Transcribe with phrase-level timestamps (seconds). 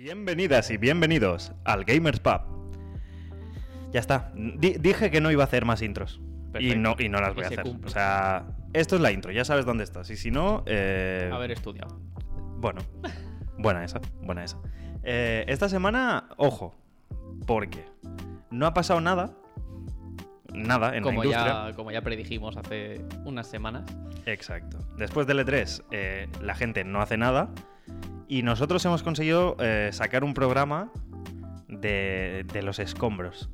[0.00, 2.40] Bienvenidas y bienvenidos al Gamers Pub.
[3.92, 4.30] Ya está.
[4.34, 6.20] Di- dije que no iba a hacer más intros.
[6.20, 6.78] Y Perfecto.
[6.78, 7.64] no, y no las voy Y a se hacer.
[7.64, 7.86] cumple.
[7.86, 10.10] O sea, esto es la intro, ya sabes dónde estás.
[10.10, 11.98] Y si no, eh, Haber estudiado.
[12.58, 12.82] bueno,
[13.56, 14.58] buena esa, buena esa.
[15.02, 16.74] Eh, esta semana, ojo,
[17.46, 17.86] porque
[18.50, 19.32] no ha pasado nada,
[20.52, 21.68] nada en Como la industria.
[21.70, 23.84] ya, como ya predijimos hace unas semanas.
[24.26, 24.78] Exacto.
[24.98, 27.48] Después del E3, eh, la gente no hace nada
[28.28, 30.92] y nosotros hemos conseguido eh, sacar un programa
[31.68, 33.50] de, de los escombros.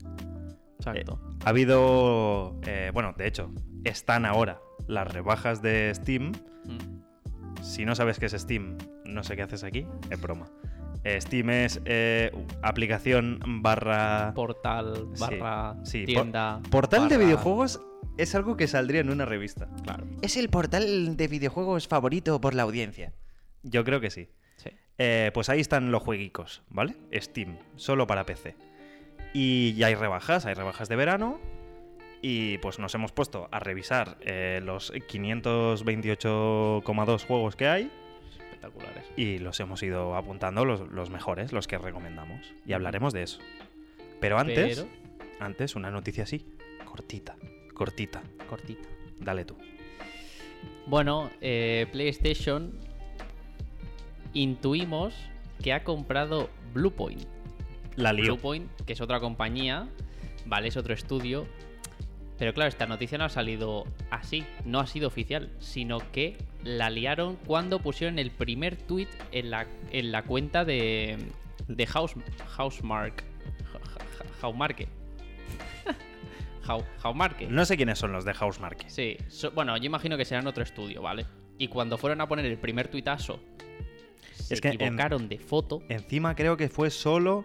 [0.78, 1.20] Exacto.
[1.44, 3.52] Ha habido, eh, bueno, de hecho,
[3.84, 6.32] están ahora las rebajas de Steam.
[6.64, 7.62] Mm.
[7.62, 10.46] Si no sabes qué es Steam, no sé qué haces aquí, es broma.
[11.04, 14.32] Eh, Steam es eh, aplicación barra...
[14.34, 16.60] Portal, barra, sí, tienda.
[16.70, 17.80] Portal de videojuegos
[18.18, 19.68] es algo que saldría en una revista.
[19.84, 20.04] Claro.
[20.20, 23.12] Es el portal de videojuegos favorito por la audiencia.
[23.62, 24.28] Yo creo que sí.
[24.98, 26.94] Eh, pues ahí están los jueguicos, ¿vale?
[27.14, 28.54] Steam, solo para PC.
[29.32, 31.40] Y ya hay rebajas, hay rebajas de verano.
[32.20, 37.90] Y pues nos hemos puesto a revisar eh, los 528,2 juegos que hay.
[38.30, 39.04] Espectaculares.
[39.16, 42.54] Y los hemos ido apuntando los, los mejores, los que recomendamos.
[42.64, 43.40] Y hablaremos de eso.
[44.20, 44.88] Pero antes, Pero,
[45.40, 46.46] antes una noticia así,
[46.84, 47.34] cortita,
[47.74, 48.22] cortita.
[48.48, 48.88] cortita.
[49.18, 49.56] Dale tú.
[50.86, 52.78] Bueno, eh, PlayStation
[54.34, 55.14] intuimos
[55.62, 57.22] que ha comprado Bluepoint.
[57.96, 58.24] La lío.
[58.34, 59.88] Bluepoint, que es otra compañía,
[60.46, 61.46] vale, es otro estudio.
[62.38, 66.90] Pero claro, esta noticia no ha salido así, no ha sido oficial, sino que la
[66.90, 71.18] liaron cuando pusieron el primer tweet en la, en la cuenta de,
[71.68, 72.14] de House,
[72.56, 73.22] Housemark.
[74.40, 74.88] Housemarque.
[77.02, 77.46] Housemarque.
[77.48, 78.88] No sé quiénes son los de Housemarque.
[78.88, 81.26] Sí, so- bueno, yo imagino que serán otro estudio, ¿vale?
[81.58, 83.40] Y cuando fueron a poner el primer tuitazo,
[84.34, 85.82] se Es que en- equivocaron de foto.
[85.88, 87.44] Encima creo que fue solo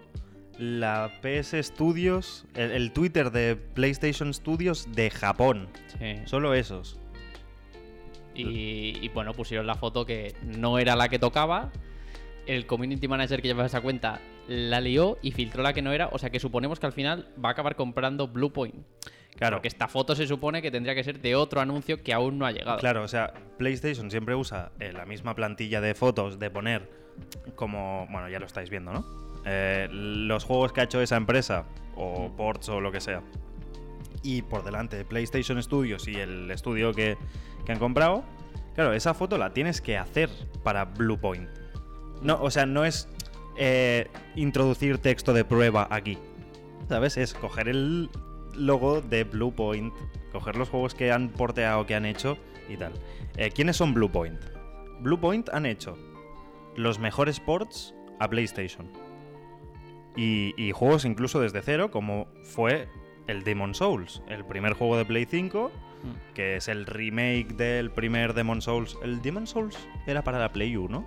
[0.58, 5.68] la PS Studios, el, el Twitter de PlayStation Studios de Japón.
[6.00, 6.16] Sí.
[6.26, 7.00] Solo esos.
[8.36, 11.72] Y, y, bueno, pusieron la foto que no era la que tocaba.
[12.48, 16.08] El community manager que llevaba esa cuenta la lió y filtró la que no era.
[16.12, 18.76] O sea que suponemos que al final va a acabar comprando Bluepoint.
[19.36, 22.40] Claro, Porque esta foto se supone que tendría que ser de otro anuncio que aún
[22.40, 22.80] no ha llegado.
[22.80, 26.90] claro, o sea, PlayStation siempre usa eh, la misma plantilla de fotos de poner
[27.56, 29.06] como, bueno, ya lo estáis viendo, ¿no?
[29.46, 31.66] Eh, los juegos que ha hecho esa empresa
[31.96, 33.22] o ports o lo que sea.
[34.24, 37.18] Y por delante PlayStation Studios y el estudio que,
[37.66, 38.24] que han comprado.
[38.74, 40.30] Claro, esa foto la tienes que hacer
[40.64, 41.48] para Bluepoint.
[42.22, 43.08] No, o sea, no es
[43.58, 46.18] eh, introducir texto de prueba aquí.
[46.90, 47.18] ¿Sabes?
[47.18, 48.10] Es coger el
[48.56, 49.94] logo de Bluepoint,
[50.32, 52.38] coger los juegos que han porteado, que han hecho
[52.70, 52.94] y tal.
[53.36, 54.40] Eh, ¿Quiénes son Bluepoint?
[55.02, 55.98] Bluepoint han hecho
[56.76, 58.90] los mejores ports a PlayStation.
[60.16, 62.88] Y, y juegos incluso desde cero, como fue
[63.28, 65.72] el Demon Souls, el primer juego de Play 5,
[66.04, 66.34] Mm.
[66.36, 68.98] que es el remake del primer Demon Souls.
[69.02, 69.76] ¿El Demon Souls
[70.06, 71.04] era para la Play 1?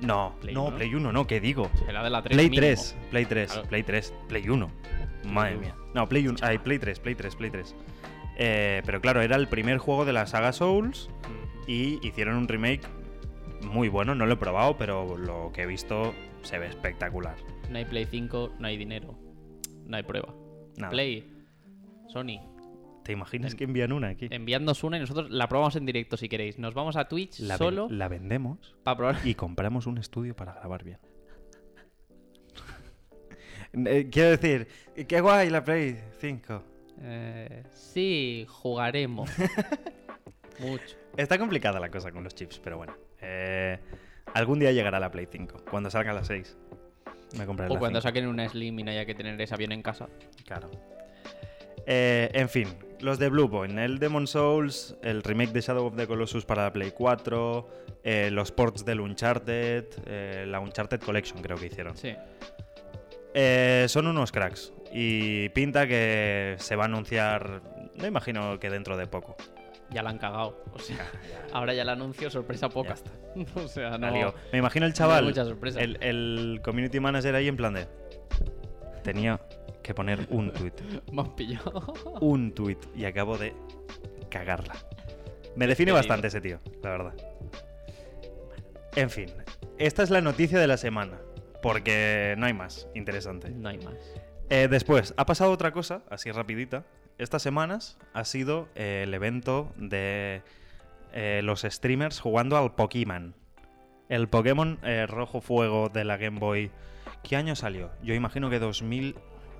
[0.00, 0.34] No.
[0.40, 0.76] Play no, 1.
[0.76, 1.70] Play 1, no, ¿qué digo?
[1.86, 2.34] Será de la 3.
[2.34, 2.60] Play mínimo.
[2.66, 3.68] 3, Play 3, Claro.
[3.68, 4.70] Play 3, Play 1.
[5.24, 5.74] Madre mía.
[5.94, 7.74] No, Play 1, ay, Play 3, Play 3, Play 3.
[8.38, 11.70] Eh, pero claro, era el primer juego de la saga Souls Mm.
[11.70, 12.82] y hicieron un remake
[13.62, 14.14] muy bueno.
[14.14, 17.36] No lo he probado, pero lo que he visto se ve espectacular.
[17.70, 19.18] No hay Play 5, no hay dinero.
[19.86, 20.34] No hay prueba.
[20.76, 20.90] Nada.
[20.90, 21.32] Play,
[22.08, 22.38] Sony,
[23.06, 24.26] ¿Te imaginas que envían una aquí?
[24.30, 26.58] enviadnos una y nosotros la probamos en directo si queréis.
[26.58, 29.16] Nos vamos a Twitch La, ven- solo la vendemos para probar.
[29.24, 30.98] y compramos un estudio para grabar bien.
[33.72, 34.68] Eh, Quiero decir,
[35.06, 36.62] qué guay la Play 5.
[37.02, 39.30] Eh, sí, jugaremos.
[40.60, 40.96] Mucho.
[41.16, 42.94] Está complicada la cosa con los chips, pero bueno.
[43.20, 43.78] Eh,
[44.34, 46.56] algún día llegará la Play 5, cuando salga la 6.
[47.38, 48.08] Me compraré O la cuando 5.
[48.08, 50.08] saquen una Slim y no haya que tener ese avión en casa.
[50.46, 50.70] Claro.
[51.86, 52.68] Eh, en fin,
[53.00, 56.72] los de Bluepoint, el Demon Souls, el remake de Shadow of the Colossus para la
[56.72, 57.68] Play 4,
[58.04, 61.96] eh, los ports del Uncharted, eh, la Uncharted Collection creo que hicieron.
[61.96, 62.14] Sí.
[63.34, 67.62] Eh, son unos cracks y pinta que se va a anunciar,
[67.94, 69.36] no imagino que dentro de poco.
[69.90, 70.64] Ya la han cagado.
[70.72, 71.06] O sea,
[71.52, 72.94] ahora ya el anuncio, sorpresa poca.
[72.94, 73.10] está.
[73.60, 74.10] o sea, no.
[74.10, 74.34] lío.
[74.52, 75.80] Me imagino el chaval, mucha sorpresa.
[75.80, 77.86] el, el community manager ahí en plan de...
[79.04, 79.38] Tenía
[79.86, 80.72] que poner un tweet.
[81.12, 81.94] Me han pillado.
[82.20, 83.54] un tuit y acabo de
[84.28, 84.74] cagarla.
[85.54, 87.14] Me define bastante ese tío, la verdad.
[88.96, 89.30] En fin,
[89.78, 91.18] esta es la noticia de la semana,
[91.62, 93.50] porque no hay más interesante.
[93.50, 93.94] No hay más.
[94.50, 96.84] Eh, después, ha pasado otra cosa, así rapidita.
[97.18, 100.42] Estas semanas ha sido eh, el evento de
[101.12, 103.34] eh, los streamers jugando al Pokémon.
[104.08, 104.78] El Pokémon
[105.08, 106.70] Rojo Fuego de la Game Boy.
[107.22, 107.90] ¿Qué año salió?
[108.02, 108.60] Yo imagino que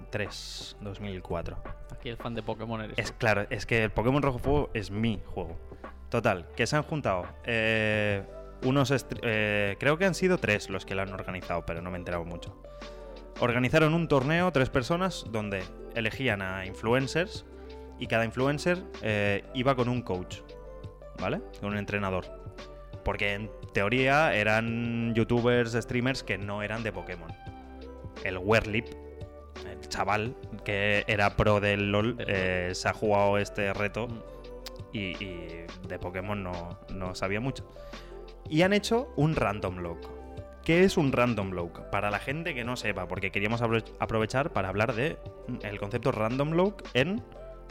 [0.07, 1.57] 2003, 2004.
[1.93, 2.99] Aquí el fan de Pokémon eres.
[2.99, 3.19] Es tú.
[3.19, 5.57] claro, es que el Pokémon Rojo Fuego es mi juego.
[6.11, 8.23] Total, que se han juntado eh,
[8.63, 8.93] unos...
[9.23, 12.01] eh, creo que han sido tres los que lo han organizado, pero no me he
[12.01, 12.63] enterado mucho.
[13.41, 15.63] Organizaron un torneo, tres personas, donde
[15.95, 17.45] elegían a influencers
[17.99, 20.39] y cada influencer eh, iba con un coach,
[21.21, 21.41] ¿vale?
[21.61, 22.25] Con un entrenador.
[23.05, 27.31] Porque en teoría eran youtubers, streamers que no eran de Pokémon.
[28.25, 28.87] El Werlip,
[29.65, 34.09] el chaval que era pro del LOL, eh, se ha jugado este reto
[34.93, 37.69] y, y de Pokémon no, no sabía mucho.
[38.49, 40.07] Y han hecho un random lock.
[40.65, 41.81] ¿Qué es un random lock?
[41.91, 45.17] Para la gente que no sepa, porque queríamos apro- aprovechar para hablar de
[45.63, 47.23] el concepto random lock en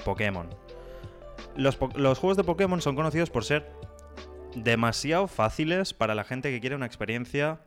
[0.05, 0.47] Pokémon.
[1.57, 3.69] Los, po- los juegos de Pokémon son conocidos por ser
[4.55, 7.59] demasiado fáciles para la gente que quiere una experiencia...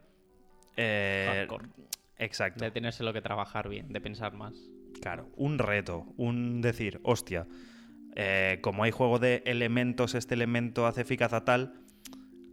[0.76, 1.69] eh, Hardcore.
[2.19, 2.65] Exacto.
[2.65, 4.55] De tenerse lo que trabajar bien, de pensar más.
[5.00, 7.47] Claro, un reto, un decir, hostia,
[8.17, 11.75] eh, como hay juego de elementos, este elemento hace eficaz a tal,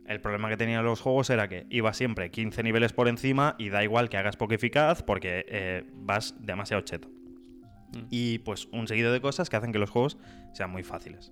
[0.06, 3.70] el problema que tenían los juegos era que iba siempre 15 niveles por encima y
[3.70, 7.10] da igual que hagas poco eficaz porque eh, vas demasiado cheto.
[7.10, 8.08] Mm.
[8.12, 10.18] Y pues un seguido de cosas que hacen que los juegos
[10.54, 11.32] sean muy fáciles.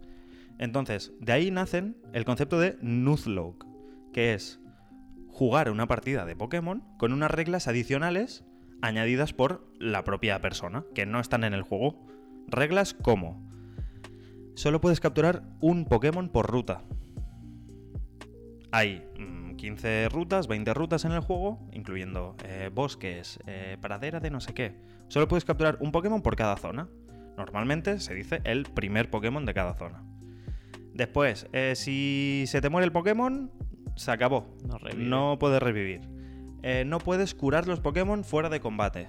[0.58, 3.66] Entonces, de ahí nacen el concepto de Nuzlocke,
[4.12, 4.60] que es
[5.34, 8.46] jugar una partida de Pokémon con unas reglas adicionales
[8.82, 12.06] añadidas por la propia persona, que no están en el juego.
[12.48, 13.52] Reglas como...
[14.56, 16.84] Solo puedes capturar un Pokémon por ruta.
[18.72, 24.30] Hay mm, 15 rutas, 20 rutas en el juego, incluyendo eh, bosques, eh, pradera de
[24.30, 24.76] no sé qué.
[25.08, 26.88] Solo puedes capturar un Pokémon por cada zona.
[27.38, 30.04] Normalmente se dice el primer Pokémon de cada zona.
[30.94, 33.50] Después, eh, si se te muere el Pokémon,
[33.96, 34.56] se acabó.
[34.98, 36.02] No puedes revivir.
[36.64, 39.08] Eh, no puedes curar los Pokémon fuera de combate.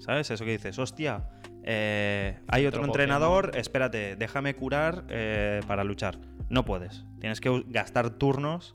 [0.00, 0.30] ¿Sabes?
[0.30, 1.28] Eso que dices, hostia,
[1.62, 3.60] eh, hay otro, Otro entrenador, Pokémon.
[3.60, 6.18] espérate, déjame curar eh, para luchar.
[6.48, 7.04] No puedes.
[7.20, 8.74] Tienes que gastar turnos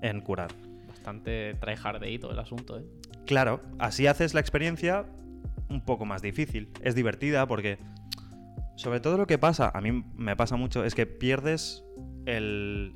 [0.00, 0.52] en curar.
[0.88, 2.84] Bastante tryhardeito el asunto, ¿eh?
[3.26, 5.04] Claro, así haces la experiencia
[5.68, 6.70] un poco más difícil.
[6.82, 7.78] Es divertida porque,
[8.76, 11.84] sobre todo lo que pasa, a mí me pasa mucho, es que pierdes
[12.26, 12.94] el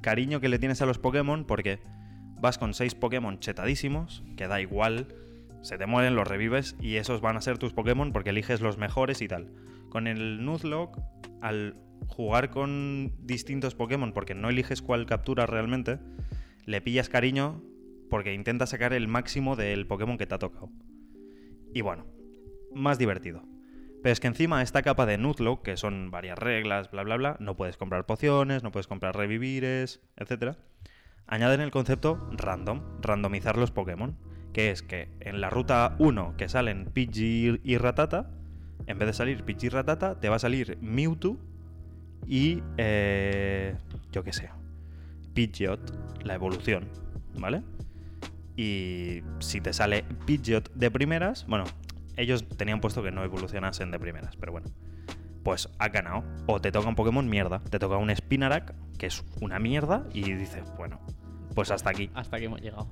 [0.00, 1.80] cariño que le tienes a los Pokémon porque
[2.40, 5.08] vas con seis Pokémon chetadísimos, que da igual,
[5.62, 8.78] se te mueren, los revives y esos van a ser tus Pokémon porque eliges los
[8.78, 9.52] mejores y tal.
[9.90, 11.00] Con el Nuzlocke,
[11.40, 11.76] al
[12.06, 15.98] jugar con distintos Pokémon porque no eliges cuál captura realmente,
[16.64, 17.62] le pillas cariño
[18.08, 20.70] porque intentas sacar el máximo del Pokémon que te ha tocado.
[21.72, 22.06] Y bueno,
[22.74, 23.49] más divertido.
[24.02, 27.36] Pero es que encima esta capa de Nuzlocke, que son varias reglas, bla bla bla,
[27.40, 30.56] no puedes comprar pociones, no puedes comprar revivires, etc.
[31.26, 34.16] Añaden el concepto random, randomizar los Pokémon,
[34.52, 38.30] que es que en la ruta 1 que salen Pidgey y Ratata,
[38.86, 41.36] en vez de salir Pidgey y Ratata, te va a salir Mewtwo
[42.26, 42.62] y...
[42.78, 43.74] eh,
[44.12, 44.50] yo qué sé,
[45.34, 46.88] Pidgeot, la evolución,
[47.38, 47.62] ¿vale?
[48.56, 51.64] Y si te sale Pidgeot de primeras, bueno,
[52.20, 54.68] ellos tenían puesto que no evolucionasen de primeras, pero bueno.
[55.42, 56.22] Pues ha ganado.
[56.46, 57.60] O te toca un Pokémon mierda.
[57.60, 61.00] Te toca un Spinarak, que es una mierda, y dices, bueno,
[61.54, 62.10] pues hasta aquí.
[62.14, 62.88] Hasta que hemos llegado.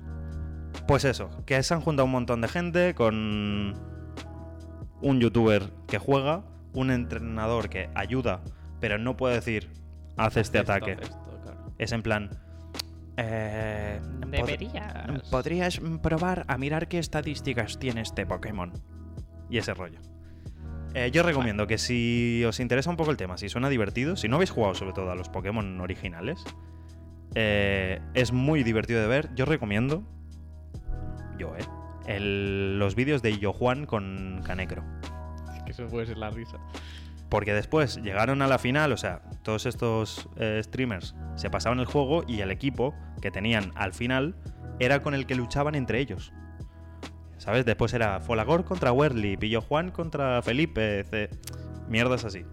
[0.87, 3.75] Pues eso, que se han juntado un montón de gente con
[5.01, 8.41] un youtuber que juega, un entrenador que ayuda,
[8.79, 9.69] pero no puede decir,
[10.17, 10.97] haz este Esto, ataque.
[11.01, 11.71] esto, claro.
[11.77, 12.29] Es en plan...
[13.17, 15.29] eh, pod- Deberías.
[15.29, 18.71] Podrías probar a mirar qué estadísticas tiene este Pokémon.
[19.49, 19.99] Y ese rollo.
[20.95, 24.27] Eh, yo recomiendo que si os interesa un poco el tema, si suena divertido, si
[24.27, 26.43] no habéis jugado sobre todo a los Pokémon originales,
[27.35, 29.29] eh, es muy divertido de ver.
[29.35, 30.03] Yo recomiendo,
[31.37, 31.65] yo, eh,
[32.07, 34.83] el- los vídeos de Yo Juan con Canecro.
[35.55, 36.57] Es que eso puede ser la risa.
[37.29, 41.85] Porque después llegaron a la final, o sea, todos estos eh, streamers se pasaban el
[41.85, 44.35] juego y el equipo que tenían al final
[44.79, 46.33] era con el que luchaban entre ellos.
[47.39, 47.65] ¿Sabes?
[47.65, 51.29] Después era Folagor contra Werly, Pillo Juan contra Felipe, C-
[51.87, 52.45] mierdas así.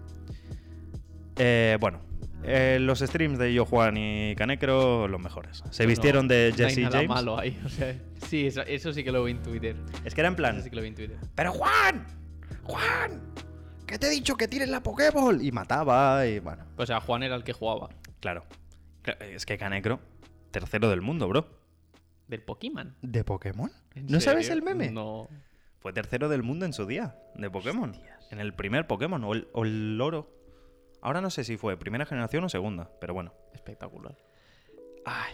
[1.35, 1.99] Eh, bueno,
[2.43, 5.63] eh, los streams de Yo Juan y Canecro, los mejores.
[5.69, 7.09] Se No, vistieron de no hay Jesse nada James.
[7.09, 7.59] malo ahí.
[7.65, 7.95] O sea,
[8.27, 9.75] sí, eso, eso sí que lo vi en Twitter.
[10.05, 11.17] Es que era en plan, Eso sí que lo vi en Twitter.
[11.35, 12.05] ¡Pero Juan!
[12.63, 13.21] ¡Juan!
[13.85, 15.41] ¿Qué te he dicho que tires la Pokéball?
[15.45, 16.65] Y mataba y bueno.
[16.77, 17.89] O sea, Juan era el que jugaba.
[18.19, 18.43] Claro.
[19.03, 19.99] Cla- Es que Canecro,
[20.51, 21.56] tercero del mundo, bro.
[22.27, 22.95] Del Pokémon.
[23.01, 23.71] ¿De Pokémon?
[23.95, 24.91] ¿En ¿No sabes el meme?
[24.91, 25.27] No.
[25.79, 27.93] Fue tercero del mundo en su día, de Pokémon.
[28.31, 30.29] En el primer Pokémon, o el, o el loro.
[31.01, 33.33] Ahora no sé si fue primera generación o segunda, pero bueno.
[33.53, 34.15] Espectacular.
[35.05, 35.33] Ay.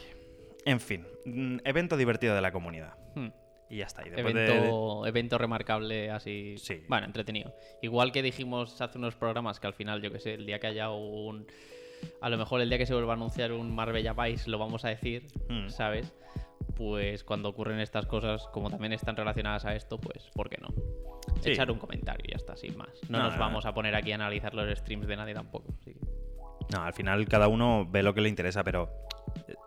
[0.65, 2.95] En fin, mm, evento divertido de la comunidad.
[3.15, 3.29] Hmm.
[3.69, 4.05] Y ya está.
[4.05, 6.55] Y después de- Evento, evento remarcable así.
[6.57, 6.83] Sí.
[6.87, 7.55] Bueno, entretenido.
[7.81, 10.67] Igual que dijimos hace unos programas que al final, yo que sé, el día que
[10.67, 11.47] haya un.
[12.21, 14.85] A lo mejor el día que se vuelva a anunciar un Marbella Vice lo vamos
[14.85, 15.69] a decir, Mm.
[15.69, 16.13] ¿sabes?
[16.75, 20.69] Pues cuando ocurren estas cosas, como también están relacionadas a esto, pues ¿por qué no?
[21.41, 21.51] Sí.
[21.51, 22.89] Echar un comentario y ya está, sin más.
[23.09, 25.73] No, No, nos no, vamos a poner aquí a analizar los streams de nadie tampoco.
[26.73, 28.89] No, al final cada uno ve lo que le interesa, pero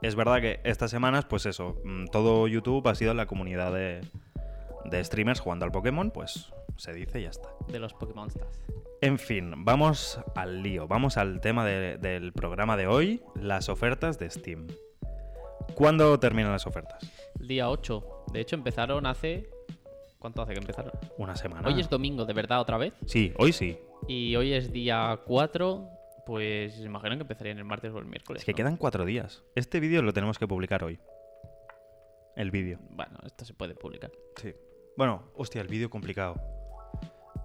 [0.02, 4.00] es verdad que estas semanas, pues eso, mm, todo YouTube ha sido la comunidad de,
[4.86, 7.48] de streamers jugando al Pokémon, pues se dice y ya está.
[7.68, 8.60] De los Pokémon Stars.
[9.02, 14.18] En fin, vamos al lío, vamos al tema de- del programa de hoy, las ofertas
[14.18, 14.66] de Steam.
[15.74, 17.02] ¿Cuándo terminan las ofertas?
[17.40, 18.24] El día 8.
[18.32, 19.48] De hecho, empezaron hace.
[20.18, 20.92] ¿Cuánto hace que empezaron?
[21.18, 21.68] Una semana.
[21.68, 22.94] Hoy es domingo, de verdad, otra vez.
[23.06, 23.78] Sí, hoy sí.
[24.08, 25.88] Y hoy es día 4.
[26.26, 28.42] Pues imagino que empezarían el martes o el miércoles.
[28.42, 28.56] Es que ¿no?
[28.56, 29.44] quedan cuatro días.
[29.54, 30.98] Este vídeo lo tenemos que publicar hoy.
[32.34, 32.78] El vídeo.
[32.90, 34.10] Bueno, esto se puede publicar.
[34.36, 34.52] Sí.
[34.96, 36.34] Bueno, hostia, el vídeo complicado.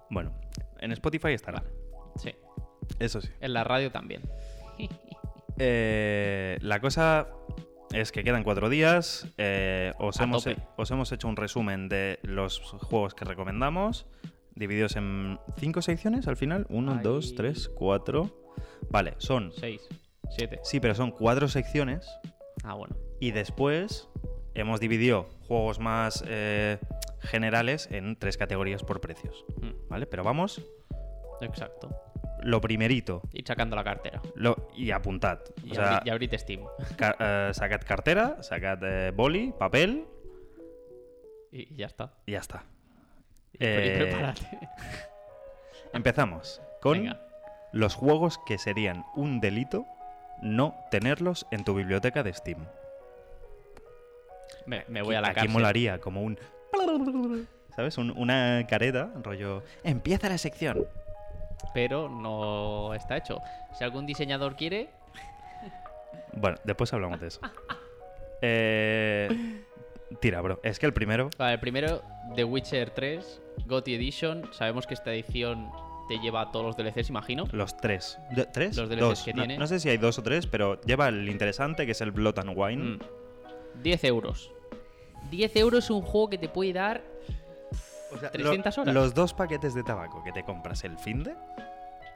[0.09, 0.33] Bueno,
[0.79, 1.63] en Spotify estará.
[2.15, 2.33] Sí.
[2.99, 3.29] Eso sí.
[3.39, 4.23] En la radio también.
[5.63, 7.27] Eh, la cosa
[7.93, 9.27] es que quedan cuatro días.
[9.37, 10.57] eh, os, A hemos, tope.
[10.77, 14.05] os hemos hecho un resumen de los juegos que recomendamos,
[14.55, 16.65] divididos en cinco secciones al final.
[16.69, 18.37] Uno, dos, tres, cuatro.
[18.89, 19.51] Vale, son.
[19.53, 19.81] 6,
[20.29, 20.59] 7.
[20.63, 22.07] Sí, pero son cuatro secciones.
[22.63, 22.95] Ah, bueno.
[23.19, 24.09] Y después
[24.53, 26.77] hemos dividido juegos más eh,
[27.21, 29.45] generales en tres categorías por precios.
[29.61, 30.05] Mm, ¿Vale?
[30.07, 30.61] Pero vamos,
[31.41, 31.89] Exacto.
[32.43, 33.21] Lo primerito.
[33.33, 34.21] Ir sacando la cartera.
[34.35, 35.39] Lo, y apuntad.
[35.63, 36.61] Y, O sea, abri- Steam.
[36.97, 40.05] ca- eh, sacad cartera, sacad eh, boli, papel
[41.51, 42.13] Y, y ya está.
[42.25, 42.63] y ya está.
[43.53, 44.41] Y Eh, prepárate.
[45.93, 47.21] Empezamos con Venga.
[47.73, 49.85] los juegos que serían un delito
[50.41, 52.65] no tenerlos en tu biblioteca de Steam.
[54.65, 55.51] Me, me voy a la Aquí cárcel.
[55.53, 56.37] molaría como un...
[57.75, 57.97] ¿Sabes?
[57.97, 59.63] Un- una careta, rollo...
[59.83, 60.87] Empieza la sección.
[61.73, 63.39] Pero no está hecho.
[63.77, 64.89] Si algún diseñador quiere,
[66.33, 67.41] Bueno, después hablamos de eso.
[68.43, 69.61] Eh,
[70.19, 70.59] tira, bro.
[70.63, 71.29] Es que el primero...
[71.37, 72.01] Vale, el primero,
[72.35, 74.51] The Witcher 3, GOTY Edition.
[74.51, 75.69] Sabemos que esta edición
[76.07, 77.45] te lleva todos los DLCs, imagino.
[77.51, 78.17] Los tres.
[78.31, 78.75] ¿De- ¿Tres?
[78.77, 79.23] Los DLCs dos.
[79.23, 79.57] que no, tiene.
[79.59, 82.39] no sé si hay dos o tres, pero lleva el interesante, que es el Blood
[82.39, 82.83] and Wine.
[82.83, 82.99] Mm.
[83.83, 84.51] 10 euros.
[85.29, 87.03] 10 euros es un juego que te puede dar.
[88.13, 88.95] O sea, 300 lo- horas.
[88.95, 91.35] Los dos paquetes de tabaco que te compras el fin de,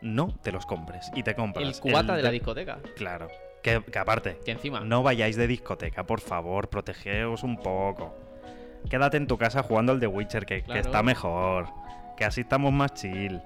[0.02, 1.12] no te los compres.
[1.16, 1.66] Y te compras.
[1.66, 2.80] El cubata el de la discoteca.
[2.96, 3.28] Claro.
[3.64, 4.82] Que, que aparte, Que encima.
[4.82, 8.16] no vayáis de discoteca, por favor, protegeos un poco.
[8.90, 11.70] Quédate en tu casa jugando al The Witcher, que, está mejor.
[12.16, 13.42] Que así estamos más chill.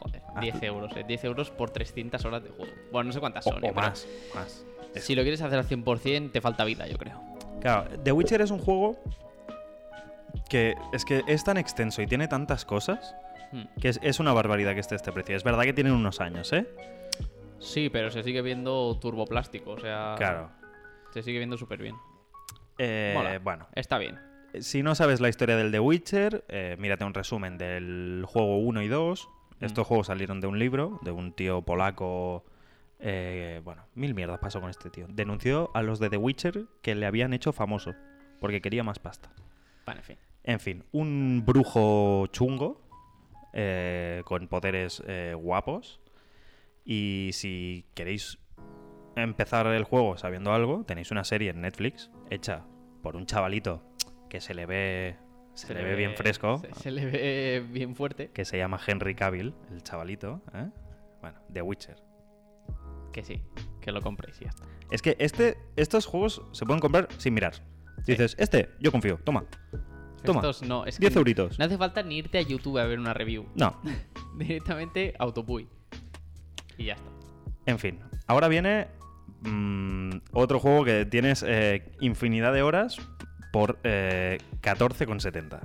[0.00, 1.04] Joder, Ah, 10 tú- euros, eh.
[1.06, 2.70] 10 euros por 300 horas de juego.
[2.92, 3.64] Bueno, no sé cuántas O, son.
[3.64, 4.06] o eh, pero más.
[4.34, 4.66] más.
[4.96, 7.18] Si lo quieres hacer al 100%, te falta vida, yo creo.
[7.60, 8.98] Claro, The Witcher es un juego
[10.48, 13.14] que es que es tan extenso y tiene tantas cosas
[13.52, 13.64] Hmm.
[13.78, 15.36] que es, es una barbaridad que esté este precio.
[15.36, 16.66] Es verdad que tienen unos años, ¿eh?
[17.58, 20.14] Sí, pero se sigue viendo turboplástico, o sea.
[20.16, 20.48] Claro.
[21.12, 21.94] Se sigue viendo súper bien.
[22.78, 23.38] Eh, Mola.
[23.40, 24.18] bueno, Está bien.
[24.60, 28.80] si no sabes la historia del The Witcher, eh, mírate un resumen del juego 1
[28.80, 29.28] y 2.
[29.60, 29.64] Mm.
[29.66, 32.44] Estos juegos salieron de un libro, de un tío polaco.
[33.00, 35.06] eh, bueno, mil mierdas pasó con este tío.
[35.10, 37.92] Denunció a los de The Witcher que le habían hecho famoso
[38.40, 39.30] porque quería más pasta.
[39.86, 40.16] En fin.
[40.44, 42.82] En fin, un brujo chungo
[43.52, 46.00] eh, con poderes eh, guapos.
[46.84, 48.38] Y si queréis
[49.14, 52.64] empezar el juego sabiendo algo, tenéis una serie en Netflix hecha
[53.02, 53.82] por un chavalito
[54.28, 55.16] que se le ve,
[55.54, 58.30] se le ve bien fresco, Se, se le ve bien fuerte.
[58.32, 60.40] que se llama Henry Cavill, el chavalito.
[60.54, 60.68] ¿eh?
[61.20, 62.02] Bueno, The Witcher.
[63.12, 63.42] Que sí,
[63.80, 64.64] que lo compréis y ya está.
[64.90, 67.54] Es que este, estos juegos se pueden comprar sin mirar.
[68.06, 69.44] Dices, este, yo confío, toma,
[70.24, 71.58] toma, Estos no, es que 10 euritos.
[71.58, 73.46] no hace falta ni irte a YouTube a ver una review.
[73.54, 73.80] No,
[74.36, 75.68] Directamente Autopuy.
[76.78, 77.10] Y ya está.
[77.66, 78.88] En fin, ahora viene
[79.42, 82.96] mm, otro juego que tienes eh, infinidad de horas
[83.52, 85.60] por eh, 14,70.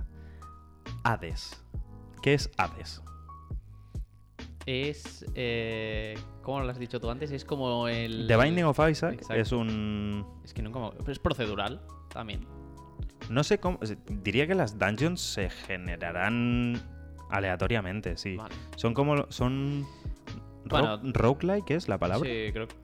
[1.03, 1.63] Hades.
[2.21, 3.01] ¿Qué es Hades?
[4.65, 5.25] Es.
[5.33, 7.31] Eh, ¿Cómo lo has dicho tú antes?
[7.31, 8.27] Es como el.
[8.27, 9.35] The Binding of Isaac Exacto.
[9.41, 10.25] es un...
[10.43, 10.79] Es que nunca.
[10.79, 11.81] me- Pero es procedural
[12.17, 12.45] también.
[13.29, 13.79] No sé cómo...
[14.09, 16.81] Diría que las dungeons se generarán
[17.29, 18.35] aleatoriamente, sí.
[18.35, 18.55] Vale.
[18.75, 19.29] Son como...
[19.31, 19.85] Son...
[20.65, 22.27] ro- Bueno, roguelike es la palabra.
[22.29, 22.75] Sí, creo que.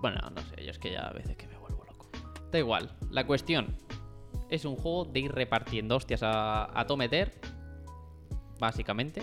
[0.00, 2.08] Bueno, no sé, yo es que ya a veces que me vuelvo loco.
[2.50, 2.90] Da igual.
[3.10, 3.76] La cuestión
[4.50, 7.32] es un juego de ir repartiendo hostias a, a tometer.
[8.58, 9.22] Básicamente.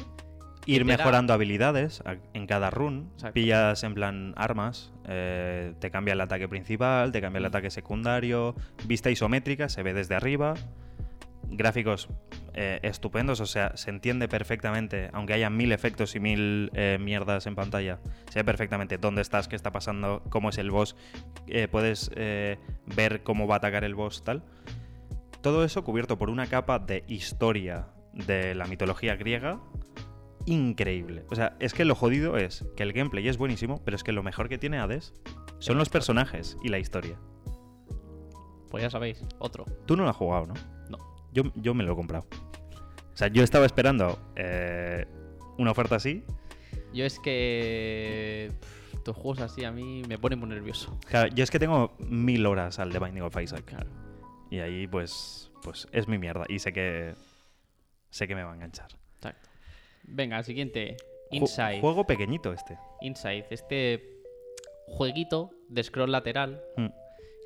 [0.65, 2.03] Ir mejorando habilidades
[2.33, 3.09] en cada run.
[3.13, 3.33] Exacto.
[3.33, 8.55] Pillas en plan armas, eh, te cambia el ataque principal, te cambia el ataque secundario,
[8.85, 10.53] vista isométrica, se ve desde arriba,
[11.49, 12.09] gráficos
[12.53, 17.47] eh, estupendos, o sea, se entiende perfectamente, aunque haya mil efectos y mil eh, mierdas
[17.47, 17.99] en pantalla,
[18.29, 20.95] se ve perfectamente dónde estás, qué está pasando, cómo es el boss,
[21.71, 24.43] puedes ver cómo va a atacar el boss, tal.
[25.41, 29.59] Todo eso cubierto por una capa de historia de la mitología griega
[30.45, 31.25] increíble.
[31.29, 34.11] O sea, es que lo jodido es que el gameplay es buenísimo, pero es que
[34.11, 35.13] lo mejor que tiene Hades
[35.59, 37.17] son los personajes y la historia.
[38.69, 39.65] Pues ya sabéis, otro.
[39.85, 40.53] Tú no lo has jugado, ¿no?
[40.89, 40.97] No.
[41.33, 42.25] Yo, yo me lo he comprado.
[43.13, 45.05] O sea, yo estaba esperando eh,
[45.57, 46.23] una oferta así.
[46.93, 48.51] Yo es que.
[48.93, 50.97] Estos juegos así a mí me ponen muy nervioso.
[51.07, 53.65] Claro, yo es que tengo mil horas al The Binding of Isaac.
[53.65, 53.89] Claro.
[54.49, 56.45] Y ahí, pues, pues es mi mierda.
[56.47, 57.15] Y sé que.
[58.09, 58.89] Sé que me va a enganchar.
[59.15, 59.49] Exacto.
[60.03, 60.97] Venga, siguiente.
[61.31, 61.79] Ju- Inside.
[61.81, 62.77] Juego pequeñito este.
[63.01, 63.45] Inside.
[63.49, 64.03] Este
[64.87, 66.87] jueguito de scroll lateral Mm.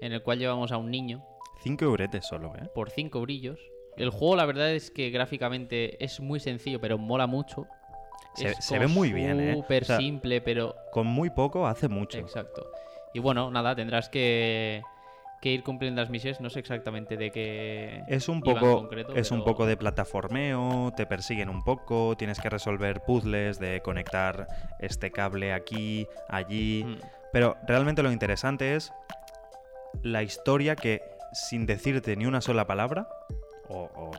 [0.01, 1.23] en el cual llevamos a un niño
[1.61, 2.67] Cinco euretes solo, ¿eh?
[2.73, 3.59] por 5 brillos.
[3.97, 7.65] El juego, la verdad es que gráficamente es muy sencillo, pero mola mucho.
[8.35, 9.53] Se- ve muy bien, ¿eh?
[9.55, 12.17] Súper O sea, simple, pero Con muy poco hace mucho.
[12.19, 12.67] Exacto.
[13.13, 14.81] Y bueno, nada, tendrás que,
[15.41, 16.41] que ir cumpliendo las misiones.
[16.41, 18.03] No sé exactamente de qué.
[18.07, 22.39] Es un en poco, concreto, es un poco de plataformeo, te persiguen un poco, tienes
[22.39, 24.47] que resolver puzzles de conectar
[24.79, 26.83] este cable aquí, allí.
[26.85, 26.99] Mm,
[27.31, 28.91] Pero realmente lo interesante es
[30.03, 31.01] la historia que,
[31.33, 33.07] sin decirte ni una sola palabra,
[33.67, 34.11] o, o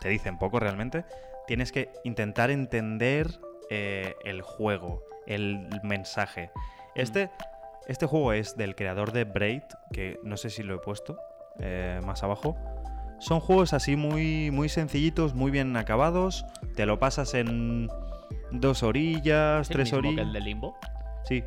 [0.00, 1.04] te dicen poco realmente,
[1.46, 3.28] tienes que intentar entender
[3.70, 6.50] eh, el juego, el mensaje.
[6.94, 7.30] Este,
[7.88, 9.62] este juego es del creador de Braid,
[9.92, 11.16] que no sé si lo he puesto
[11.60, 12.56] eh, más abajo.
[13.18, 16.44] Son juegos así muy, muy sencillitos, muy bien acabados.
[16.74, 17.88] Te lo pasas en
[18.50, 20.26] dos orillas, ¿es el tres orillas.
[20.26, 20.76] el de Limbo?
[21.24, 21.44] Sí,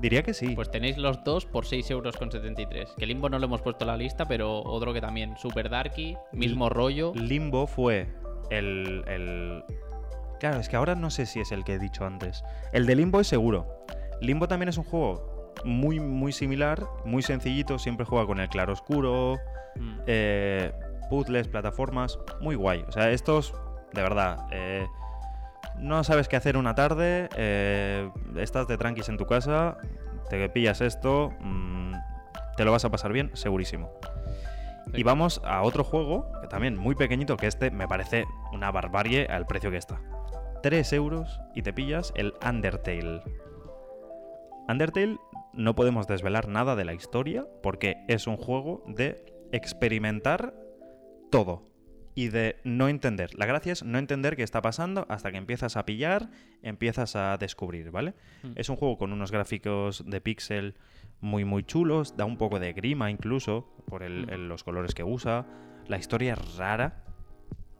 [0.00, 0.54] diría que sí.
[0.54, 2.94] Pues tenéis los dos por 6,73 euros.
[2.96, 5.36] Que Limbo no lo hemos puesto en la lista, pero otro que también.
[5.38, 7.12] Super Darky, mismo rollo.
[7.14, 8.06] Limbo fue
[8.50, 9.64] el, el-
[10.38, 12.44] Claro, es que ahora no sé si es el que he dicho antes.
[12.72, 13.84] El de Limbo es seguro.
[14.20, 17.78] Limbo también es un juego muy, muy similar, muy sencillito.
[17.78, 19.38] Siempre juega con el claro oscuro,
[19.78, 20.72] Mm, eh,
[21.08, 22.18] puzzles, plataformas.
[22.40, 22.84] Muy guay.
[22.88, 23.54] O sea, estos,
[23.92, 24.86] de verdad, eh,
[25.78, 29.78] no sabes qué hacer una tarde, eh, estás de tranquis en tu casa,
[30.28, 31.94] te pillas esto, mm,
[32.56, 33.90] te lo vas a pasar bien, segurísimo.
[34.94, 39.26] Y vamos a otro juego, que también muy pequeñito, que este me parece una barbarie
[39.26, 40.00] al precio que está.
[40.62, 43.22] 3 euros y te pillas el Undertale.
[44.66, 45.18] Undertale
[45.52, 50.54] no podemos desvelar nada de la historia porque es un juego de experimentar
[51.30, 51.68] todo
[52.14, 53.30] y de no entender.
[53.38, 56.30] La gracia es no entender qué está pasando hasta que empiezas a pillar,
[56.62, 58.14] empiezas a descubrir, ¿vale?
[58.42, 58.52] Mm.
[58.56, 60.74] Es un juego con unos gráficos de pixel
[61.20, 64.30] muy muy chulos, da un poco de grima incluso por el- Mm.
[64.30, 65.46] el- los colores que usa.
[65.86, 67.04] La historia es rara.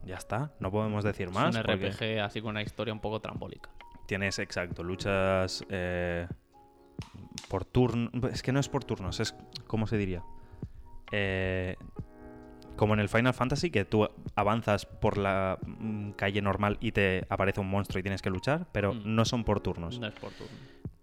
[0.04, 1.54] Ya está, no podemos decir más.
[1.54, 3.70] es un RPG así con una historia un poco trambólica.
[4.06, 6.26] Tienes, exacto, luchas eh,
[7.48, 8.10] por turno.
[8.32, 9.34] Es que no es por turnos, es.
[9.66, 10.22] ¿Cómo se diría?
[11.12, 11.76] Eh,
[12.76, 17.24] como en el Final Fantasy, que tú avanzas por la mm, calle normal y te
[17.28, 19.14] aparece un monstruo y tienes que luchar, pero Mm.
[19.16, 19.98] no son por turnos.
[19.98, 20.52] No es por turno.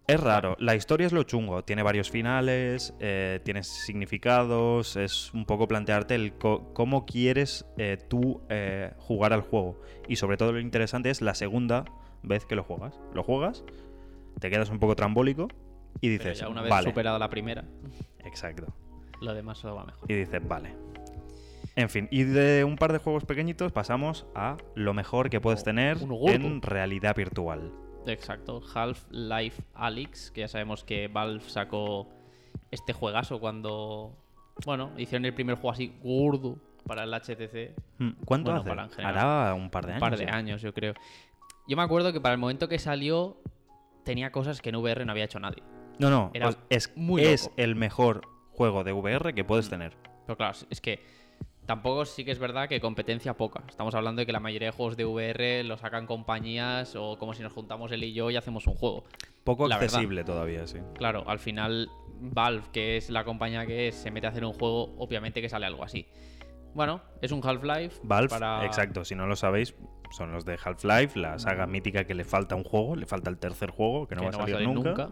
[0.07, 5.45] Es raro, la historia es lo chungo, tiene varios finales, eh, tienes significados, es un
[5.45, 9.81] poco plantearte el cómo quieres eh, tú eh, jugar al juego.
[10.07, 11.85] Y sobre todo lo interesante es la segunda
[12.21, 12.99] vez que lo juegas.
[13.15, 13.63] Lo juegas,
[14.39, 15.47] te quedas un poco trambólico
[16.01, 17.63] y Pero dices, ya una vez vale, superado la primera,
[18.23, 18.67] exacto.
[19.21, 20.09] lo demás solo va mejor.
[20.11, 20.73] Y dices, vale.
[21.75, 25.61] En fin, y de un par de juegos pequeñitos pasamos a lo mejor que puedes
[25.61, 27.71] Oh, tener un en realidad virtual.
[28.07, 32.07] Exacto, Half-Life Alyx, que ya sabemos que Valve sacó
[32.71, 34.15] este juegazo cuando,
[34.65, 38.97] bueno, hicieron el primer juego así gordo para el HTC, Mm, ¿Cuánto Bueno, hace?
[39.01, 39.09] para.
[39.09, 40.01] Hará un par de un años.
[40.09, 40.35] par de ya.
[40.35, 40.93] años yo creo.
[41.67, 43.37] Yo me acuerdo que para el momento que salió
[44.03, 45.63] tenía cosas que en VR no había hecho nadie.
[45.99, 49.95] No, no, Era es, muy es el mejor juego de VR que puedes tener.
[50.25, 50.99] Pero claro, es que
[51.65, 53.63] tampoco sí que es verdad que competencia poca.
[53.69, 57.33] Estamos hablando de que la mayoría de juegos de VR lo sacan compañías o como
[57.33, 59.03] si nos juntamos él y yo y hacemos un juego.
[59.43, 59.95] Poco La verdad.
[59.95, 60.79] accesible todavía, sí.
[60.95, 64.53] Claro, al final Valve, que es la compañía que es, se mete a hacer un
[64.53, 66.07] juego, obviamente que sale algo así.
[66.73, 68.01] Bueno, es un Half-Life.
[68.03, 68.65] Valve, para...
[68.65, 69.75] exacto, si no lo sabéis,
[70.11, 73.37] son los de Half-Life, la saga mítica que le falta un juego, le falta el
[73.37, 75.09] tercer juego, que no, que va, a salir nunca.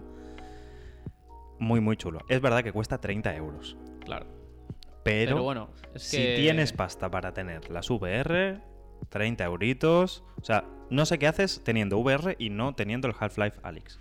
[1.59, 2.19] Muy, muy chulo.
[2.29, 3.77] Es verdad que cuesta 30 euros.
[4.03, 4.25] Claro.
[5.03, 6.35] Pero, Pero, bueno, es si que...
[6.37, 8.61] tienes pasta para tener las VR,
[9.09, 10.23] 30 euritos.
[10.41, 13.99] O sea, no sé qué haces teniendo VR y no teniendo el Half-Life Alyx.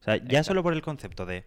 [0.00, 1.44] O sea, ya solo por el concepto de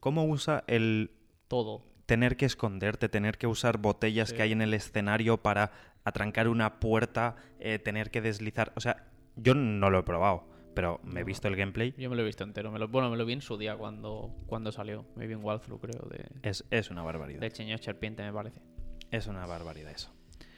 [0.00, 1.12] cómo usa el
[1.48, 1.82] Todo.
[2.06, 4.36] tener que esconderte, tener que usar botellas Sí.
[4.36, 5.70] que hay en el escenario para
[6.04, 8.72] atrancar una puerta, eh, tener que deslizar.
[8.76, 11.94] O sea, yo no lo he probado, pero me he visto el gameplay.
[11.98, 12.70] Yo me lo he visto entero.
[12.70, 15.04] Me lo, bueno, me lo vi en su día cuando, cuando salió.
[15.16, 17.40] Me vi en walkthrough, creo, de, Es, es una barbaridad.
[17.40, 18.60] de Señor Serpiente, me parece.
[19.10, 20.10] Es una barbaridad eso.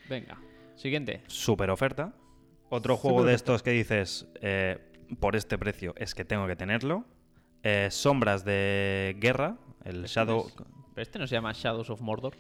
[0.09, 0.39] Venga.
[0.77, 1.23] Siguiente.
[1.27, 2.13] Super oferta.
[2.69, 3.37] Otro juego de oferta.
[3.37, 4.79] estos que dices, eh,
[5.19, 7.05] por este precio, es que tengo que tenerlo.
[7.63, 10.47] Eh, Sombras de Guerra, el Este Shadow...
[10.47, 10.55] es-
[10.95, 12.35] Pero este no se llama Shadows of Mordor.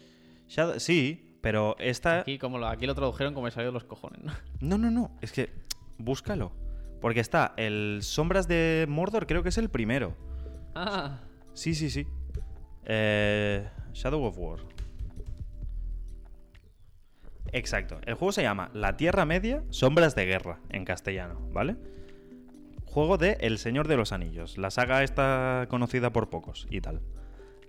[0.48, 2.20] Shadow- Sí, pero esta...
[2.20, 4.22] Aquí, como lo, aquí lo tradujeron como me salió de los cojones.
[4.22, 4.32] ¿no?
[4.60, 5.50] No, no, no, es que
[5.98, 6.52] búscalo.
[7.00, 10.14] Porque está el Sombras de Mordor, creo que es el primero.
[10.74, 11.20] Ah,
[11.54, 12.06] Sí, sí, sí.
[12.84, 14.60] Eh, Shadow of War.
[17.52, 18.00] Exacto.
[18.06, 21.76] El juego se llama La Tierra Media, Sombras de Guerra, en castellano, ¿vale?
[22.84, 24.58] Juego de El Señor de los Anillos.
[24.58, 27.00] La saga está conocida por pocos y tal.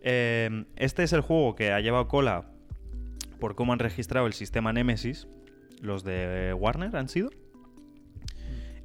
[0.03, 2.45] Eh, este es el juego que ha llevado cola
[3.39, 5.27] por cómo han registrado el sistema Nemesis.
[5.81, 7.29] Los de Warner han sido.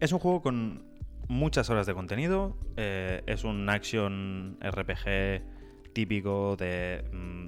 [0.01, 0.85] Es un juego con
[1.29, 2.57] muchas horas de contenido.
[2.77, 5.43] eh, es un action RPG
[5.93, 7.05] típico de...
[7.13, 7.47] mm,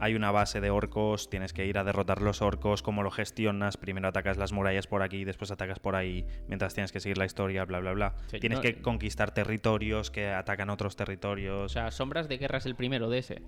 [0.00, 3.76] hay una base de orcos, tienes que ir a derrotar los orcos, cómo lo gestionas,
[3.76, 7.24] primero atacas las murallas por aquí, después atacas por ahí, mientras tienes que seguir la
[7.24, 8.14] historia, bla, bla, bla.
[8.26, 11.72] Sí, tienes no- que conquistar territorios que atacan otros o territorios.
[11.72, 13.42] sea, Sombras de Guerra es el primero de ese.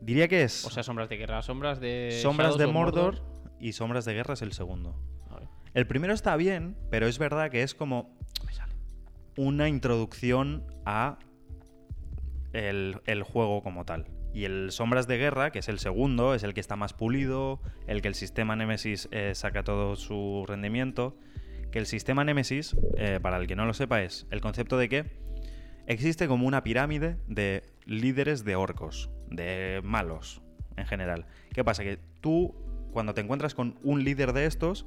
[0.00, 2.18] Diría que es O sea, Sombras de Guerra, Sombras de.
[2.22, 3.22] Sombras Shadows de of Mordor,
[3.60, 4.96] y Sombras de Guerra es el segundo.
[5.74, 8.14] El primero está bien, pero es verdad que es como
[9.36, 11.18] una introducción a
[12.52, 14.06] el, el juego como tal.
[14.34, 17.60] Y el Sombras de Guerra, que es el segundo, es el que está más pulido,
[17.86, 21.18] el que el sistema Nemesis eh, saca todo su rendimiento.
[21.70, 24.88] Que el sistema Nemesis, eh, para el que no lo sepa, es el concepto de
[24.88, 25.10] que
[25.86, 30.42] existe como una pirámide de líderes de orcos, de malos
[30.76, 31.26] en general.
[31.52, 31.82] ¿Qué pasa?
[31.82, 32.54] Que tú,
[32.92, 34.86] cuando te encuentras con un líder de estos,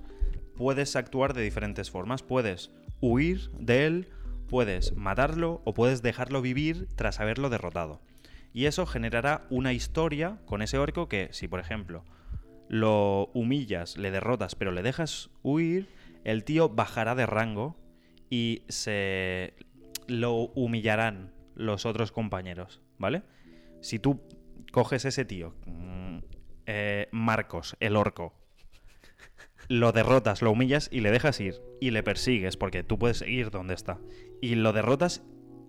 [0.58, 2.24] puedes actuar de diferentes formas.
[2.24, 4.08] Puedes huir de él,
[4.48, 8.02] puedes matarlo o puedes dejarlo vivir tras haberlo derrotado.
[8.54, 12.04] Y eso generará una historia con ese orco que, si por ejemplo
[12.68, 15.90] lo humillas, le derrotas, pero le dejas huir,
[16.24, 17.76] el tío bajará de rango
[18.30, 19.54] y se
[20.08, 23.24] lo humillarán los otros compañeros, ¿vale?
[23.82, 24.22] Si tú
[24.72, 26.18] coges ese tío, mm,
[26.66, 28.34] eh, Marcos, el orco,
[29.68, 33.52] lo derrotas, lo humillas y le dejas ir y le persigues porque tú puedes seguir
[33.52, 34.00] donde está
[34.42, 35.24] y lo derrotas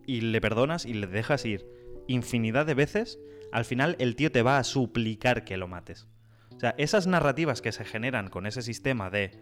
[0.06, 1.66] y le perdonas y le dejas ir
[2.08, 3.18] infinidad de veces,
[3.52, 6.06] al final el tío te va a suplicar que lo mates.
[6.54, 9.32] O sea, esas narrativas que se generan con ese sistema de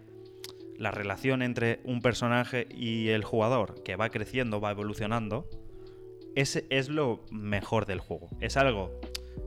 [0.79, 5.49] la relación entre un personaje y el jugador que va creciendo, va evolucionando,
[6.35, 8.29] ese es lo mejor del juego.
[8.41, 9.01] Es algo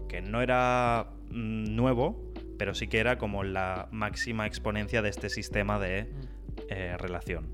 [0.08, 2.27] que no era mm, nuevo,
[2.58, 6.08] pero sí que era como la máxima exponencia de este sistema de
[6.70, 7.48] eh, relación.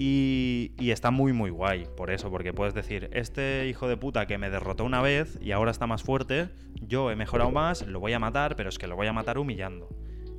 [0.00, 4.26] Y, y está muy muy guay por eso, porque puedes decir, este hijo de puta
[4.26, 7.98] que me derrotó una vez y ahora está más fuerte, yo he mejorado más, lo
[7.98, 9.88] voy a matar, pero es que lo voy a matar humillando.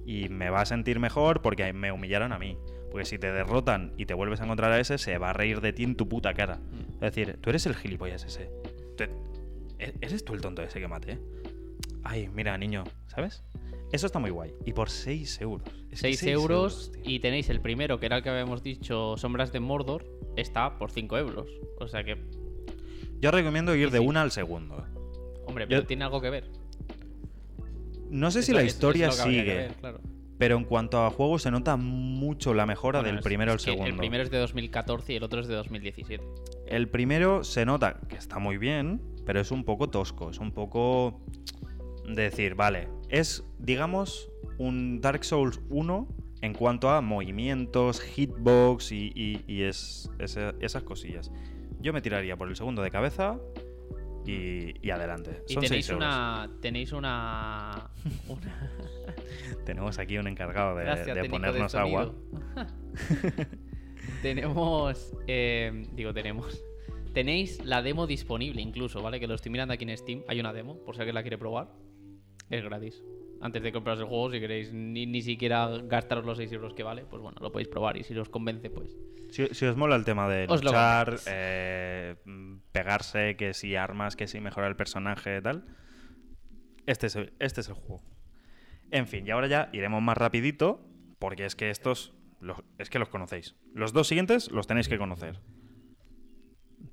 [0.05, 2.57] Y me va a sentir mejor porque me humillaron a mí.
[2.89, 5.61] Porque si te derrotan y te vuelves a encontrar a ese, se va a reír
[5.61, 6.59] de ti en tu puta cara.
[6.93, 8.49] Es decir, tú eres el gilipollas ese.
[9.77, 11.19] E- ¿Eres tú el tonto ese que maté?
[12.03, 13.43] Ay, mira, niño, ¿sabes?
[13.91, 14.53] Eso está muy guay.
[14.65, 15.67] Y por 6 euros.
[15.91, 19.17] Es que 6 seis euros y tenéis el primero, que era el que habíamos dicho,
[19.17, 21.49] Sombras de Mordor, está por 5 euros.
[21.79, 22.17] O sea que,
[23.19, 24.05] Yo recomiendo ir Sí, de sí.
[24.05, 24.85] una al segundo.
[25.45, 26.49] hombre, pero Yo- tiene algo que ver.
[28.09, 29.99] No sé Es si la es historia sigue, ver, claro.
[30.38, 33.85] pero en cuanto a juego se nota mucho la mejora Bueno, del primero al segundo.
[33.88, 36.23] El primero es de 2014 y el otro es de 2017.
[36.67, 40.51] El primero se nota que está muy bien, pero es un poco tosco, es un
[40.51, 41.21] poco
[42.15, 46.07] decir, vale, es digamos un Dark Souls 1
[46.41, 51.31] en cuanto a movimientos, hitbox y, y- y es, esas cosillas.
[51.81, 53.39] Yo me tiraría por el segundo de cabeza
[54.25, 55.43] y, y adelante.
[55.47, 56.05] Y tenéis 6 euros.
[56.05, 56.49] una.
[56.61, 57.89] Tenéis una.
[58.27, 58.71] una-
[59.65, 62.13] Tenemos aquí un encargado de, Gracias, de técnico de ponernos agua.
[64.21, 65.13] tenemos.
[65.27, 66.61] eh, digo, tenemos.
[67.13, 69.19] Tenéis la demo disponible incluso, ¿vale?
[69.19, 70.23] Que lo estoy mirando aquí en Steam.
[70.27, 71.69] Hay una demo, por si alguien la quiere probar.
[72.49, 73.03] Es gratis.
[73.41, 76.83] Antes de compraros el juego, si queréis ni, ni siquiera gastaros los 6 euros que
[76.83, 78.97] vale, pues bueno, lo podéis probar y si os convence, pues.
[79.29, 82.15] Si, si os mola el tema de Os luchar, eh,
[82.71, 85.63] pegarse, que si armas, que si mejora el personaje, tal.
[86.85, 88.01] Este es el, este es el juego.
[88.91, 90.83] En fin, y ahora ya iremos más rapidito
[91.19, 93.55] Porque es que estos, los- es que los conocéis.
[93.73, 95.39] Los dos siguientes los tenéis que conocer.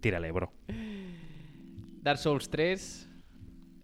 [0.00, 0.52] Tírale, bro.
[2.02, 3.05] Dark Souls 3,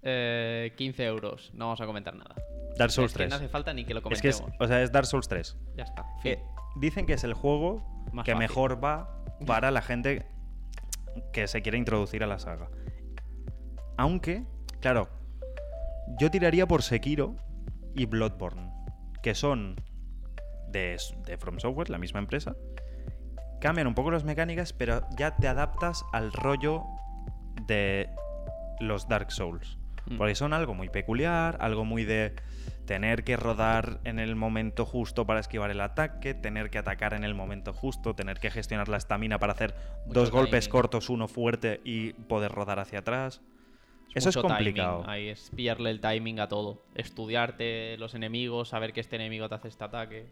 [0.03, 1.51] eh, 15 euros.
[1.55, 2.35] No vamos a comentar nada.
[2.77, 3.31] Dark Souls Es que 3.
[3.31, 4.55] no hace falta ni que lo Es que comentemos.
[4.55, 5.57] es, o sea, es Dark Souls 3.
[5.77, 6.05] Ya está.
[6.23, 6.33] fin.
[6.33, 6.43] Eh,
[6.77, 8.39] dicen que es el juego Más que fácil.
[8.49, 10.27] mejor va para la gente
[11.33, 12.69] que se quiere introducir a la saga.
[13.99, 14.45] Aunque,
[14.81, 15.09] claro,
[16.19, 17.37] yo tiraría por Sekiro
[17.95, 18.73] y Bloodborne,
[19.23, 19.77] que son
[20.69, 22.57] de, de From Software, la misma empresa.
[23.61, 26.83] Cambian un poco las mecánicas, pero ya te adaptas al rollo
[27.67, 28.09] de
[28.81, 29.79] los Dark Souls.
[30.15, 30.19] Mm.
[30.19, 32.33] Porque son algo muy peculiar, algo muy de
[32.87, 37.25] tener que rodar en el momento justo para esquivar el ataque, tener que atacar en
[37.25, 39.75] el momento justo, tener que gestionar la estamina para hacer
[40.07, 40.71] Mucho dos golpes timing.
[40.73, 43.41] cortos, uno fuerte y poder rodar hacia atrás.
[44.15, 45.05] Eso es Mucho timing, complicado.
[45.09, 46.85] Ahí es pillarle el timing a todo.
[46.95, 50.27] Estudiarte los enemigos, saber que este enemigo te hace este ataque.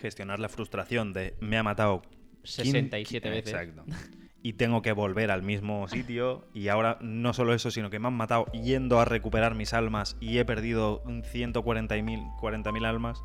[0.00, 2.02] Gestionar la frustración de me ha matado
[2.44, 3.52] 67 quin- veces.
[3.54, 3.84] Exacto.
[4.42, 6.44] Y tengo que volver al mismo sitio.
[6.52, 10.16] Y ahora no solo eso, sino que me han matado yendo a recuperar mis almas
[10.20, 13.22] y he perdido 140.000 40.000 almas.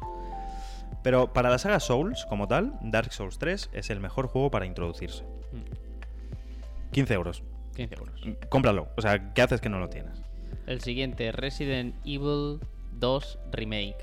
[1.04, 4.66] Pero para la saga Souls, como tal, Dark Souls 3 es el mejor juego para
[4.66, 5.24] introducirse.
[5.24, 6.92] Mm.
[6.92, 7.44] 15 euros.
[7.76, 8.22] 15 euros.
[8.50, 8.90] Cómpralo.
[8.98, 10.22] O sea, ¿qué haces que no lo tienes?
[10.66, 12.60] El siguiente, Resident Evil
[12.94, 13.96] 2 Remake.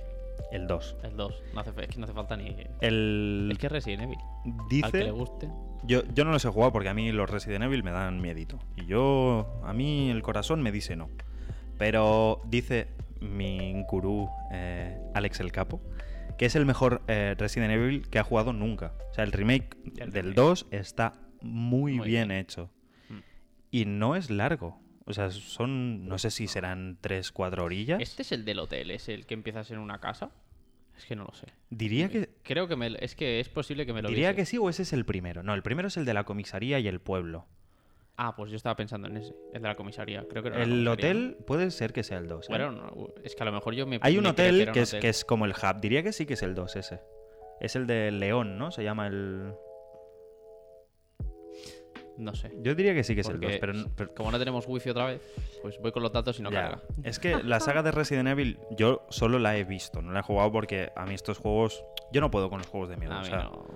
[0.54, 0.96] El 2.
[1.02, 1.42] El 2.
[1.52, 2.56] No hace, es que no hace falta ni.
[2.80, 3.48] El.
[3.52, 4.18] Es que es Resident Evil.
[4.44, 5.04] Al que dice.
[5.04, 5.48] le guste.
[5.82, 8.58] Yo, yo no los he jugado porque a mí los Resident Evil me dan miedito.
[8.76, 11.10] Y yo, a mí el corazón me dice no.
[11.76, 12.88] Pero dice
[13.20, 15.80] mi gurú eh, Alex el Capo
[16.38, 18.92] que es el mejor eh, Resident Evil que ha jugado nunca.
[19.10, 20.34] O sea, el remake El del remake.
[20.34, 22.40] 2 está muy, Muy bien, bien.
[22.40, 22.70] hecho.
[23.08, 23.18] Mm.
[23.70, 24.80] Y no es largo.
[25.06, 28.00] O sea, son, no sé si serán 3, 4 orillas.
[28.00, 28.90] ¿Este es el del hotel?
[28.90, 30.30] ¿Es el que empiezas en una casa?
[30.96, 31.46] Es que no lo sé.
[31.70, 34.36] Diría que, Creo que me, es que es posible que me lo diría viese.
[34.42, 35.42] que sí o ese es el primero.
[35.42, 37.46] No, el primero es el de la comisaría y el pueblo.
[38.16, 40.24] Ah, pues yo estaba pensando en ese, el de la comisaría.
[40.28, 42.48] Creo que la El hotel puede ser que sea el 2.
[42.48, 42.56] ¿no?
[42.56, 43.98] Bueno, no, es que a lo mejor yo me.
[44.02, 45.00] Hay un me hotel que, un es, hotel.
[45.00, 45.80] que es como el hub.
[45.80, 47.00] Diría que sí que es el 2 ese.
[47.60, 48.70] Es el de León, ¿no?
[48.70, 49.52] Se llama el...
[52.16, 52.52] No sé.
[52.62, 53.72] Yo diría que sí que es el 2, Porque pero...
[53.72, 55.20] no- pero- Como no tenemos wifi otra vez,
[55.62, 56.62] pues voy con los datos y no ya.
[56.62, 56.82] carga.
[57.02, 60.22] Es que la saga de Resident Evil yo solo la he visto, no la he
[60.22, 61.84] jugado porque a mí estos juegos...
[62.12, 63.12] Yo no puedo con los juegos de miedo.
[63.14, 63.66] A o mí sea, no.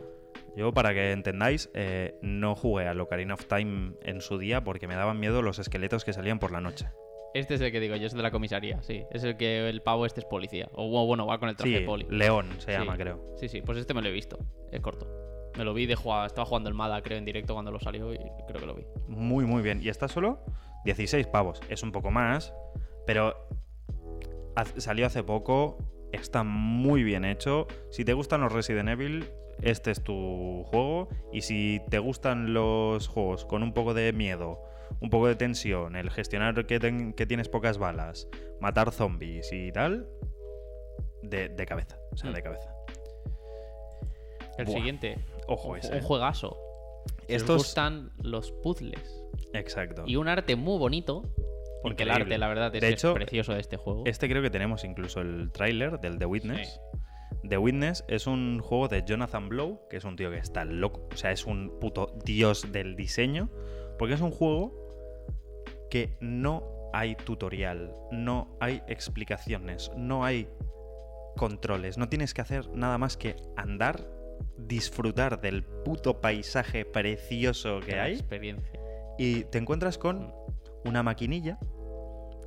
[0.57, 4.87] Yo, para que entendáis, eh, no jugué a Ocarina of Time en su día porque
[4.89, 6.87] me daban miedo los esqueletos que salían por la noche.
[7.35, 9.05] Este es el que digo, yo es de la comisaría, sí.
[9.13, 10.69] Es el que el pavo este es policía.
[10.73, 12.07] O bueno, va con el traje Sí, poli.
[12.11, 12.79] León se Sí.
[12.79, 13.35] llama, creo.
[13.37, 14.39] Sí, sí, pues este me lo he visto.
[14.73, 15.07] Es corto.
[15.59, 16.27] Me lo vi de jugar.
[16.27, 18.87] Estaba jugando el Mada, creo, en directo cuando lo salió y creo que lo vi.
[19.09, 19.81] Muy, muy bien.
[19.83, 20.39] Y está solo
[20.85, 21.61] 16 pavos.
[21.69, 22.55] Es un poco más,
[23.07, 23.35] pero
[24.77, 25.79] salió hace poco.
[26.13, 27.67] Está muy bien hecho.
[27.91, 29.27] Si te gustan los Resident Evil,
[29.61, 31.09] este es tu juego.
[31.33, 34.63] Y si te gustan los juegos con un poco de miedo,
[35.01, 38.29] un poco de tensión, el gestionar que, ten- que tienes pocas balas,
[38.61, 40.09] matar zombies y tal,
[41.23, 41.99] de, de cabeza.
[42.13, 42.35] O sea, Mm.
[42.35, 42.75] de cabeza.
[44.57, 44.75] El Buah.
[44.77, 45.19] siguiente.
[45.49, 45.95] Ojo un, ese.
[45.95, 46.57] un juegazo.
[47.27, 49.25] Si os Estos- gustan los puzzles.
[49.55, 50.05] Exacto.
[50.07, 51.23] Y un arte muy bonito.
[51.83, 54.03] Porque el arte, la verdad, es, De es hecho, precioso de este juego.
[54.05, 56.81] Este creo que tenemos incluso el tráiler del The Witness.
[57.49, 61.09] The Witness es un juego de Jonathan Blow, que es un tío que está loco,
[61.13, 63.49] o sea, es un puto dios del diseño,
[63.97, 64.75] porque es un juego
[65.89, 70.49] que no hay tutorial, no hay explicaciones, no hay
[71.37, 74.05] controles, no tienes que hacer nada más que andar,
[74.57, 78.79] disfrutar del puto paisaje precioso que la hay experiencia.
[79.19, 80.33] y te encuentras con
[80.85, 81.59] una maquinilla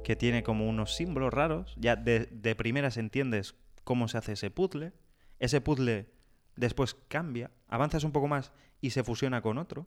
[0.03, 1.75] que tiene como unos símbolos raros.
[1.77, 4.93] Ya de, de primeras entiendes cómo se hace ese puzzle.
[5.39, 6.07] Ese puzzle
[6.55, 8.51] después cambia, avanzas un poco más
[8.81, 9.85] y se fusiona con otro.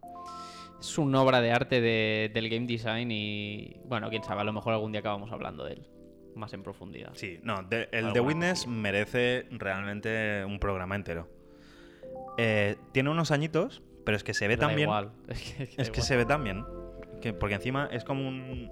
[0.81, 4.53] Es una obra de arte de- del game design y, bueno, quién sabe, a lo
[4.53, 5.89] mejor algún día acabamos hablando de él
[6.37, 7.13] más en profundidad.
[7.15, 11.29] Sí, no, de- el The Witness merece realmente un programa entero.
[12.37, 14.91] Eh, tiene unos añitos, pero es que se ve tan bien.
[15.29, 16.65] Es que, Es se ve tan bien.
[17.21, 18.71] Que, porque encima es como un.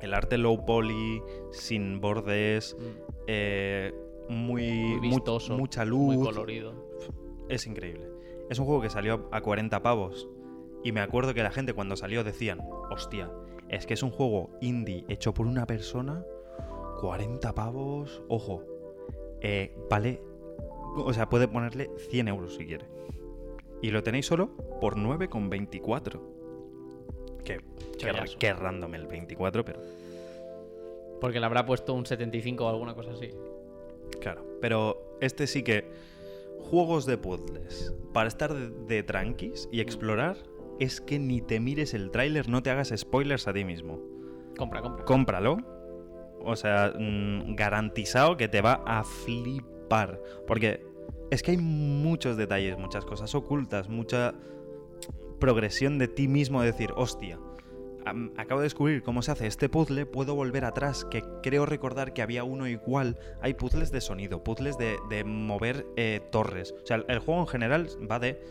[0.00, 1.22] El arte low poly,
[1.52, 2.82] sin bordes, Mm,
[3.26, 3.94] eh,
[4.28, 6.26] muy, Muy mu- vistoso, mucha Muy luz.
[6.26, 6.72] colorido.
[7.48, 8.06] Es increíble.
[8.48, 10.28] Es un juego que salió a 40 pavos.
[10.82, 13.30] Y me acuerdo que la gente cuando salió decían, hostia,
[13.68, 16.24] es que es un juego indie hecho por una persona,
[17.00, 18.62] 40 pavos, ojo,
[19.42, 20.22] eh, vale,
[20.96, 22.86] o sea, puede ponerle 100 euros si quiere.
[23.82, 24.50] Y lo tenéis solo
[24.80, 26.20] por 9,24.
[27.44, 27.60] Que,
[27.98, 29.80] que, que random el 24, pero...
[31.20, 33.30] Porque le habrá puesto un 75 o alguna cosa así.
[34.20, 35.84] Claro, pero este sí que.
[36.58, 37.94] Juegos de puzzles.
[38.12, 40.36] Para estar de, de tranquis y explorar,
[40.78, 44.00] es que ni te mires el tráiler, no te hagas spoilers a ti mismo.
[44.56, 45.04] Compra, compra.
[45.04, 45.58] Cómpralo.
[46.42, 49.69] O sea, mm, garantizado que te va a flipar.
[50.46, 50.82] Porque
[51.30, 54.34] es que hay muchos detalles, muchas cosas ocultas, mucha
[55.38, 57.38] progresión de ti mismo de decir, hostia,
[58.36, 62.22] acabo de descubrir cómo se hace este puzzle, puedo volver atrás, que creo recordar que
[62.22, 63.18] había uno igual.
[63.40, 66.74] Hay puzzles de sonido, puzzles de, mover eh, torres.
[66.82, 68.42] O sea, el, juego en general va de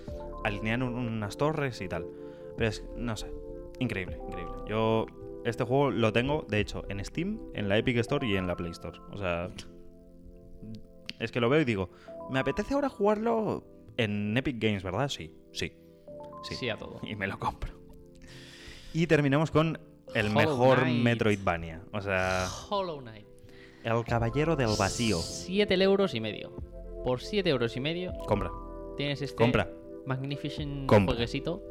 [0.44, 2.06] alinear un- unas torres y tal.
[2.58, 3.32] Pero es, no sé,
[3.80, 4.54] increíble, increíble.
[4.68, 5.06] Yo
[5.46, 8.56] este juego lo tengo, de hecho, en Steam, en la Epic Store y en la
[8.56, 8.98] Play Store.
[9.12, 9.50] O sea,
[11.20, 11.90] es que lo veo y digo,
[12.30, 13.64] me apetece ahora jugarlo
[13.98, 15.10] en Epic Games, ¿verdad?
[15.10, 15.74] Sí, sí.
[16.44, 16.56] Sí.
[16.56, 16.70] Sí.
[16.70, 17.02] a todo.
[17.04, 17.74] Y me lo compro.
[18.94, 19.80] Y terminamos con
[20.16, 21.04] el Hollow mejor Knight.
[21.04, 21.84] Metroidvania.
[21.92, 23.28] O sea, Hollow Knight.
[23.84, 25.18] el caballero del vacío.
[25.18, 26.52] 7 euros y medio.
[27.04, 28.52] Por 7 euros y medio Compra,
[28.98, 29.70] tienes este compra.
[30.06, 31.14] Magnificent Compra.
[31.14, 31.64] jueguecito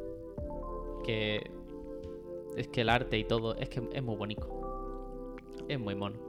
[1.03, 1.51] que
[2.55, 5.35] es que el arte y todo es que es muy bonito.
[5.67, 6.28] Es muy mono.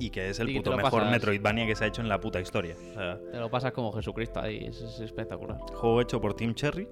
[0.00, 2.40] Y que es el puto mejor pasas- Metroidvania que se ha hecho en la puta
[2.40, 2.74] historia.
[2.90, 5.58] O sea, Te lo pasas como Jesucristo ahí, es, es espectacular.
[5.74, 6.88] juego hecho por Team Cherry,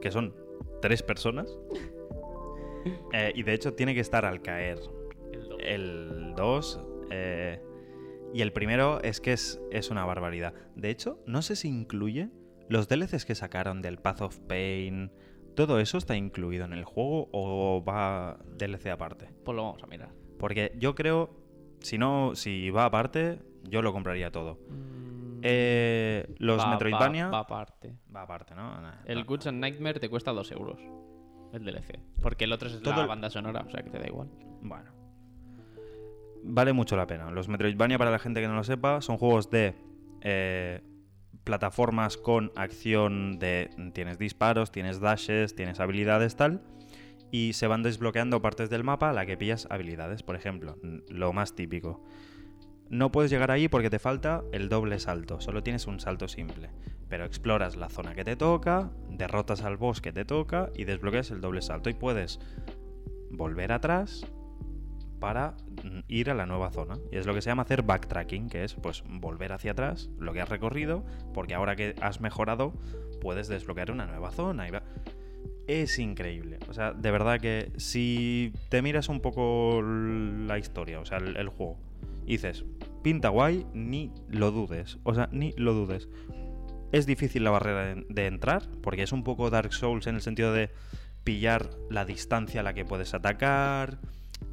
[0.00, 0.34] que son
[0.80, 1.56] tres personas.
[3.12, 4.80] Eh, y de hecho tiene que estar al caer
[5.32, 6.80] El do- el 2.
[8.34, 10.52] y el primero es que es, es una barbaridad.
[10.74, 12.30] De hecho, no sé si incluye
[12.68, 15.12] los DLCs que sacaron del Path of Pain.
[15.54, 19.28] ¿Todo eso está incluido en el juego o va DLC aparte?
[19.44, 20.10] Pues lo vamos a mirar.
[20.38, 21.30] Porque yo creo,
[21.82, 24.58] si no, si va aparte, yo lo compraría todo.
[24.68, 27.24] Mm, Eh, los va- Metroidvania.
[27.26, 27.96] Va, va aparte.
[28.14, 28.80] Va aparte, ¿no?
[28.80, 29.24] Nah, El.
[29.24, 30.78] Goods and Nightmare te cuesta 2 euros.
[31.52, 31.98] El DLC.
[32.22, 34.28] Porque el otro es Todo la el- banda sonora, o sea que te da igual.
[34.62, 34.90] Bueno.
[36.44, 37.30] Vale mucho la pena.
[37.30, 39.74] Los Metroidvania, para la gente que no lo sepa, son juegos de
[40.22, 40.80] eh,
[41.44, 43.70] plataformas con acción de...
[43.94, 46.62] Tienes disparos, tienes dashes, tienes habilidades, tal.
[47.32, 50.22] Y se van desbloqueando partes del mapa a la que pillas habilidades.
[50.22, 50.76] Por ejemplo,
[51.08, 52.04] lo más típico.
[52.90, 55.40] No puedes llegar ahí porque te falta el doble salto.
[55.40, 56.68] Solo tienes un salto simple.
[57.08, 61.30] Pero exploras la zona que te toca, derrotas al boss que te toca y desbloqueas
[61.30, 61.88] el doble salto.
[61.90, 62.38] Y puedes
[63.30, 64.26] volver atrás
[65.20, 65.54] para
[66.08, 66.98] ir a la nueva zona.
[67.10, 70.32] Y es lo que se llama hacer backtracking, que es pues volver hacia atrás lo
[70.34, 72.74] que has recorrido, porque ahora que has mejorado
[73.20, 74.68] puedes desbloquear una nueva zona.
[74.68, 74.82] Y va-
[75.66, 76.58] Es increíble.
[76.68, 81.48] O sea, de verdad que si te miras un poco la historia, o sea, el,
[81.48, 81.78] juego,
[82.26, 82.64] dices,
[83.02, 84.98] pinta guay, ni lo dudes.
[85.04, 86.08] O sea, ni lo dudes.
[86.90, 90.52] Es difícil la barrera de, entrar, porque es un poco Dark Souls en el sentido
[90.52, 90.70] de
[91.24, 93.98] pillar la distancia a la que puedes atacar,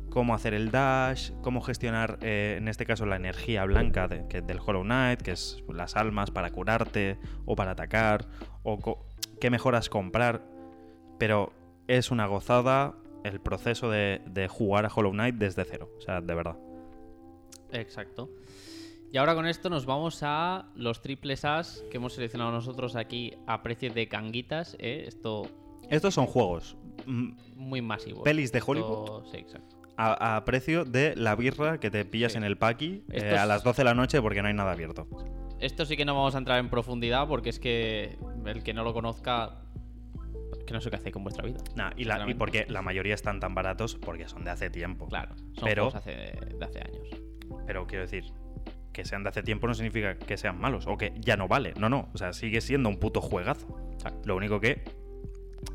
[0.10, 4.60] cómo hacer el dash, cómo gestionar, eh, en este caso, la energía blanca de- del
[4.66, 8.28] Hollow Knight, que es las almas para curarte o para atacar,
[8.64, 9.06] o
[9.42, 10.59] qué mejoras comprar.
[11.20, 11.54] Pero
[11.88, 15.90] es una gozada el proceso de, de jugar a Hollow Knight desde cero.
[15.98, 16.58] O sea, de verdad.
[17.72, 18.30] Exacto.
[19.12, 23.34] Y ahora con esto nos vamos a los triples As que hemos seleccionado nosotros aquí
[23.48, 24.76] a precio de canguitas.
[24.80, 25.06] ¿eh?
[25.08, 25.44] Esto
[25.90, 28.24] Estos son juegos mm, muy masivo.
[28.24, 29.24] Pelis de Esto- Hollywood.
[29.32, 29.76] Sí, exacto.
[29.98, 32.38] a, a precio de la birra que te pillas Sí.
[32.38, 35.08] en el paqui eh, a las 12 de la noche porque no hay nada abierto.
[35.60, 38.84] Esto sí que no vamos a entrar en profundidad porque es que el que no
[38.84, 39.60] lo conozca,
[40.70, 41.58] que no sé qué hace con vuestra vida.
[41.76, 45.08] Nah, y, la, y porque la mayoría están tan baratos porque son de hace tiempo.
[45.08, 46.12] Claro, son Pero- juegos hace,
[46.58, 47.10] de hace años.
[47.66, 48.26] Pero quiero decir,
[48.94, 51.74] que sean de hace tiempo no significa que sean malos o que ya no vale.
[51.80, 52.10] No, no.
[52.14, 53.68] O sea, sigue siendo un puto juegazo.
[53.94, 54.22] Exacto.
[54.28, 54.84] Lo único que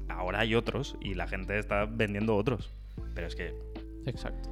[0.08, 2.72] ahora hay otros y la gente está vendiendo otros.
[3.16, 3.52] Pero es que
[4.06, 4.48] Exacto.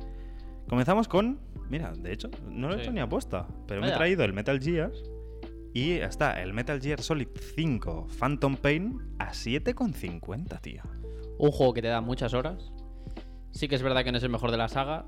[0.69, 1.39] comenzamos con.
[1.71, 3.47] Mira, de hecho, no lo he hecho ni aposta.
[3.69, 4.91] Pero me he traído el Metal Gear.
[5.75, 10.83] Y está el Metal Gear Solid 5 Phantom Pain a 7,50, tío.
[11.39, 12.73] Un juego que te da muchas horas.
[13.53, 15.07] Sí que es verdad que no es el mejor de la saga,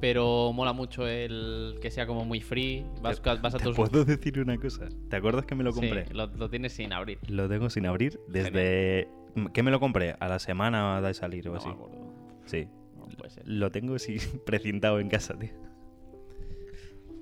[0.00, 2.84] pero mola mucho el que sea como muy free.
[3.02, 3.76] Vas, Te- vas a ¿Te tus...
[3.76, 4.88] puedo decir una cosa?
[5.08, 6.06] ¿Te acuerdas que me lo Sí, compré?
[6.12, 7.18] lo, lo tienes sin abrir.
[7.28, 9.08] Lo tengo sin abrir desde...
[9.54, 10.16] ¿Qué me lo compré?
[10.18, 11.68] A la semana de salir o No así.
[11.68, 12.12] me acuerdo.
[12.46, 12.66] Sí.
[12.98, 13.44] No puede ser.
[13.46, 15.50] Lo tengo sí, precintado en casa, tío.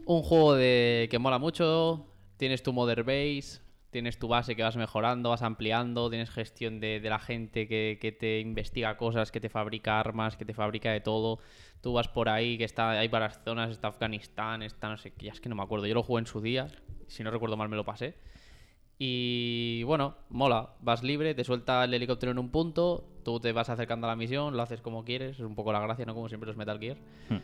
[0.07, 2.07] Un juego de que mola mucho.
[2.39, 3.61] Tienes tu Mother Base,
[3.91, 7.99] tienes tu base que vas mejorando, vas ampliando, tienes gestión de, de la gente que,
[8.01, 11.41] que te investiga cosas, que te fabrica armas, que te fabrica de todo.
[11.81, 15.27] Tú vas por ahí, que está, hay varias zonas, está Afganistán, está no sé qué,
[15.27, 15.87] ya es que no me acuerdo.
[15.87, 16.69] Yo lo jugué en su día,
[17.09, 18.15] si no recuerdo mal me lo pasé.
[18.99, 23.71] Y bueno, mola, vas libre, te suelta el helicóptero en un punto, tú te vas
[23.71, 26.15] acercando a la misión, lo haces como quieres, es un poco la gracia, ¿no?
[26.15, 26.97] Como siempre los Metal Gear.
[27.29, 27.39] Hmm.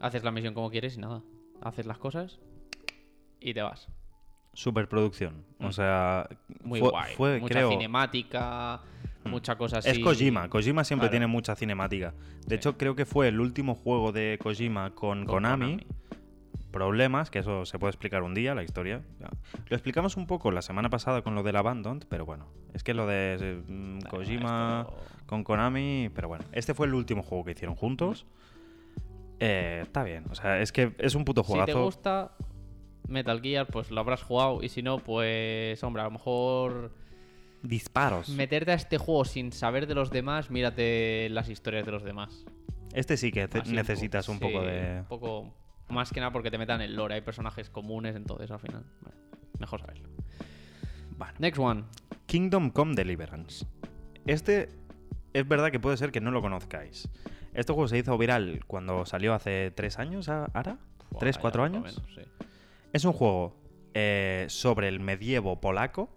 [0.00, 1.22] Haces la misión como quieres y nada,
[1.60, 2.38] haces las cosas
[3.40, 3.88] y te vas.
[4.52, 5.44] Superproducción.
[5.60, 6.28] O sea,
[6.62, 7.14] Muy fue, guay.
[7.16, 8.80] fue, mucha creo, cinemática,
[9.24, 9.28] Mm.
[9.30, 9.90] mucha cosa así.
[9.90, 10.48] Es Kojima.
[10.48, 11.12] Kojima siempre Claro.
[11.12, 12.14] tiene mucha cinemática.
[12.46, 12.54] De Sí.
[12.54, 15.86] hecho, creo que fue el último juego de Kojima con, Con Konami.
[16.70, 19.02] Problemas, que eso se puede explicar un día, la historia.
[19.68, 22.46] Lo explicamos un poco la semana pasada con lo del Abandoned, pero bueno.
[22.74, 26.44] Es que lo de mm, Nah, Kojima esto- con Konami, pero bueno.
[26.52, 28.24] Este fue el último juego que hicieron juntos.
[29.40, 30.24] Eh, está bien.
[30.30, 31.82] O sea, es que es un puto Si te juegazo.
[31.84, 32.32] gusta
[33.10, 34.62] Metal Gear, pues lo habrás jugado.
[34.62, 36.92] Y si no, pues, hombre, a lo mejor
[37.62, 38.28] Disparos.
[38.30, 42.44] meterte a este juego sin saber de los demás, mírate las historias de los demás.
[42.92, 44.32] Este sí que un necesitas poco.
[44.34, 44.98] un poco Sí, de.
[45.00, 45.54] Un poco.
[45.88, 47.14] Más que nada porque te metan el lore.
[47.16, 48.84] Hay personajes comunes, entonces al final.
[49.58, 50.08] mejor saberlo.
[51.18, 51.34] Bueno.
[51.38, 51.84] Next one.
[52.26, 53.66] Kingdom Come Deliverance.
[54.26, 54.68] Este
[55.34, 57.08] es verdad que puede ser que no lo conozcáis.
[57.52, 60.78] Este juego se hizo viral cuando salió hace tres años, ¿a- ¿ahora?
[61.18, 61.82] ¿Tres, cuatro años?
[61.82, 62.22] menos, sí.
[62.92, 63.56] Es un juego
[63.94, 66.10] eh, sobre el medievo polaco,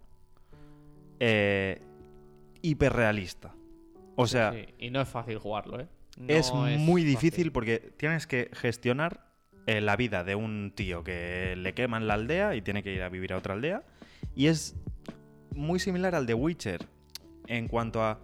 [1.19, 1.81] eh,
[2.61, 3.53] hiperrealista.
[4.15, 5.87] O sea, Sí, Y no es fácil jugarlo, ¿eh?
[6.17, 7.05] No es muy fácil.
[7.05, 9.31] difícil porque tienes que gestionar
[9.65, 13.01] eh, la vida de un tío que le queman la aldea y tiene que ir
[13.01, 13.83] a vivir a otra aldea.
[14.35, 14.75] Y es
[15.55, 16.85] muy similar al de Witcher
[17.47, 18.19] en cuanto a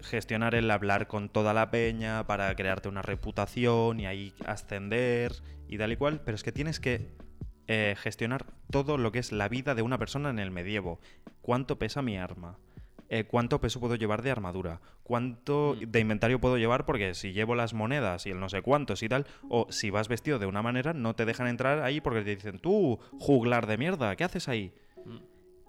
[0.00, 5.32] gestionar el hablar con toda la peña para crearte una reputación y ahí ascender
[5.68, 6.20] y tal y cual.
[6.24, 7.08] Pero es que tienes que
[7.68, 10.98] eh, gestionar todo lo que es la vida de una persona en el medievo.
[11.42, 12.58] ¿Cuánto pesa mi arma?
[13.10, 14.80] Eh, ¿Cuánto peso puedo llevar de armadura?
[15.02, 15.84] ¿Cuánto Mm.
[15.90, 16.84] de inventario puedo llevar?
[16.84, 20.08] Porque si llevo las monedas y el no sé cuántos y tal, o si vas
[20.08, 23.78] vestido de una manera, no te dejan entrar ahí porque te dicen, tú, juglar de
[23.78, 24.74] mierda, ¿qué haces ahí?
[25.06, 25.16] Mm,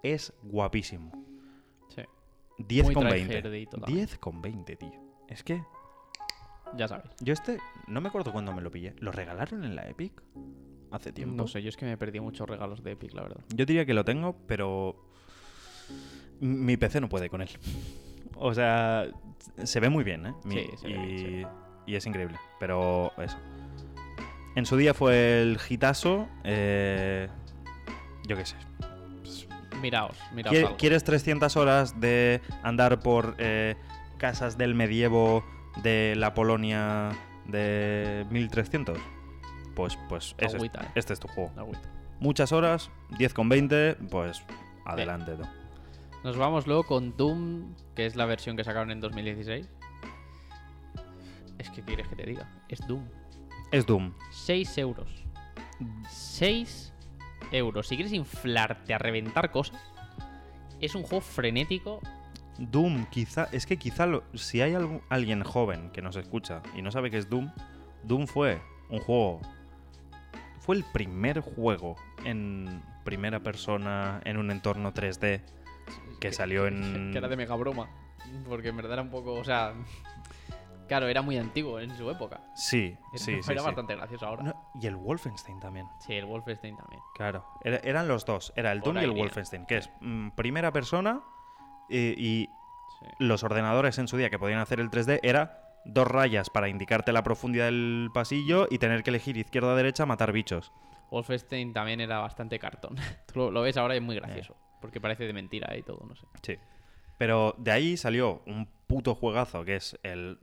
[0.03, 1.11] Es guapísimo.
[1.95, 2.01] Sí,
[2.57, 3.65] 10 Muy con tryhardy 20.
[3.71, 3.91] totalmente.
[4.07, 4.91] 10 con 20, tío.
[5.29, 5.63] Es que
[6.75, 7.09] ya sabes.
[7.21, 8.95] yo este, no me acuerdo cuándo me lo pillé.
[8.99, 10.21] ¿Lo regalaron en la Epic?
[10.91, 11.35] Hace tiempo.
[11.35, 13.41] No sé, yo es que me perdí muchos regalos de Epic, la verdad.
[13.55, 14.95] Yo diría que lo tengo, pero
[16.39, 17.49] mi PC no puede con él.
[18.41, 19.05] O sea,
[19.63, 20.33] se ve muy bien, ¿eh?
[20.45, 21.47] Mi- Sí, se ve y, bien, se ve
[21.87, 22.37] y es increíble.
[22.57, 23.37] Pero eso.
[24.55, 26.25] En su día fue el hitazo.
[26.45, 27.27] eh,
[28.25, 28.55] yo qué sé.
[29.81, 30.55] Miraos, miraos.
[30.55, 30.77] ¿Qui- algo.
[30.77, 33.75] ¿Quieres 300 horas de andar por eh,
[34.17, 35.43] casas del medievo
[35.83, 37.09] de la Polonia
[37.45, 38.97] de 1300?
[39.75, 40.91] Pues, pues ese es- Agüita, eh.
[40.95, 41.51] este es tu juego.
[41.57, 41.81] Agüita.
[42.19, 44.43] Muchas horas, 10 con 20, pues
[44.85, 45.37] adelante.
[46.23, 49.69] Nos vamos luego con Doom, que es la versión que sacaron en 2016.
[51.57, 52.49] Es que quieres que te diga.
[52.67, 53.05] Es Doom.
[53.71, 54.13] Es Doom.
[54.31, 55.07] 6 euros.
[56.09, 56.93] 6
[57.51, 57.87] euros.
[57.87, 59.79] Si quieres inflarte a reventar cosas,
[60.81, 62.01] es un juego frenético.
[62.57, 66.81] Doom, quizá, es que quizá lo- si hay algu- alguien joven que nos escucha y
[66.81, 67.51] no sabe qué es Doom,
[68.03, 69.39] Doom fue un juego,
[70.69, 71.95] fue el primer juego
[72.25, 75.41] en primera persona en un entorno 3D
[76.19, 77.09] que salió en...
[77.11, 77.89] Que era de mega broma.
[78.47, 79.33] Porque en verdad era un poco.
[79.33, 79.73] O sea.
[80.87, 82.41] Claro, era muy antiguo en su época.
[82.53, 83.31] Sí, Era- sí.
[83.49, 83.65] Era sí.
[83.65, 84.43] bastante gracioso ahora.
[84.43, 85.87] No, y el Wolfenstein también.
[86.05, 87.01] Sí, el Wolfenstein también.
[87.15, 89.09] Claro, era- eran los dos, era el Doom y el.
[89.13, 91.21] Wolfenstein, que es mm, primera persona
[91.89, 92.49] eh, y
[92.99, 93.05] Sí.
[93.17, 97.11] los ordenadores en su día que podían hacer el 3D era dos rayas para indicarte
[97.11, 100.71] la profundidad del pasillo y tener que elegir izquierda o derecha matar bichos.
[101.11, 102.95] Wolfenstein también era bastante cartón.
[103.33, 104.55] Tú lo, lo ves ahora y es muy gracioso.
[104.81, 106.25] Porque parece de mentira y todo, no sé.
[106.43, 106.55] Sí.
[107.17, 110.37] Pero de ahí salió un puto juegazo que es el...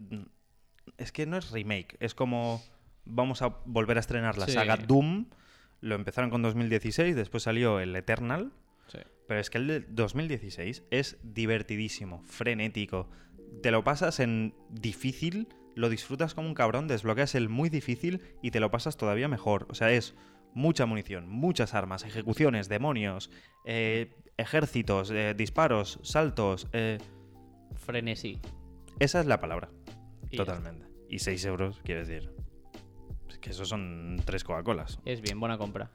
[0.98, 2.62] Es que no es remake, es como...
[3.04, 4.52] Vamos a volver a estrenar la Sí.
[4.52, 5.26] saga Doom.
[5.80, 8.52] Lo empezaron con 2016, después salió el Eternal.
[8.88, 8.98] Sí.
[9.28, 13.08] Pero es que el de 2016 es divertidísimo, frenético.
[13.62, 18.50] Te lo pasas en difícil, lo disfrutas como un cabrón, desbloqueas el muy difícil y
[18.50, 19.66] te lo pasas todavía mejor.
[19.70, 20.14] O sea, es
[20.54, 23.30] mucha munición, muchas armas, ejecuciones, demonios,
[23.64, 26.68] eh, ejércitos, eh, disparos, saltos.
[26.72, 26.98] eh,
[27.74, 28.40] Frenesí.
[28.98, 29.70] esa es la palabra,
[30.30, 30.86] Y totalmente.
[31.10, 32.32] Y 6 euros, quiero decir.
[33.28, 34.98] Es que eso son tres Coca-Colas.
[35.04, 35.92] Es bien, buena compra.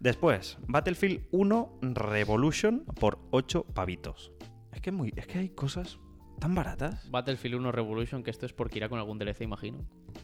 [0.00, 4.32] Después, Battlefield 1 Revolution por 8 pavitos.
[4.72, 5.98] Es que, muy, es que hay cosas
[6.40, 7.08] tan baratas.
[7.10, 9.78] Battlefield 1 Revolution, que esto es porque irá con algún DLC, imagino.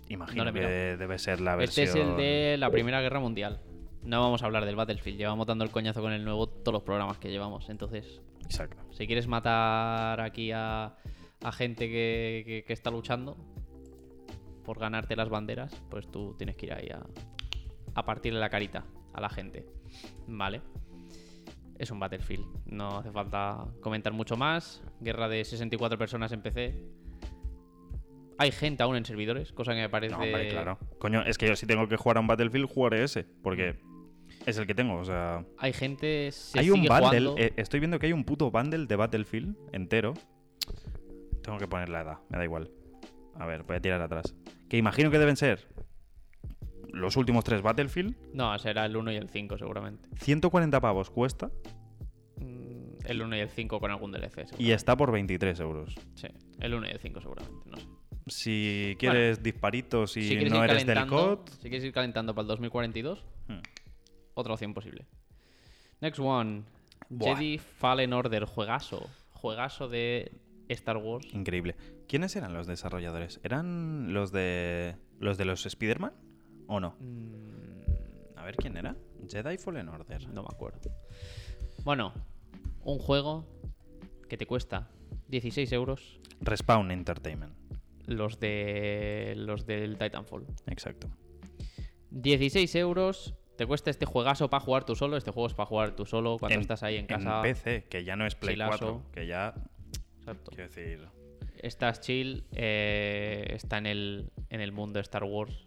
[0.08, 0.60] Imagino No que
[0.96, 2.04] debe ser la Este versión.
[2.06, 3.60] es el de la Primera Guerra Mundial.
[4.02, 6.82] No vamos a hablar del Battlefield, llevamos dando el coñazo con el nuevo todos los
[6.82, 7.68] programas que llevamos.
[7.70, 8.82] Entonces, Exacto.
[8.92, 10.96] si quieres matar aquí a,
[11.42, 13.36] a gente que, que- que está luchando
[14.64, 17.04] por ganarte las banderas, pues tú tienes que ir ahí a,
[17.94, 19.66] a partirle la carita a la gente.
[20.26, 20.60] Vale.
[21.78, 22.44] Es un Battlefield.
[22.66, 24.82] No hace falta comentar mucho más.
[25.00, 26.82] Guerra de 64 personas en PC.
[28.38, 30.14] Hay gente aún en servidores, cosa que me parece.
[30.14, 30.78] No, hombre, claro.
[30.98, 33.24] Coño, es que yo si tengo que jugar a un Battlefield, jugaré ese.
[33.42, 33.76] Porque
[34.44, 35.44] Es el que tengo, o sea.
[35.58, 36.30] Hay gente.
[36.32, 37.34] Se hay un bundle.
[37.38, 40.14] eh, estoy viendo que hay un puto bundle de Battlefield entero.
[41.42, 42.70] Tengo que poner la edad, me da igual.
[43.38, 44.34] A ver, voy a tirar atrás.
[44.68, 45.66] Que imagino que deben ser
[46.92, 48.14] los últimos tres Battlefield.
[48.32, 50.08] No, será el 1 y el 5 seguramente.
[50.20, 51.50] 140 pavos cuesta
[52.38, 54.46] Mm, El 1 y el 5 con algún DLC.
[54.58, 55.94] y está por 23 euros.
[56.14, 56.26] Sí,
[56.60, 57.86] el 1 y el 5 seguramente, no sé.
[58.28, 62.48] Si quieres disparitos y si no eres del COD, si quieres ir calentando para el
[62.48, 63.54] 2042, hmm,
[64.34, 65.06] otra opción posible.
[66.00, 66.64] Next one.
[67.08, 67.36] Buah.
[67.36, 69.08] Jedi Fallen Order, juegazo.
[69.30, 70.32] Juegazo de
[70.68, 71.26] Star Wars.
[71.32, 71.76] increíble.
[72.08, 73.40] ¿Quiénes eran los desarrolladores?
[73.44, 76.12] ¿Eran los de los de los Spider-Man
[76.68, 76.96] o no?
[77.00, 78.94] Mm, A ver quién era.
[79.28, 80.28] Jedi Fallen Order.
[80.28, 80.90] no me acuerdo.
[81.84, 82.12] Bueno,
[82.84, 83.44] un juego
[84.28, 84.88] que te cuesta
[85.28, 87.54] 16 euros Respawn Entertainment.
[88.06, 90.46] los de los del Titanfall.
[90.66, 91.08] Exacto.
[92.10, 95.16] 16 euros te cuesta este juegazo para jugar tú solo.
[95.16, 97.42] Este juego es para jugar tú solo cuando En- estás ahí en casa.
[97.42, 99.02] PC, que ya no es Play chilazo.
[99.02, 99.54] 4, que ya,
[100.18, 100.50] Exacto.
[100.50, 101.08] quiero decir,
[101.58, 105.66] Estás chill, eh, está en el, en el mundo de Star Wars.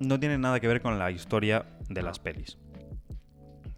[0.00, 2.58] No tiene nada que ver con la historia de las pelis.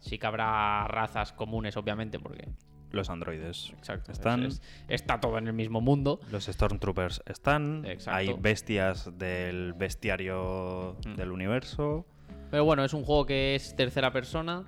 [0.00, 2.48] Sí que habrá razas comunes, obviamente, porque
[2.90, 6.20] Los androides exacto, es- están, es- está todo en el mismo mundo.
[6.30, 8.16] los Stormtroopers están, Exacto.
[8.18, 11.14] hay bestias del bestiario Mm.
[11.16, 12.04] del universo.
[12.50, 14.64] Pero bueno, es un juego que es tercera persona.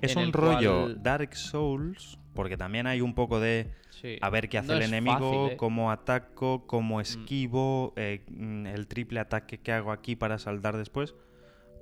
[0.00, 4.16] Es un rollo cual- Dark Souls, porque también hay un poco de Sí.
[4.20, 5.56] a ver qué hace No el es enemigo, fácil, ¿eh?
[5.56, 11.14] cómo ataco, cómo esquivo, eh, mm, el triple ataque que hago aquí para saltar después.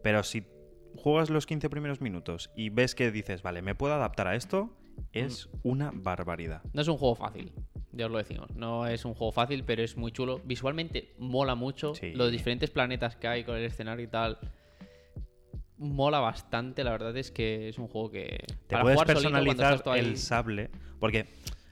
[0.02, 0.44] Pero si
[0.96, 4.76] juegas los 15 primeros minutos y ves que dices, vale, me puedo adaptar a esto,
[5.12, 5.58] es Mm.
[5.68, 6.62] una barbaridad.
[6.72, 7.52] No es un juego fácil,
[7.92, 8.50] ya os lo decimos.
[8.54, 10.40] No es un juego fácil, pero es muy chulo.
[10.44, 11.94] Visualmente mola mucho.
[11.94, 12.12] Sí.
[12.12, 14.38] Los diferentes planetas que hay con el escenario y tal.
[15.80, 18.44] Mola bastante, la verdad es que es un juego que.
[18.66, 21.26] Te para puedes jugar personalizar tú ahí- el sable, porque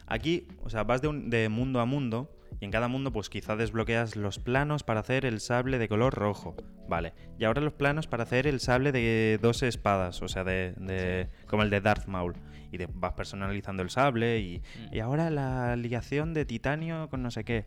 [0.06, 3.28] aquí, o sea, vas de, un- de mundo a mundo y en cada mundo pues
[3.28, 6.56] quizá desbloqueas los planos para hacer el sable de color rojo,
[6.88, 7.12] vale.
[7.38, 11.28] Y ahora los planos para hacer el sable de dos espadas, o sea, de, de-
[11.46, 12.34] como el de Darth Maul.
[12.72, 14.94] Y vas personalizando el sable y, Mm.
[14.94, 17.66] y ahora la ligación de titanio con no sé qué.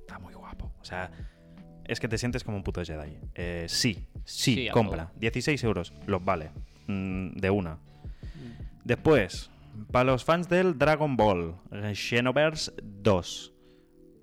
[0.00, 0.72] Está muy guapo.
[0.80, 1.10] O sea,
[1.84, 3.16] es que te sientes como un puto Jedi.
[3.34, 5.08] Eh, sí, sí, compra.
[5.08, 5.20] todo.
[5.20, 6.50] 16 euros, los vale.
[6.86, 7.78] Mm, de una.
[8.84, 9.50] Después,
[9.92, 11.56] para los fans del Dragon Ball,
[11.94, 13.52] Xenoverse 2,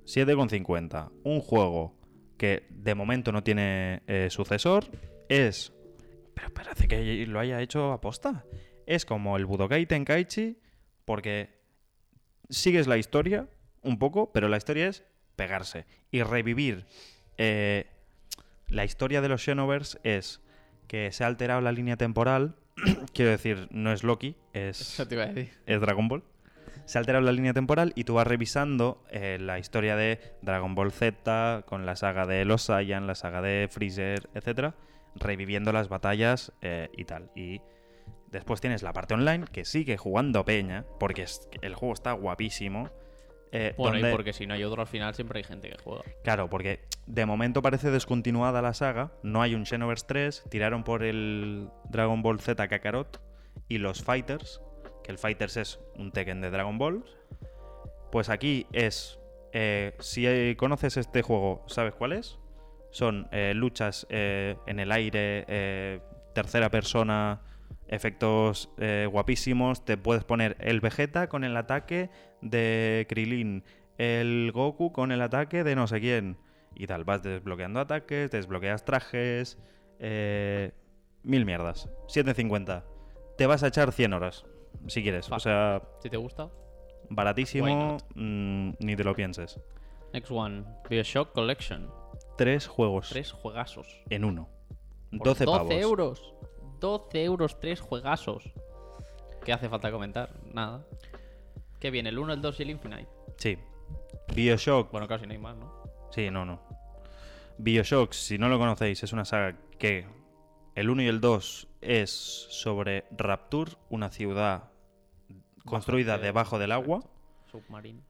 [0.06, 1.12] 7,50.
[1.24, 1.96] Un juego
[2.38, 4.86] que de momento no tiene eh, sucesor.
[5.30, 5.74] Es.
[6.34, 8.46] Pero parece que lo haya hecho aposta.
[8.86, 10.60] Es como el Budokai Tenkaichi,
[11.06, 11.62] porque
[12.50, 13.50] sigues la historia
[13.82, 15.04] un poco, pero la historia es
[15.36, 16.86] pegarse y revivir.
[17.38, 17.88] eh,
[18.70, 20.42] la historia de los Xenoverse es
[20.88, 22.56] que se ha alterado la línea temporal.
[23.14, 25.52] Quiero decir, no es Loki, es, Eso te iba a decir.
[25.66, 26.24] es Dragon Ball.
[26.86, 30.74] Se ha alterado la línea temporal y tú vas revisando eh, la historia de Dragon
[30.76, 34.76] Ball Z con la saga de los Saiyan, la saga de Freezer, etcétera,
[35.16, 37.30] reviviendo las batallas eh, y tal.
[37.36, 37.62] Y
[38.32, 42.90] después tienes la parte online que sigue jugando Peña, porque es- el juego está guapísimo.
[43.52, 45.78] Eh, Bueno, donde- y porque si no hay otro al final siempre hay gente que
[45.84, 46.04] juega.
[46.24, 51.04] Claro, porque de momento parece descontinuada la saga, no hay un Xenoverse 3, tiraron por
[51.04, 53.22] el Dragon Ball Z Kakarot
[53.68, 54.62] y los Fighters,
[55.04, 57.04] que el Fighters es un Tekken de Dragon Ball.
[58.12, 59.20] Pues aquí es,
[59.54, 62.40] eh, si conoces este juego, ¿sabes cuál es?
[62.92, 66.02] Son eh, luchas en el aire,
[66.34, 67.42] tercera persona,
[67.88, 69.84] efectos eh, guapísimos.
[69.86, 72.10] Te puedes poner el Vegeta con el ataque
[72.42, 73.64] de Krilin,
[73.98, 76.38] el Goku con el ataque de no sé quién.
[76.76, 79.58] Y tal, vas desbloqueando ataques, desbloqueas trajes,
[80.00, 80.72] eh,
[81.24, 81.90] mil mierdas.
[82.08, 82.84] 7.50.
[83.38, 84.46] Te vas a echar 100 horas,
[84.88, 85.32] si quieres.
[85.32, 86.50] O sea, Si te gusta.
[87.10, 89.60] Baratísimo, mm, ni te lo pienses.
[90.14, 90.66] Next one.
[90.90, 91.90] Bioshock Collection.
[92.38, 93.88] Tres juegos Tres juegazos.
[94.10, 94.50] en uno.
[95.12, 95.74] Por 12 12 pavos.
[95.74, 96.34] euros.
[96.80, 98.52] 12 euros, tres juegazos.
[99.44, 100.30] ¿Qué hace falta comentar?
[100.54, 100.86] Nada.
[101.88, 102.10] ¿Qué viene?
[102.10, 103.08] ¿El 1, el 2 y el Infinite?
[103.38, 103.58] Sí.
[104.36, 104.92] Bioshock.
[104.92, 105.72] Bueno, casi no hay más, ¿no?
[106.12, 106.60] Sí, no, no.
[107.60, 110.06] Bioshock, si no lo conocéis, es una saga que
[110.76, 114.66] el 1 y el 2 es sobre Rapture, una ciudad
[115.64, 117.00] construida Bajo- debajo del agua.
[117.50, 118.02] Submarino.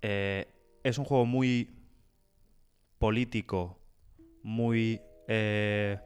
[0.00, 0.48] Eh,
[0.82, 1.70] es un juego muy
[2.98, 3.78] político,
[4.42, 5.98] muy eh,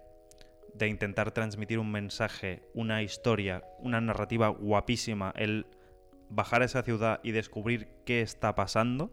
[0.74, 5.32] de intentar transmitir un mensaje, una historia, una narrativa guapísima.
[5.36, 5.66] El
[6.34, 9.10] bajar a esa ciudad y descubrir qué está pasando,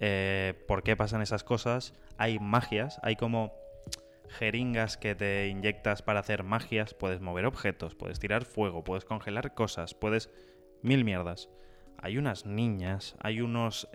[0.00, 1.94] eh, por qué pasan esas cosas.
[2.16, 3.52] Hay magias, hay como
[4.28, 9.54] jeringas que te inyectas para hacer magias, puedes mover objetos, puedes tirar fuego, puedes congelar
[9.54, 10.30] cosas, puedes...
[10.82, 11.48] Mil mierdas.
[11.98, 13.88] Hay unas niñas, hay unos...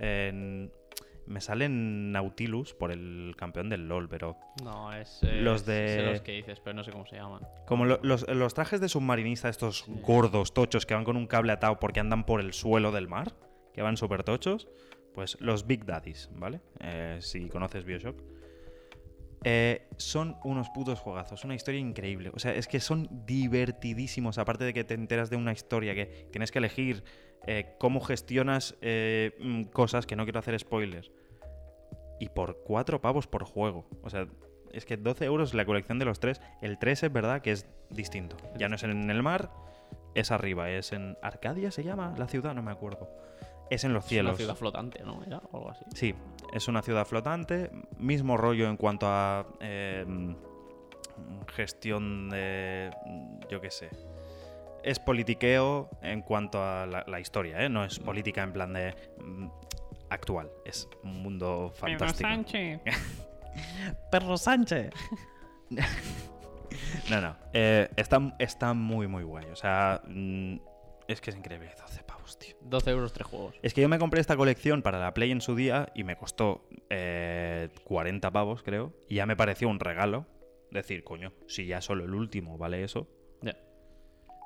[1.27, 5.19] me salen Nautilus por el campeón del LOL, pero No, es.
[5.23, 7.41] eh, Los sé de- los que dices, pero no sé cómo se llaman.
[7.67, 11.51] como lo- los, los trajes de submarinista, estos gordos, tochos, que van con un cable
[11.53, 13.33] atado porque andan por el suelo del mar,
[13.73, 14.67] que van súper tochos,
[15.13, 16.61] pues los Big Daddies, ¿vale?
[16.79, 18.21] Eh, si conoces Bioshock.
[19.43, 22.29] Eh, son unos putos juegazos, una historia increíble.
[22.33, 26.27] O sea, es que son divertidísimos, aparte de que te enteras de una historia que
[26.31, 27.03] tienes que elegir
[27.47, 31.11] eh, cómo gestionas eh, mm, cosas, que no quiero hacer spoilers.
[32.19, 33.87] Y por cuatro pavos por juego.
[34.03, 34.27] O sea,
[34.71, 36.39] es que 12 euros la colección de los tres.
[36.61, 38.37] El 3 es verdad que es distinto.
[38.57, 39.49] Ya no es en el mar,
[40.13, 40.69] es arriba.
[40.69, 43.09] Es en Arcadia, se llama la ciudad, no me acuerdo.
[43.71, 44.31] Es en los Es cielos.
[44.31, 45.23] una ciudad flotante, ¿no?
[45.25, 45.85] Era o algo así.
[45.95, 46.13] Sí,
[46.53, 50.05] es una ciudad flotante, mismo rollo en cuanto a eh,
[51.47, 52.91] gestión de,
[53.49, 53.89] yo qué sé.
[54.83, 57.69] Es politiqueo en cuanto a la, la historia, ¿eh?
[57.69, 59.47] No es política en plan de mm,
[60.09, 62.29] actual, es un mundo fantástico.
[64.11, 64.91] Perro Sánchez.
[67.09, 67.35] no, no.
[67.53, 69.45] eh, está, está muy, muy guay.
[69.51, 70.55] O sea, mm,
[71.07, 71.71] es que es increíble.
[71.77, 72.55] 12 pavos, tío.
[72.61, 73.55] 12 euros, tres juegos.
[73.61, 76.15] Es que yo me compré esta colección para la Play en su día y me
[76.15, 78.93] costó eh, 40 pavos, creo.
[79.07, 80.25] Y ya me pareció un regalo.
[80.71, 83.09] Decir, coño, si ya solo el último vale eso.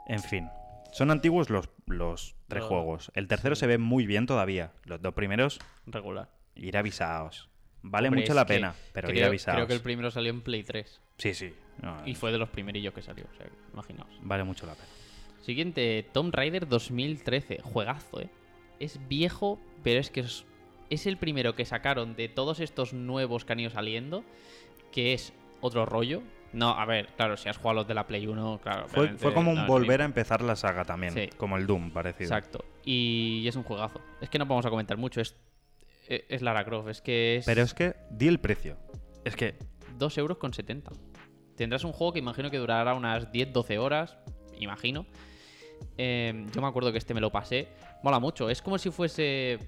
[0.08, 0.50] En fin.
[0.92, 3.12] Son antiguos los, los tres Pero- juegos.
[3.16, 3.62] El tercero sí.
[3.62, 4.72] se ve muy bien todavía.
[4.86, 6.30] Los dos primeros, Regular.
[6.56, 7.50] ir avisados.
[7.82, 9.58] Vale Hombre, mucho la pena, pero ir creo, avisados.
[9.58, 11.02] creo que el primero salió en Play 3.
[11.18, 11.54] Sí, sí.
[11.82, 13.26] No, Y fue de los primerillos que salió.
[13.32, 14.10] O sea, imaginaos.
[14.22, 14.88] Vale mucho la pena.
[15.42, 17.60] Siguiente, Tomb Raider 2013.
[17.62, 18.30] Juegazo, ¿eh?
[18.80, 20.46] Es viejo, pero es que es,
[20.90, 24.24] es el primero que sacaron de todos estos nuevos que han ido saliendo,
[24.92, 26.24] que es otro rollo.
[26.56, 28.88] No, a ver, claro, si has jugado los de la Play 1, claro.
[28.88, 31.14] Fue, fue como un volver a empezar la saga también.
[31.14, 31.30] Sí.
[31.38, 32.30] Como el Doom, parecido.
[32.30, 32.64] Exacto.
[32.84, 34.02] Y es un juegazo.
[34.22, 35.22] Es que no vamos a comentar mucho.
[35.22, 35.36] Es,
[36.08, 36.90] e, es Lara Croft.
[36.90, 38.78] Es que es Pero es que di el precio.
[39.24, 39.56] Es que
[39.98, 40.92] 2 euros con 70.
[41.56, 44.18] Tendrás un juego que imagino que durará unas 10-12 horas.
[44.58, 45.06] Imagino.
[45.98, 47.68] Eh, yo me acuerdo que este me lo pasé.
[48.02, 48.50] Mola mucho.
[48.50, 49.60] Es como si fuese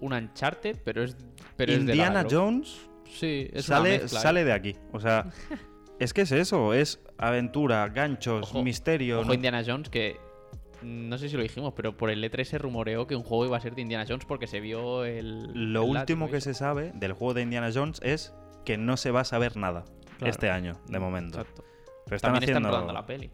[0.00, 1.16] un Uncharted, pero es.
[1.56, 2.34] Pero es de Lara Indiana Croft.
[2.34, 4.22] Jones Sí, es una sale, mezcla, ¿eh?
[4.22, 4.76] sale de aquí.
[4.92, 5.26] O sea,
[6.04, 6.72] es que es eso.
[6.74, 9.18] Es aventura, ganchos, Ojo- misterio.
[9.20, 9.34] Ojo ¿no?
[9.34, 10.18] Indiana Jones, que
[10.82, 13.56] no sé si lo dijimos, pero por el E3 se rumoreó que un juego iba
[13.56, 15.72] a ser de Indiana Jones porque se vio el.
[15.72, 18.34] Lo el último que se sabe del juego de Indiana Jones es
[18.64, 19.84] que no se va a saber nada
[20.18, 20.30] Claro.
[20.30, 21.40] este año, de momento.
[21.40, 21.64] Exacto.
[22.06, 23.30] Pero están También haciendo están rodando la peli.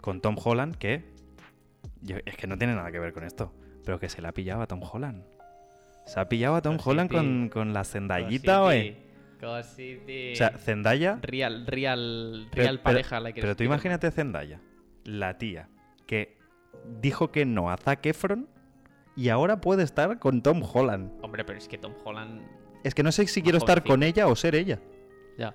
[0.00, 1.04] con Tom Holland que
[2.00, 3.52] yo- es que no tiene nada que ver con esto,
[3.84, 5.24] pero que se la ha pillado a Tom Holland.
[6.06, 6.78] Se ha pillado a Tom.
[6.84, 8.96] Holland con, con la Cositi, güey.
[9.44, 14.60] O sea, Zendaya Real, real, Pero- real pero- pareja la que Pero tú imagínate Zendaya,
[15.04, 15.68] la tía,
[16.06, 16.36] que
[17.00, 18.48] dijo que no a Zac Efron
[19.16, 21.10] y ahora puede estar con Tom Holland.
[21.22, 22.42] Hombre, pero es que Tom Holland.
[22.84, 24.80] Es que no sé si quiero estar con ella o ser ella.
[25.38, 25.54] Ya.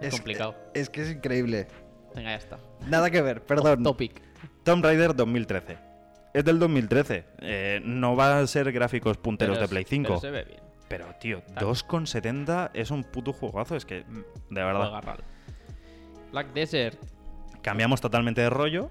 [0.00, 0.54] Es, Es- complicado.
[0.74, 1.68] Es que es increíble.
[2.14, 2.58] Venga, ya está.
[2.88, 3.82] Nada que ver, perdón.
[3.82, 4.20] Topic.
[4.64, 5.78] Tomb Raider 2013.
[6.34, 7.24] Es del 2013.
[7.40, 10.20] Eh, no va a ser gráficos punteros Pero de Play pero 5.
[10.20, 10.60] se ve bien.
[10.88, 11.64] Pero, tío, Tal.
[11.64, 13.74] 2,70 es un puto jugazo.
[13.76, 15.18] Es que, mm, de verdad.
[16.32, 16.98] Black Desert.
[17.62, 18.90] Cambiamos totalmente de rollo.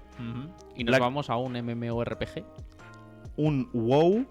[0.74, 2.44] Y nos Black- vamos a un MMORPG.
[3.36, 4.26] Un WoW.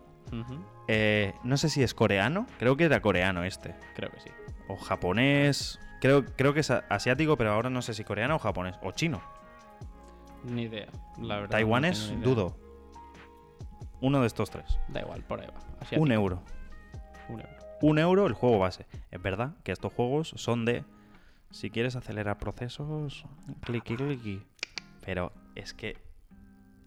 [0.88, 2.45] Eh, no sé si es coreano.
[2.59, 3.76] Creo que era coreano este.
[3.95, 4.30] Creo que sí.
[4.68, 5.80] O japonés.
[6.01, 8.76] Creo, creo que es asiático, pero ahora no sé si coreano o japonés.
[8.84, 9.22] O chino.
[10.43, 10.88] Ni idea.
[11.20, 11.49] La verdad.
[12.09, 12.24] No idea.
[12.24, 12.57] dudo.
[14.01, 14.78] Uno de estos tres.
[14.89, 15.97] Da igual, por ahí va.
[15.97, 16.43] Un euro.
[17.30, 17.53] Un euro.
[17.82, 18.86] Un euro el juego base.
[19.11, 20.84] Es verdad que estos juegos son de.
[21.51, 23.26] Si quieres acelerar procesos,
[23.61, 24.41] cliqui cliqui.
[25.05, 25.97] Pero es que.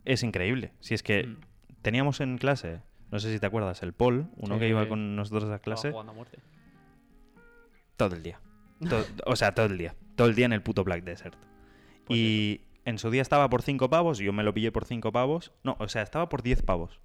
[0.05, 0.73] Es increíble.
[0.81, 1.37] Si es que Mm.
[1.83, 2.81] teníamos en clase,
[3.11, 4.61] no sé si te acuerdas, el Paul, uno Sí.
[4.61, 6.39] que iba con nosotros a clase, jugando a muerte.
[7.97, 8.41] todo el día.
[9.27, 9.95] O sea, todo el día.
[10.17, 11.35] Todo el día en el puto Black Desert.
[12.07, 15.11] Pues y en su día estaba por 5 pavos, yo me lo pillé por 5
[15.13, 15.53] pavos.
[15.65, 17.01] No, o sea, estaba por 10 pavos.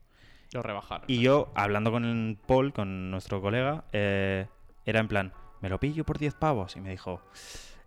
[0.53, 1.05] Lo rebajaron.
[1.07, 4.47] Y yo, hablando con el Paul, con nuestro colega, eh,
[4.85, 6.75] era en plan, me lo pillo por 10 pavos.
[6.75, 7.21] Y me dijo,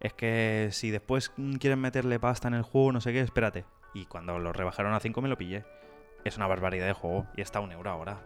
[0.01, 3.65] es que si después quieren meterle pasta en el juego, no sé qué, espérate.
[3.95, 5.65] Y cuando lo rebajaron a 5 me lo pillé.
[6.25, 8.21] Es una barbaridad de juego y está a un euro ahora.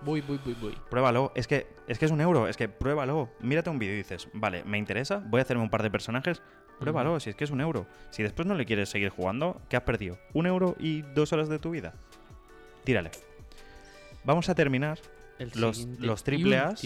[0.00, 0.76] Voy, voy, voy, voy.
[0.90, 3.30] Pruébalo, es que, es que es un euro, es que pruébalo.
[3.40, 6.42] Mírate un vídeo y dices, vale, me interesa, voy a hacerme un par de personajes,
[6.80, 7.86] pruébalo, si es que es un euro.
[8.10, 10.18] Si después no le quieres seguir jugando, ¿qué has perdido?
[10.32, 11.94] ¿Un euro y dos horas de tu vida?
[12.82, 13.10] Tírale.
[14.24, 14.98] Vamos a terminar
[15.38, 16.82] El Los- los triple As.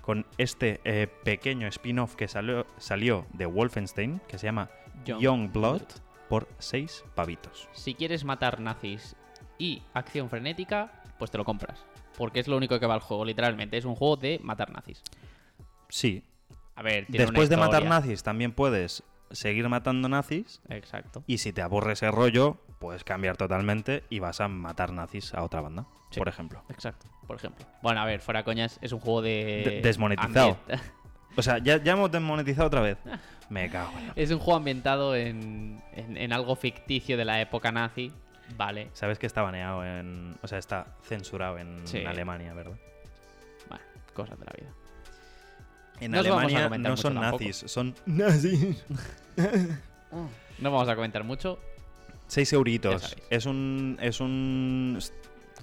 [0.00, 4.70] con este eh, pequeño spin-off que salió, salió de Wolfenstein, que se llama
[5.04, 5.88] Young Young Blood, Blood.
[6.28, 7.68] por 6 pavitos.
[7.72, 9.16] Si quieres matar nazis
[9.58, 11.84] y acción frenética, pues te lo compras.
[12.16, 13.76] Porque es lo único que va al juego, literalmente.
[13.76, 15.02] Es un juego de matar nazis.
[15.88, 16.22] Sí,
[16.76, 21.24] A ver, tiene una después de matar nazis también puedes seguir matando nazis Exacto.
[21.26, 25.42] y si te aburre ese rollo, puedes cambiar totalmente y vas a matar nazis a
[25.42, 26.18] otra banda, Sí.
[26.20, 26.62] por ejemplo.
[26.68, 27.64] Exacto, por ejemplo.
[27.82, 29.62] Bueno, a ver, fuera coñas, es un juego de.
[29.64, 30.58] De- desmonetizado.
[30.68, 30.80] ambient-
[31.36, 32.96] O sea, ya, ya hemos desmonetizado otra vez.
[33.50, 37.40] Me cago en la- es un juego ambientado en, en- en algo ficticio de la
[37.40, 38.12] época nazi.
[38.56, 38.90] Vale.
[38.92, 40.36] Sabes que está baneado en.
[40.42, 42.04] O sea, está censurado en Sí.
[42.04, 42.76] Alemania, ¿verdad?
[43.68, 44.70] Bueno, cosas de la vida.
[46.00, 47.44] En No os vamos a Alemania comentar no mucho son tampoco.
[47.44, 48.84] nazis, son nazis.
[50.58, 51.58] No vamos a comentar mucho.
[52.28, 53.16] 6 Ya euritos.
[53.30, 53.98] Es un.
[54.00, 54.98] Es un.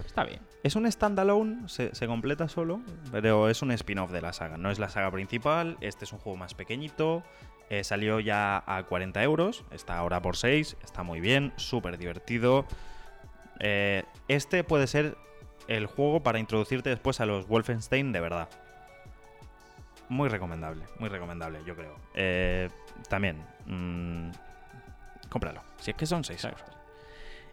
[0.05, 0.39] Está bien.
[0.63, 4.57] Es un standalone, se, se completa solo, pero es un spin-off de la saga.
[4.57, 7.23] No es la saga principal, este es un juego más pequeñito.
[7.71, 12.65] eh, salió ya a 40 euros, está ahora por 6, está muy bien, súper divertido.
[13.59, 15.17] Eh, este puede ser
[15.67, 18.47] el juego para introducirte después a los Wolfenstein de verdad.
[20.11, 21.95] Muy recomendable, muy recomendable, yo creo.
[22.15, 22.69] Eh,
[23.07, 24.31] también, mm,
[25.29, 26.61] cómpralo, si es que son 6 euros.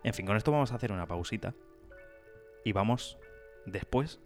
[0.03, 1.55] En fin, con esto vamos a hacer una pausita
[2.65, 3.17] y vamos
[3.65, 4.19] después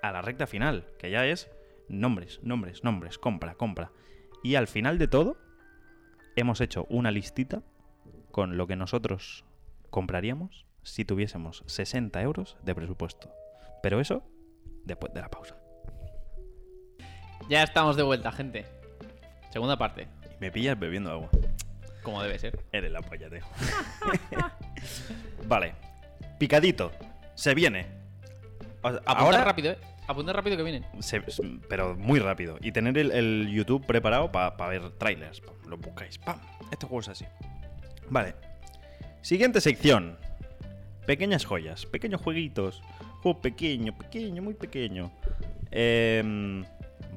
[0.00, 1.50] a la recta final, que ya es
[1.90, 3.92] nombres, nombres, nombres, compra, compra.
[4.42, 5.36] Y al final de todo,
[6.36, 7.62] hemos hecho una listita
[8.30, 9.44] con lo que nosotros
[9.90, 13.30] compraríamos si tuviésemos 60 euros de presupuesto.
[13.82, 14.26] Pero eso
[14.86, 15.67] después de la pausa.
[17.48, 18.66] Ya estamos de vuelta, gente.
[19.50, 21.28] Segunda parte, Y me pillas bebiendo agua.
[22.02, 22.58] como debe ser.
[22.72, 23.40] Eres la polla, tío.
[25.48, 25.74] vale.
[26.38, 26.92] Picadito.
[27.34, 27.86] Se viene.
[28.82, 29.78] O sea, Apunta ahora rápido, eh.
[30.06, 30.84] Apunta rápido que vienen.
[31.00, 31.22] Se-
[31.68, 32.56] pero muy rápido.
[32.60, 35.40] Y tener el, el YouTube preparado para ver trailers.
[35.40, 36.18] Pam, Lo buscáis.
[36.18, 36.40] ¡Pam!
[36.70, 37.24] Este juego es así.
[38.08, 38.34] Vale.
[39.20, 40.16] Siguiente sección.
[41.06, 41.84] Pequeñas joyas.
[41.86, 42.82] Pequeños jueguitos.
[43.22, 45.10] Juego pequeño, pequeño, muy pequeño.
[45.70, 46.64] Em,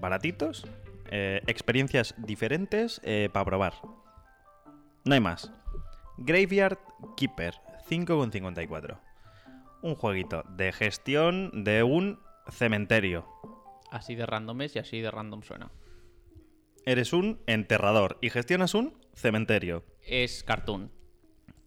[0.01, 0.65] baratitos.
[1.13, 3.01] eh, experiencias diferentes
[3.33, 3.73] para probar.
[5.03, 5.51] No hay más.
[6.17, 6.77] Graveyard
[7.17, 7.55] Keeper
[7.89, 8.99] 5,54.
[9.81, 13.25] Un jueguito de gestión de un cementerio.
[13.89, 15.71] Así de random es y así de random suena.
[16.85, 19.83] Eres un enterrador y gestionas un cementerio.
[20.01, 20.91] Es cartoon.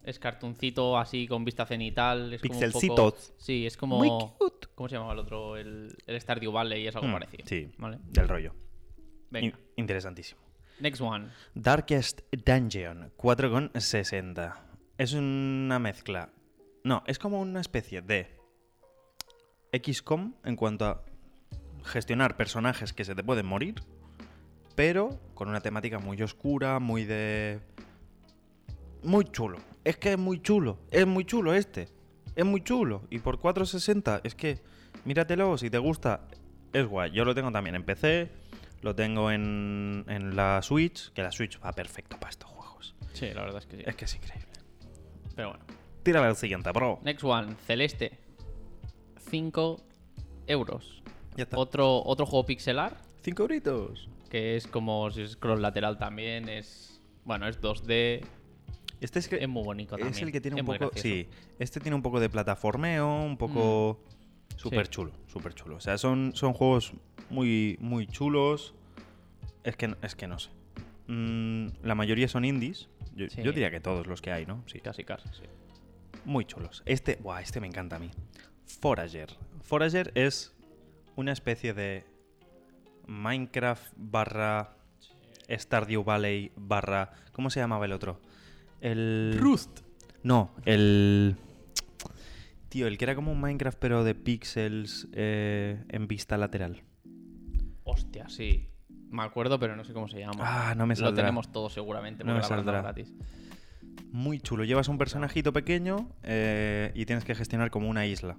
[0.05, 2.33] Es cartoncito así con vista cenital.
[2.33, 3.17] Es como un poco-.
[3.37, 3.97] Sí, es como.
[3.97, 4.67] Muy cute.
[4.75, 5.57] ¿Cómo se llamaba el otro?
[5.57, 7.43] El, el Stardew Valley es algo Mm, parecido.
[7.47, 7.97] Sí, Vale.
[8.03, 8.53] del rollo.
[9.31, 9.47] Venga.
[9.47, 10.41] In- interesantísimo.
[10.79, 11.29] Next one.
[11.55, 14.53] Darkest Dungeon 4,60.
[14.97, 16.29] Es una mezcla.
[16.83, 18.37] No, es como una especie de
[19.73, 21.03] XCOM en cuanto a
[21.83, 23.75] gestionar personajes que se te pueden morir,
[24.75, 27.59] pero con una temática muy oscura, muy de...
[29.05, 29.59] Muy chulo.
[29.83, 30.79] Es que es muy chulo.
[30.89, 31.87] Es muy chulo este.
[32.35, 33.03] Es muy chulo.
[33.09, 34.61] Y por 4,60 es que...
[35.05, 36.27] Míratelo, si te gusta,
[36.73, 37.11] es guay.
[37.11, 38.31] Yo lo tengo también en PC,
[38.81, 42.95] lo tengo en, en la Switch, que la Switch va perfecto para estos juegos.
[43.13, 43.83] Sí, la verdad es que sí.
[43.85, 44.51] Es que es increíble.
[45.35, 45.65] Pero bueno.
[46.01, 46.99] Tírale al siguiente, bro.
[47.03, 47.55] Next one.
[47.67, 48.17] Celeste.
[49.29, 49.85] 5
[50.47, 51.03] euros.
[51.35, 51.57] Ya está.
[51.57, 52.97] Otro, otro juego pixelar.
[53.21, 54.09] 5 euritos.
[54.29, 56.49] Que es como si es scroll lateral también.
[56.49, 57.01] Es.
[57.25, 58.25] Bueno, es 2D.
[59.05, 60.13] Este es, que Es muy bonito también.
[60.13, 60.91] es el que tiene Es un poco...
[60.95, 61.27] Sí,
[61.59, 64.01] este tiene un poco de plataformeo, un poco...
[64.57, 64.91] Súper Sí.
[64.91, 65.75] chulo, súper chulo.
[65.75, 66.93] O sea, son, son juegos
[67.29, 68.73] muy, muy chulos.
[69.63, 70.49] Es que, es que no sé.
[71.07, 72.87] Mm, la mayoría son indies.
[73.15, 73.41] Yo, Sí.
[73.43, 74.63] yo diría que todos los que hay, ¿no?
[74.67, 74.79] Sí.
[74.79, 75.43] Casi, casi, sí.
[76.25, 76.83] Muy chulos.
[76.85, 78.09] Este, buah, este me encanta a mí.
[78.81, 79.29] Forager.
[79.61, 80.55] Forager es
[81.15, 82.05] una especie de
[83.07, 84.75] Minecraft barra
[85.49, 87.11] Stardew Valley barra...
[87.33, 88.19] ¿Cómo se llamaba el otro?
[88.81, 89.37] El...
[89.39, 89.81] Rust.
[90.23, 91.35] No, el...
[92.69, 96.81] Tío, el que era como un Minecraft pero de pixels eh, en vista lateral.
[97.83, 98.67] Hostia, sí.
[99.09, 100.39] Me acuerdo, pero no sé cómo se llama.
[100.39, 101.23] Ah, no me Lo saldrá.
[101.23, 102.81] tenemos todos seguramente No me saldrá.
[102.81, 103.13] gratis.
[104.11, 104.63] Muy chulo.
[104.63, 108.35] Llevas un personajito pequeño eh, y tienes que gestionar como una isla.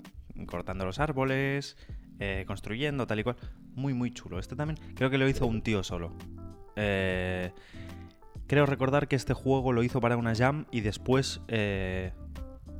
[0.46, 1.76] Cortando los árboles,
[2.18, 3.36] eh, construyendo, tal y cual.
[3.74, 4.38] Muy, muy chulo.
[4.38, 6.12] Este también creo que lo hizo un tío solo.
[6.76, 7.52] Eh,
[8.46, 12.12] creo recordar que este juego lo hizo para una jam y después eh,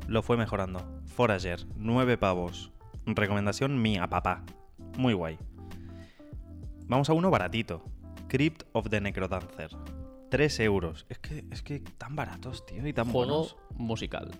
[0.07, 0.85] lo fue mejorando.
[1.07, 2.73] Forager, 9 pavos.
[3.07, 4.45] Recomendación mía, papá.
[4.97, 5.39] Muy guay.
[6.87, 7.83] Vamos a uno baratito.
[8.29, 9.71] Crypt of the Necrodancer.
[10.31, 11.07] 3 euros.
[11.09, 13.57] Es que, es que tan baratos, tío, y tan Juego buenos.
[13.75, 14.31] musical.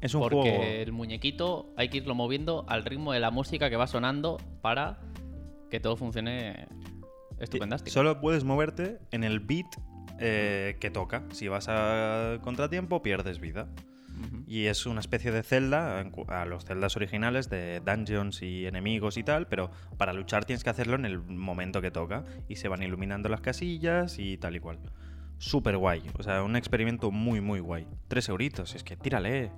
[0.00, 0.62] Es un porque juego.
[0.64, 5.00] el muñequito hay que irlo moviendo al ritmo de la música que va sonando para
[5.70, 6.68] que todo funcione
[7.40, 7.92] estupendástico.
[7.92, 9.66] Solo puedes moverte en el beat
[10.18, 11.22] eh, que toca.
[11.32, 13.68] Si vas a contratiempo, pierdes vida.
[14.46, 19.24] Y es una especie de celda a los celdas originales de dungeons y enemigos y
[19.24, 22.24] tal, pero para luchar tienes que hacerlo en el momento que toca.
[22.48, 24.78] Y se van iluminando las casillas y tal y cual.
[25.38, 26.02] Súper guay.
[26.18, 27.86] O sea, un experimento muy, muy guay.
[28.08, 29.50] Tres euritos, es que tírale.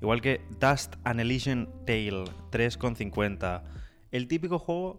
[0.00, 3.62] Igual que Dust Annihilation Tale, 3,50.
[4.10, 4.98] El típico juego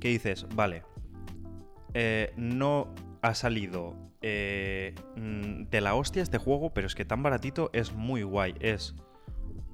[0.00, 0.82] que dices, vale,
[1.94, 3.96] eh, no ha salido
[4.28, 8.56] eh, mm, de la hostia este juego, pero es que tan baratito es muy guay.
[8.58, 8.96] Es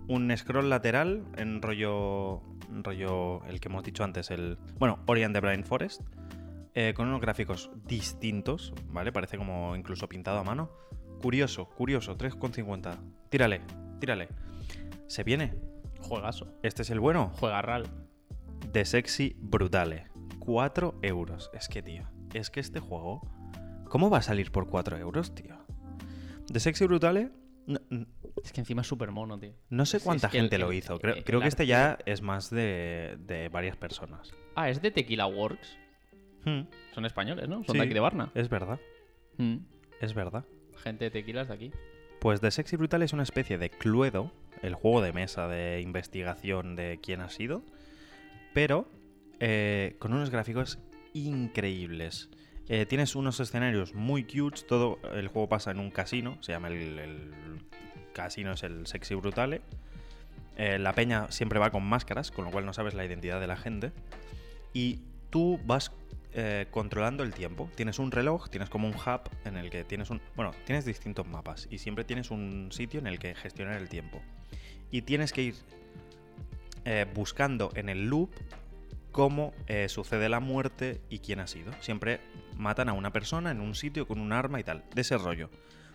[0.09, 2.42] un scroll lateral en rollo,
[2.82, 6.03] rollo el que hemos dicho antes, el bueno, Ori and the Blind Forest,
[6.74, 9.11] eh, con unos gráficos distintos, ¿vale?
[9.11, 10.70] Parece como incluso pintado a mano.
[11.22, 12.98] Curioso, curioso, 3,50.
[13.30, 13.62] Tírale,
[14.00, 14.28] tírale.
[15.07, 15.55] Se viene.
[16.00, 16.59] Juegazo.
[16.62, 17.32] Este es el bueno.
[17.40, 17.86] Juega RAL.
[18.70, 20.09] De Sexy Brutale.
[20.40, 21.50] 4 euros.
[21.55, 22.03] Es que, tío,
[22.34, 23.22] es que este juego.
[23.93, 25.55] ¿Cómo va a salir por 4 euros, tío?
[26.51, 27.28] De Sexy Brutale.
[27.66, 27.78] No,
[28.43, 29.53] Es que encima es súper mono, tío.
[29.68, 30.99] no sé cuánta es que el- gente lo hizo.
[30.99, 34.32] Creo, el creo que este ya es más de, de varias personas.
[34.55, 35.76] Ah, es de Tequila Works.
[36.47, 36.62] Hmm,
[36.95, 37.57] Son españoles, ¿no?
[37.64, 37.78] Son Sí.
[37.78, 38.30] de aquí de Varna.
[38.34, 38.80] es verdad,
[39.36, 39.57] Mm.
[40.01, 40.47] es verdad.
[40.82, 41.70] Gente de tequilas de aquí.
[42.18, 44.32] Pues The Sexy Brutal es una especie de Cluedo,
[44.62, 47.62] el juego de mesa de investigación de quién ha sido,
[48.55, 48.88] pero
[49.38, 50.78] eh, con unos gráficos
[51.12, 52.30] increíbles.
[52.68, 56.68] Eh, tienes unos escenarios muy cute, todo el juego pasa en un casino, se llama
[56.68, 57.60] el,
[58.12, 59.62] casino, es el Sexy Brutale.
[60.56, 63.46] Eh, la peña siempre va con máscaras, con lo cual no sabes la identidad de
[63.46, 63.92] la gente.
[64.72, 65.00] Y
[65.30, 65.92] tú vas
[66.34, 67.68] eh, controlando el tiempo.
[67.74, 70.20] Tienes un reloj, tienes como un hub en el que tienes un.
[70.36, 74.20] Bueno, tienes distintos mapas y siempre tienes un sitio en el que gestionar el tiempo.
[74.90, 75.54] Y tienes que ir
[77.14, 78.30] buscando en el loop
[79.12, 81.72] cómo eh, sucede la muerte y quién ha sido.
[81.80, 82.20] Siempre
[82.56, 84.84] matan a una persona en un sitio con un arma y tal.
[84.94, 85.50] De ese rollo.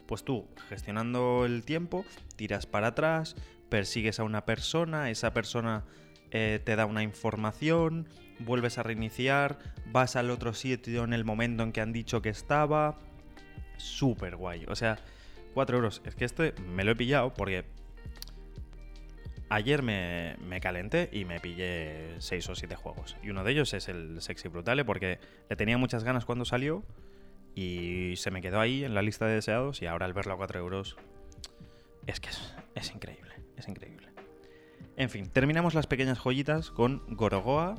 [0.05, 2.05] Pues tú, gestionando el tiempo,
[2.37, 3.35] tiras para atrás,
[3.69, 5.83] persigues a una persona, esa persona
[6.31, 8.07] eh, te da una información,
[8.39, 9.57] vuelves a reiniciar,
[9.91, 12.99] vas al otro sitio en el momento en que han dicho que estaba.
[13.77, 14.65] Súper guay.
[14.67, 14.97] O sea,
[15.53, 16.01] 4 euros.
[16.05, 17.65] Es que este me lo he pillado porque
[19.49, 23.17] ayer me, me calenté y me pillé 6 o 7 juegos.
[23.23, 25.19] Y uno de ellos es el Sexy Brutale porque
[25.49, 26.83] le tenía muchas ganas cuando salió
[27.55, 30.37] y se me quedó ahí en la lista de deseados y ahora al verlo a
[30.37, 30.97] 4 euros
[32.05, 34.07] es que es, es increíble, es increíble.
[34.95, 37.75] En fin, terminamos las pequeñas joyitas con Gorogoa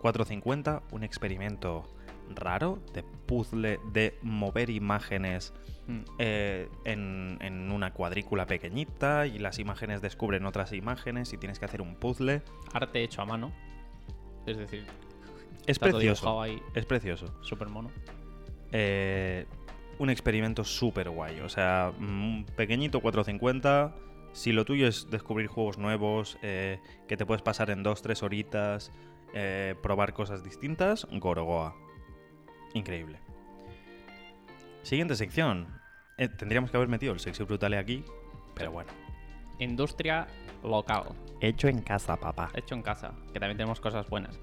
[0.00, 1.84] 450, un experimento
[2.36, 5.52] raro de puzzle de mover imágenes
[5.88, 6.00] Mm.
[6.18, 11.64] eh, en, en una cuadrícula pequeñita y las imágenes descubren otras imágenes y tienes que
[11.64, 12.42] hacer un puzzle.
[12.74, 13.52] Arte hecho a mano.
[14.44, 14.84] Es decir,
[15.62, 16.42] Es está precioso.
[16.42, 16.60] ahí.
[16.74, 17.34] Es precioso.
[17.40, 17.90] Súper mono.
[18.70, 19.46] Eh,
[19.98, 21.40] un experimento súper guay.
[21.40, 23.94] O sea, un pequeñito 450.
[24.32, 28.92] Si lo tuyo es descubrir juegos nuevos, eh, que te puedes pasar en 2-3 horitas,
[29.32, 31.74] eh, probar cosas distintas, Gorogoa.
[32.74, 33.18] Increíble.
[34.82, 35.66] Siguiente sección.
[36.16, 38.04] Eh, tendríamos que haber metido el sexy brutale aquí,
[38.54, 38.90] pero bueno.
[39.58, 40.26] Industria
[40.62, 41.10] local.
[41.40, 42.50] Hecho en casa, papá.
[42.54, 43.12] Hecho en casa.
[43.32, 44.38] Que también tenemos cosas buenas.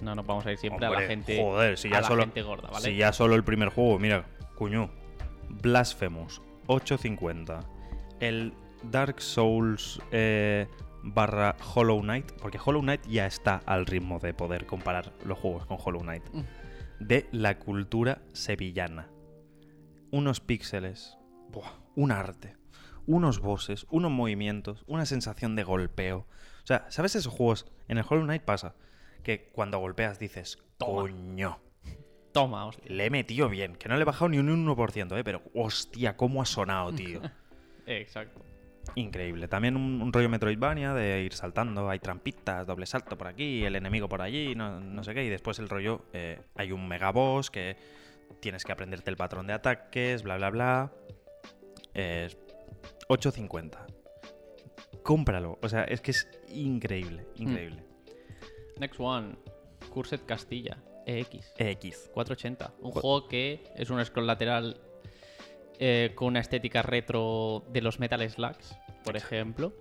[0.00, 1.40] No nos vamos a ir siempre a la gente.
[1.40, 2.22] Joder, si a ya la solo.
[2.22, 2.84] gente gorda, ¿vale?
[2.84, 4.24] Si ya solo el primer juego, mira,
[4.56, 4.90] cuño.
[5.48, 7.60] Blasphemous, 8.50.
[8.20, 8.54] El
[8.84, 10.66] Dark Souls eh,
[11.02, 15.66] barra Hollow Knight, porque Hollow Knight ya está al ritmo de poder comparar los juegos
[15.66, 16.22] con Hollow Knight.
[16.32, 16.40] Mm.
[17.00, 19.10] De la cultura sevillana.
[20.10, 21.16] Unos píxeles,
[21.48, 22.56] buah, un arte,
[23.06, 26.26] unos bosses, unos movimientos, una sensación de golpeo.
[26.62, 27.66] O sea, ¿sabes esos juegos?
[27.88, 28.74] En el Hollow Knight pasa
[29.22, 31.58] que cuando golpeas dices, coño.
[32.32, 32.84] Toma, hostia.
[32.88, 35.24] Le he metido bien, que no le he bajado ni un 1%, ¿eh?
[35.24, 37.22] pero hostia, cómo ha sonado, tío.
[37.86, 38.44] Exacto.
[38.94, 39.48] Increíble.
[39.48, 43.76] También un, un rollo Metroidvania de ir saltando, hay trampitas, doble salto por aquí, el
[43.76, 47.50] enemigo por allí, no, no sé qué, y después el rollo, eh, hay un megaboss
[47.50, 47.76] que
[48.40, 50.92] tienes que aprenderte el patrón de ataques, bla, bla, bla.
[51.94, 52.36] Es
[53.08, 53.78] 8.50.
[55.02, 57.84] Cómpralo, o sea, es que es increíble, increíble.
[58.78, 59.36] Next one.
[59.90, 60.78] Curset Castilla.
[61.06, 61.52] EX.
[61.58, 62.10] X.
[62.14, 62.74] 480.
[62.80, 64.80] Un juego que es un scroll lateral
[65.80, 69.72] eh, con una estética retro de los Metal Slugs, por ejemplo.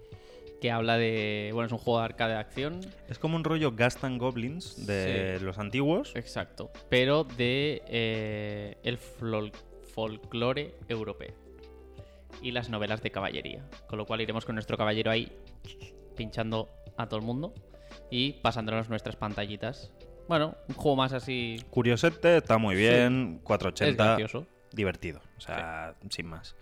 [0.61, 1.51] Que habla de.
[1.53, 2.81] Bueno, es un juego de arcade de acción.
[3.07, 5.45] Es como un rollo Gast and Goblins de Sí.
[5.45, 6.11] los antiguos.
[6.15, 6.69] Exacto.
[6.89, 9.53] Pero de eh, el flol-
[9.93, 11.33] folclore europeo.
[12.41, 13.63] Y las novelas de caballería.
[13.87, 15.31] Con lo cual iremos con nuestro caballero ahí
[16.17, 17.53] pinchando a todo el mundo
[18.11, 19.91] y pasándonos nuestras pantallitas
[20.27, 21.63] Bueno, un juego más así.
[21.69, 23.35] Curiosete, está muy bien.
[23.39, 24.03] Es 480.
[24.03, 24.45] gracioso.
[24.73, 25.21] divertido.
[25.39, 26.55] O sea, sin más.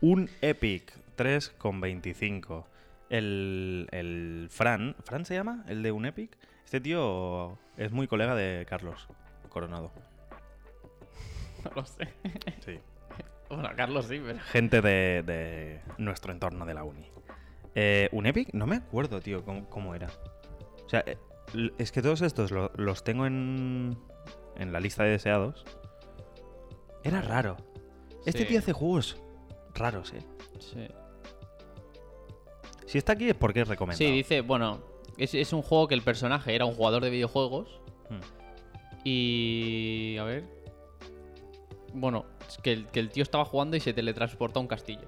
[0.00, 2.64] Un Epic 3,25.
[3.08, 4.96] El, el Fran.
[5.04, 5.64] ¿Fran se llama?
[5.68, 6.36] ¿El de un Epic?
[6.64, 9.06] Este tío es muy colega de Carlos
[9.48, 9.92] Coronado.
[11.64, 12.08] No lo sé.
[12.64, 12.78] Sí.
[13.48, 14.40] Bueno, Carlos sí, pero.
[14.40, 17.08] Gente de, de nuestro entorno de la uni.
[17.76, 18.52] Eh, ¿Un Epic?
[18.54, 20.08] No me acuerdo, tío, cómo, cómo era.
[20.84, 21.16] O sea, eh,
[21.78, 23.96] es que todos estos lo- los tengo en,
[24.56, 25.64] en la lista de deseados.
[27.04, 27.56] Era raro.
[28.26, 28.44] Este Sí.
[28.48, 29.16] tío hace juegos
[29.74, 30.22] raros, eh.
[30.58, 30.86] Sí.
[32.86, 33.98] Si está aquí es porque es recomendado.
[33.98, 34.80] Sí, dice, bueno,
[35.16, 38.20] es, es un juego que el personaje era un jugador de videojuegos Hmm.
[39.04, 40.16] y...
[40.18, 40.44] A ver...
[41.92, 45.06] Bueno, es que el, que el tío estaba jugando y se teletransportó a un castillo.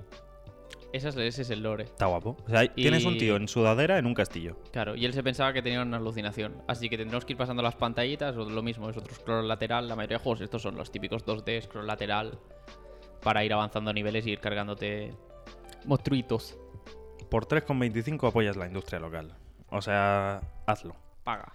[0.92, 1.84] Ese es, ese es el lore.
[1.84, 2.36] Está guapo.
[2.46, 4.56] O sea, tienes un tío en sudadera en un castillo.
[4.72, 6.62] Claro, y él se pensaba que tenía una alucinación.
[6.66, 9.86] Así que tendremos que ir pasando las pantallitas, o lo mismo, es otro scroll lateral.
[9.86, 12.38] La mayoría de juegos estos son los típicos 2D, scroll lateral,
[13.22, 15.14] para ir avanzando niveles y ir cargándote
[15.84, 16.58] monstruitos.
[17.30, 19.34] Por 3,25 apoyas la industria local.
[19.70, 20.96] O sea, hazlo.
[21.24, 21.52] Paga.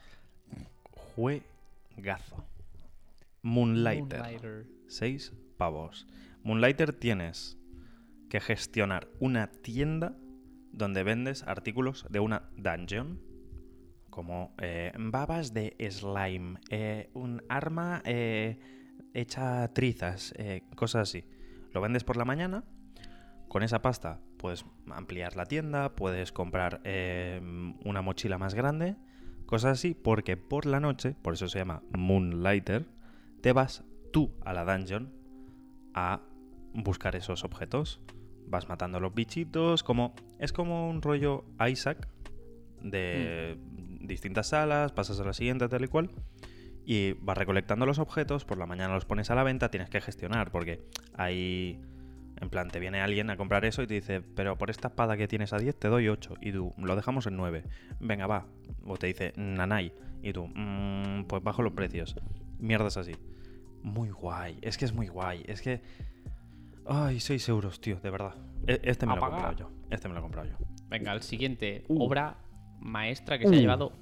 [1.16, 2.44] Juegazo.
[3.42, 4.20] Moonlighter.
[4.20, 4.66] Moonlighter.
[4.88, 6.08] 6 pavos.
[6.44, 7.58] Moonlighter tienes
[8.30, 10.16] que gestionar una tienda
[10.72, 13.22] donde vendes artículos de una dungeon.
[14.10, 18.60] Como eh, babas de slime, eh, un arma eh,
[19.14, 21.26] hecha trizas, eh, cosas así.
[21.74, 22.64] Lo vendes por la mañana.
[23.48, 27.40] Con esa pasta puedes ampliar la tienda, puedes comprar eh,
[27.84, 28.96] una mochila más grande,
[29.46, 32.88] cosas así, porque por la noche, por eso se llama Moonlighter,
[33.42, 35.14] te vas tú a la dungeon
[35.94, 36.22] a
[36.74, 38.02] buscar esos objetos.
[38.48, 42.08] Vas matando a los bichitos, como es como un rollo Isaac
[42.82, 43.58] de
[44.02, 46.10] distintas salas, pasas a la siguiente tal y cual
[46.86, 50.02] y vas recolectando los objetos, por la mañana los pones a la venta, tienes que
[50.02, 50.82] gestionar porque
[51.16, 51.80] ahí
[52.42, 55.16] en plan te viene alguien a comprar eso y te dice, "Pero por esta espada
[55.16, 57.64] que tienes a 10 te doy 8" y tú lo dejamos en 9.
[58.00, 58.48] Venga, va.
[58.86, 62.16] O te dice, "Nanay" y tú, "Mm, pues bajo los precios."
[62.60, 63.14] Mierdas así.
[63.82, 65.82] Muy guay, es que es muy guay, es que
[66.86, 68.36] Ay, 6 euros, tío, de verdad.
[68.68, 69.72] E- Este me lo he comprado yo.
[69.90, 70.58] Este me lo he comprado yo.
[70.90, 71.86] Venga, el siguiente.
[71.88, 72.04] Uh.
[72.04, 72.36] Obra
[72.82, 73.62] maestra que se ha Uh.
[73.62, 73.94] llevado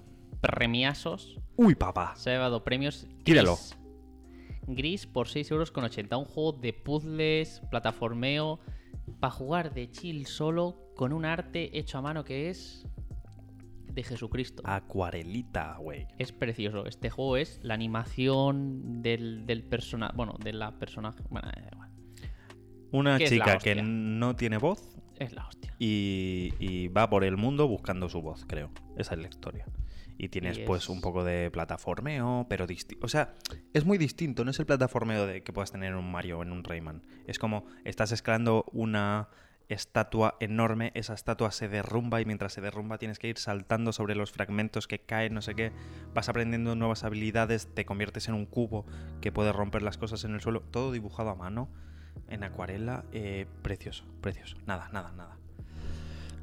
[0.42, 1.40] premiasos.
[1.56, 2.14] Uy, papá.
[2.16, 3.08] Se ha llevado premios.
[3.24, 3.58] Tíralo.
[4.68, 5.06] Gris.
[5.08, 5.72] Por 6,80 euros.
[5.76, 8.60] Un juego de puzzles, plataformeo.
[9.20, 12.86] Para jugar de chill solo con un arte hecho a mano que es.
[13.94, 14.64] de Jesucristo.
[14.66, 16.08] Acuarelita, güey.
[16.18, 16.86] Es precioso.
[16.86, 20.14] Este juego es la animación del, del personaje.
[20.16, 21.22] Bueno, de la personaje.
[21.30, 21.50] Bueno,
[22.92, 25.74] Una ¿Qué es la chica que no tiene voz es la hostia.
[25.78, 28.72] y, y va por el mundo buscando su voz, creo.
[28.98, 29.66] Esa es la historia.
[30.18, 33.06] Y tienes Y pues es- un poco de plataformeo, pero distinto.
[33.06, 33.34] O sea,
[33.74, 36.44] es muy distinto, no es el plataformeo de que puedas tener en un Mario o
[36.44, 37.02] en un Rayman.
[37.28, 39.30] Es como estás escalando una
[39.70, 44.16] estatua enorme, esa estatua se derrumba y mientras se derrumba tienes que ir saltando sobre
[44.16, 45.72] los fragmentos que caen, no sé qué.
[46.14, 48.86] Vas aprendiendo nuevas habilidades, te conviertes en un cubo
[49.22, 51.70] que puede romper las cosas en el suelo, todo dibujado a mano,
[52.28, 54.58] en acuarela, eh, precioso, precioso.
[54.66, 55.38] Nada, nada, nada.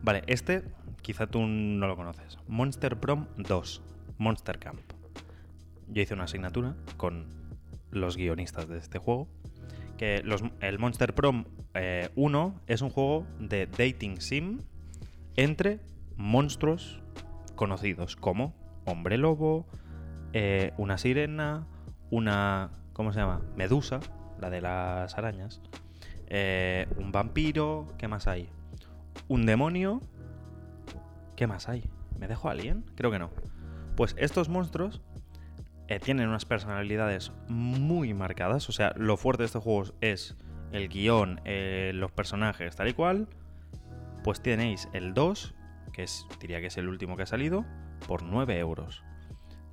[0.02, 0.62] Vale, este
[1.02, 2.38] quizá tú no lo conoces.
[2.48, 3.82] Monster Prom 2,
[4.18, 4.80] Monster Camp.
[5.88, 7.26] Yo hice una asignatura con
[7.90, 9.28] los guionistas de este juego.
[9.96, 10.22] Que
[10.60, 11.44] el Monster Prom
[11.74, 14.60] eh, 1 es un juego de dating sim
[15.36, 15.80] entre
[16.16, 17.00] monstruos
[17.56, 19.66] conocidos como Hombre Lobo,
[20.32, 21.66] eh, una sirena,
[22.10, 22.70] una.
[22.92, 23.42] ¿Cómo se llama?
[23.56, 24.00] Medusa,
[24.40, 25.60] la de las arañas.
[26.28, 27.86] eh, un vampiro.
[27.98, 28.48] ¿Qué más hay?
[29.28, 30.00] Un demonio.
[31.38, 31.84] ¿Qué más hay?
[32.18, 32.84] ¿Me dejo a alguien?
[32.96, 33.30] Creo que no.
[33.94, 35.00] Pues estos monstruos
[35.86, 38.68] eh, tienen unas personalidades muy marcadas.
[38.68, 40.34] O sea, lo fuerte de estos juegos es
[40.72, 43.28] el guion, eh, los personajes, tal y cual.
[44.24, 45.54] Pues tenéis el 2,
[45.92, 47.64] que es, diría que es el último que ha salido,
[48.08, 49.04] por 9 euros.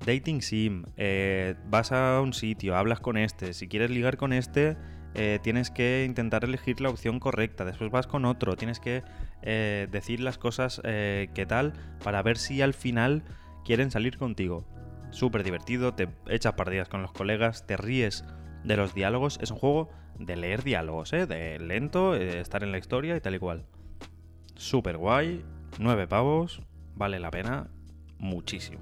[0.06, 4.76] Dating Sim, eh, vas a un sitio, hablas con este, si quieres ligar con este,
[5.16, 9.02] eh, tienes que intentar elegir la opción correcta, después vas con otro, tienes que
[9.42, 11.72] eh, decir las cosas eh, que tal
[12.04, 13.22] para ver si al final
[13.64, 14.64] quieren salir contigo.
[15.10, 18.24] Súper divertido, te echas partidas con los colegas, te ríes
[18.64, 19.88] de los diálogos, es un juego
[20.18, 21.26] de leer diálogos, ¿eh?
[21.26, 23.64] de lento, eh, estar en la historia y tal y cual.
[24.54, 25.44] Súper guay,
[25.78, 26.60] 9 pavos,
[26.94, 27.68] vale la pena
[28.18, 28.80] muchísimo.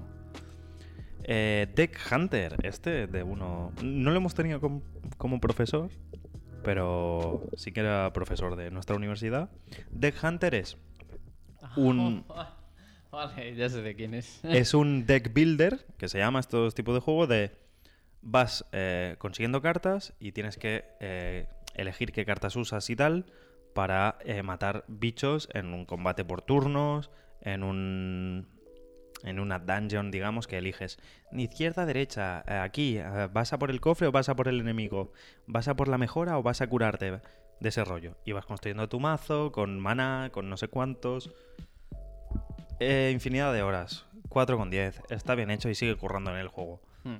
[1.23, 3.71] Eh, Deck Hunter, este de uno.
[3.83, 4.81] No lo hemos tenido com-
[5.17, 5.89] como profesor,
[6.65, 9.49] pero sí que era profesor de nuestra universidad.
[9.91, 10.77] Deck Hunter es
[11.77, 12.25] un.
[13.11, 14.41] Vale, ya sé de quién es.
[14.43, 17.51] es un deck builder, que se llama estos tipos de juego, de
[18.21, 23.25] vas eh, consiguiendo cartas y tienes que eh, elegir qué cartas usas y tal
[23.73, 27.11] para eh, matar bichos en un combate por turnos,
[27.41, 28.47] en un
[29.25, 30.99] en una dungeon, digamos, que eliges
[31.31, 34.59] izquierda, derecha, eh, aquí, eh, vas a por el cofre o vas a por el
[34.59, 35.11] enemigo,
[35.47, 37.19] vas a por la mejora o vas a curarte
[37.59, 38.15] de ese rollo.
[38.25, 41.31] Y vas construyendo tu mazo con mana, con no sé cuántos.
[42.79, 46.47] Eh, infinidad de horas, 4 con 10, está bien hecho y sigue currando en el
[46.47, 46.81] juego.
[47.03, 47.17] Hmm.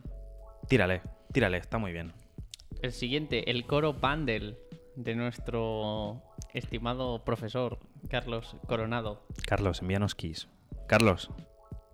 [0.68, 1.02] Tírale,
[1.32, 2.14] tírale, está muy bien.
[2.82, 4.58] El siguiente, el coro bundle
[4.96, 6.22] de nuestro
[6.54, 7.80] estimado profesor
[8.10, 10.48] Carlos Coronado, Carlos, envíanos keys.
[10.88, 11.32] Carlos,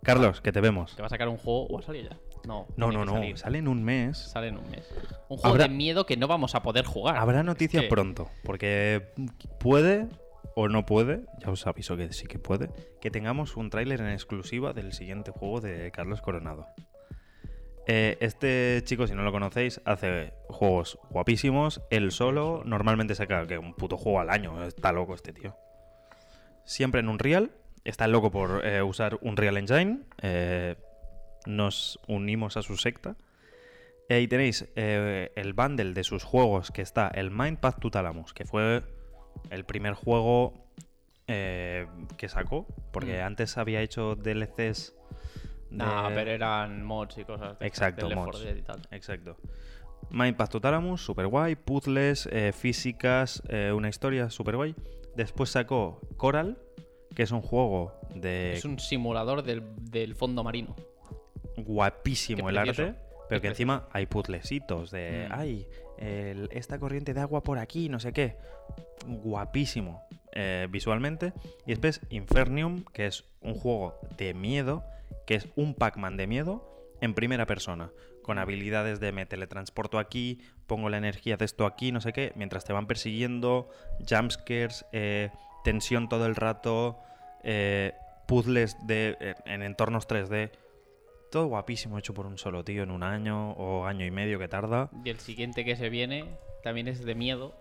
[0.04, 0.96] Carlos, que te vemos.
[0.96, 2.18] que va a sacar un juego o ha salido ya.
[2.48, 4.18] No, No, no, no, sale en un mes.
[4.18, 4.90] Sale en un mes.
[5.30, 7.18] Un juego Habrá- de miedo que no vamos a poder jugar.
[7.18, 9.12] Habrá Es noticias que- pronto, porque
[9.60, 10.08] puede
[10.56, 14.10] o no puede, ya os aviso que sí que puede, que tengamos un tráiler en
[14.10, 16.66] exclusiva del siguiente juego de Carlos Coronado.
[17.88, 21.82] Eh, este chico, si no lo conocéis, hace juegos guapísimos.
[21.90, 24.64] Él solo, normalmente saca que un puto juego al año.
[24.64, 25.56] Está loco este tío.
[26.64, 27.52] Siempre en un Real.
[27.84, 30.02] Está loco por eh, usar un Real Engine.
[30.22, 30.76] Eh,
[31.48, 33.16] nos unimos a su secta.
[34.10, 37.90] Eh, y tenéis eh, el bundle de sus juegos que está el Mind Path to
[37.90, 38.84] Thalamus, que fue
[39.50, 40.66] el primer juego
[41.28, 43.26] que sacó, porque Mm.
[43.26, 44.94] antes había hecho DLCs.
[45.70, 47.58] de- No, pero eran mods y cosas.
[47.58, 48.32] de Exacto, Left mods.
[48.32, 48.82] 4 Dead y tal.
[48.92, 49.38] Exacto.
[50.10, 51.56] Mind Path to Thalamus, super guay.
[51.56, 53.42] Puzzles, físicas,
[53.74, 54.76] una historia super guay.
[55.16, 56.58] Después sacó Coral,
[57.16, 60.76] que es un juego de Es un simulador del, del fondo marino.
[61.58, 62.96] guapísimo el arte,
[63.30, 65.32] pero que encima hay puzzlecitos de, Mm.
[65.34, 68.36] ay, el- esta corriente de agua por aquí, no sé qué.
[69.06, 70.02] Guapísimo
[70.34, 71.34] eh, visualmente.
[71.66, 74.84] Y después Infernium, que es un juego de miedo,
[75.28, 77.92] que es un Pac-Man de miedo en primera persona,
[78.24, 82.32] con habilidades de me teletransporto aquí, pongo la energía de esto aquí, no sé qué,
[82.36, 83.68] mientras te van persiguiendo,
[84.10, 85.32] jumpscares, eh,
[85.64, 87.00] tensión todo el rato,
[87.44, 87.94] eh,
[88.28, 90.52] puzzles de, eh, en entornos 3D.
[91.32, 94.48] Todo guapísimo hecho por un solo tío en un año o año y medio que
[94.48, 94.90] tarda.
[95.06, 96.26] Y el siguiente que se viene
[96.64, 97.56] también es de miedo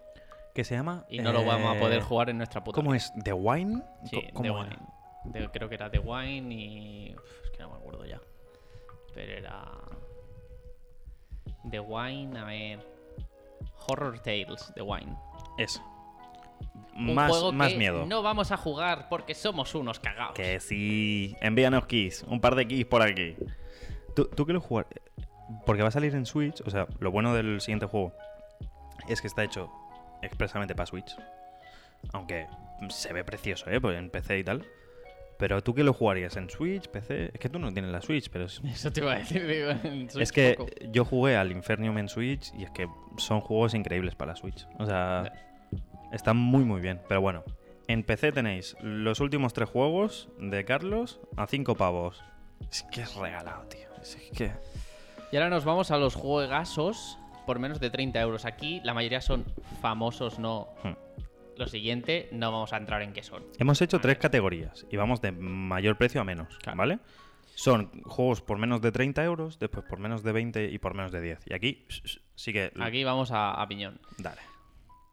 [0.54, 1.04] Que se llama...
[1.08, 2.74] y no lo vamos a poder eh, jugar en nuestra puta.
[2.74, 3.12] ¿Cómo es?
[3.22, 3.82] ¿The Wine?
[4.04, 4.76] Sí, Co- The ¿cómo Wine.
[5.24, 7.14] De- creo que era The Wine y.
[7.14, 8.20] Uf, es que no me acuerdo ya.
[9.14, 9.64] Pero era.
[11.70, 12.80] The Wine, a ver.
[13.86, 15.14] Horror Tales, The Wine.
[15.58, 15.80] Eso.
[16.96, 18.04] Un Más, juego más que miedo.
[18.06, 20.34] No vamos a jugar porque somos unos cagados.
[20.34, 21.36] Que sí.
[21.40, 22.24] Envíanos keys.
[22.28, 23.36] Un par de keys por aquí.
[24.14, 24.86] ¿Tú, tú qué lo jugar?
[25.66, 26.60] Porque va a salir en Switch.
[26.66, 28.12] O sea, lo bueno del siguiente juego
[29.08, 29.70] es que está hecho
[30.22, 31.16] expresamente para Switch.
[32.12, 32.46] Aunque
[32.88, 33.80] se ve precioso, ¿eh?
[33.80, 34.66] Pues en PC y tal.
[35.38, 37.30] Pero tú qué lo jugarías en Switch, PC.
[37.32, 39.70] Es que tú no tienes la Switch, pero es, Eso te iba a decir, digo.
[39.70, 40.70] en Switch es que poco.
[40.90, 42.86] yo jugué al Infernium en Switch y es que
[43.16, 44.66] son juegos increíbles para la Switch.
[44.78, 45.32] O sea,
[46.12, 47.00] están muy muy bien.
[47.08, 47.44] Pero bueno,
[47.88, 52.22] en PC tenéis los últimos tres juegos de Carlos a 5 pavos.
[52.70, 53.88] Es que es regalado, tío.
[54.00, 54.52] Es que...
[55.32, 58.44] Y ahora nos vamos a los juegazos por menos de 30 euros.
[58.44, 59.44] Aquí la mayoría son
[59.80, 60.68] famosos, no.
[60.82, 60.92] Hmm.
[61.56, 63.44] Lo siguiente, no vamos a entrar en qué son.
[63.58, 66.78] Hemos hecho tres categorías y vamos de mayor precio a menos, Claro.
[66.78, 66.98] ¿vale?
[67.54, 71.12] Son juegos por menos de 30 euros, después por menos de 20 y por menos
[71.12, 71.40] de 10.
[71.46, 71.86] Y aquí
[72.34, 72.72] sí que...
[72.80, 74.00] Aquí vamos a, a piñón.
[74.16, 74.40] Dale.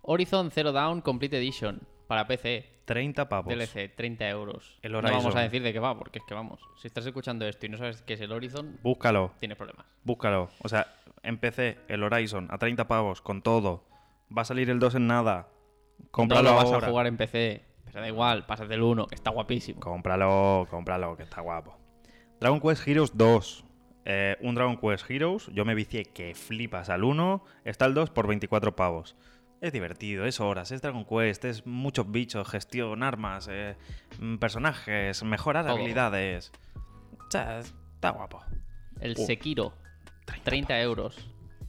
[0.09, 2.65] Horizon Zero Dawn Complete Edition para PC.
[2.85, 3.53] 30 pavos.
[3.53, 4.79] DLC, 30 euros.
[4.81, 6.61] El no vamos a decir de qué va, porque es que vamos.
[6.77, 9.33] Si estás escuchando esto y no sabes qué es el Horizon, Búscalo.
[9.37, 9.85] tienes problemas.
[10.05, 10.49] Búscalo.
[10.63, 10.87] O sea,
[11.23, 13.83] en PC, el Horizon a 30 pavos, con todo.
[14.35, 15.49] Va a salir el 2 en nada.
[16.11, 16.87] Cómpralo no lo vas ahora.
[16.87, 19.81] a jugar en PC, pero da igual, pásate el 1, que está guapísimo.
[19.81, 21.75] Cómpralo, cómpralo, que está guapo.
[22.39, 23.65] Dragon Quest Heroes 2.
[24.05, 25.47] Eh, un Dragon Quest Heroes.
[25.47, 27.43] Yo me vicié que flipas al 1.
[27.65, 29.17] Está el 2 por 24 pavos.
[29.59, 33.75] Es divertido, es horas, es Dragon Quest, es muchos bichos, gestión, armas, eh,
[34.19, 35.75] mm, personajes, mejorar Todo.
[35.75, 36.51] habilidades.
[37.27, 38.43] O sea, está guapo.
[38.99, 39.73] El Uh, Sekiro,
[40.43, 41.17] 30 euros.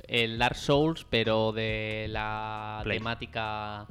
[0.06, 2.98] El Dark Souls, pero de la Play.
[2.98, 3.86] temática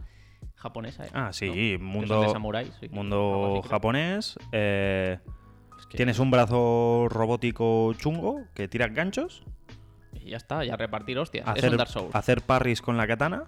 [0.55, 1.05] japonesa.
[1.05, 1.09] ¿eh?
[1.13, 2.85] Ah, sí, mundo, de samuráis, sí.
[2.85, 4.37] Algo mundo japonés.
[4.51, 5.19] eh,
[5.79, 9.43] Es que- Tienes un brazo robótico chungo que tira ganchos.
[10.13, 11.45] Y ya está, ya repartir hostias.
[11.47, 12.15] es Hacer, un Dark Souls.
[12.15, 13.45] hacer parries con la katana.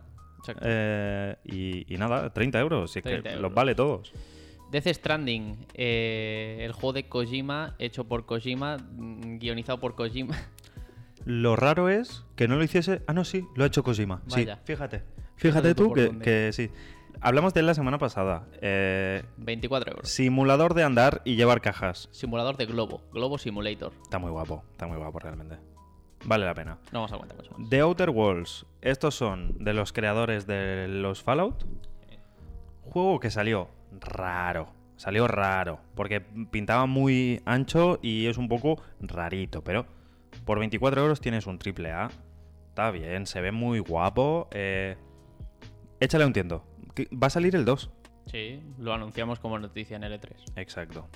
[0.51, 0.67] Exacto.
[0.69, 2.91] eh, y, y nada, 30 euros.
[2.91, 4.13] Si es que 30 los vale todos.
[4.71, 10.35] Death Stranding, eh, el juego de Kojima, hecho por Kojima, mm, guionizado por Kojima.
[11.25, 13.01] Lo raro es que no lo hiciese.
[13.05, 14.21] Ah, no, sí, lo ha hecho Kojima.
[14.27, 15.03] Sí, fíjate.
[15.35, 16.69] Fíjate tú que, que sí.
[17.21, 18.47] Hablamos de él la semana pasada.
[18.61, 20.09] Eh, 24 euros.
[20.09, 22.07] simulador de andar y llevar cajas.
[22.11, 23.03] Simulador de globo.
[23.11, 23.91] Globo Simulator.
[24.01, 25.57] Está muy guapo, está muy guapo realmente.
[26.25, 26.77] Vale la pena.
[26.91, 27.69] No vamos a contar mucho más.
[27.69, 28.65] The Outer Worlds.
[28.81, 31.65] Estos son de los creadores de los Fallout.
[32.83, 33.69] Juego que salió
[33.99, 34.73] raro.
[34.97, 35.79] Salió raro.
[35.95, 39.63] Porque pintaba muy ancho y es un poco rarito.
[39.63, 39.85] Pero
[40.45, 42.09] por 24 euros tienes un triple A.
[42.69, 44.47] Está bien, se ve muy guapo.
[44.51, 44.97] eh,
[45.99, 46.63] échale un tiento.
[47.11, 47.91] Va a salir el 2.
[48.25, 50.29] Sí, lo anunciamos como noticia en L3.
[50.57, 51.07] Exacto.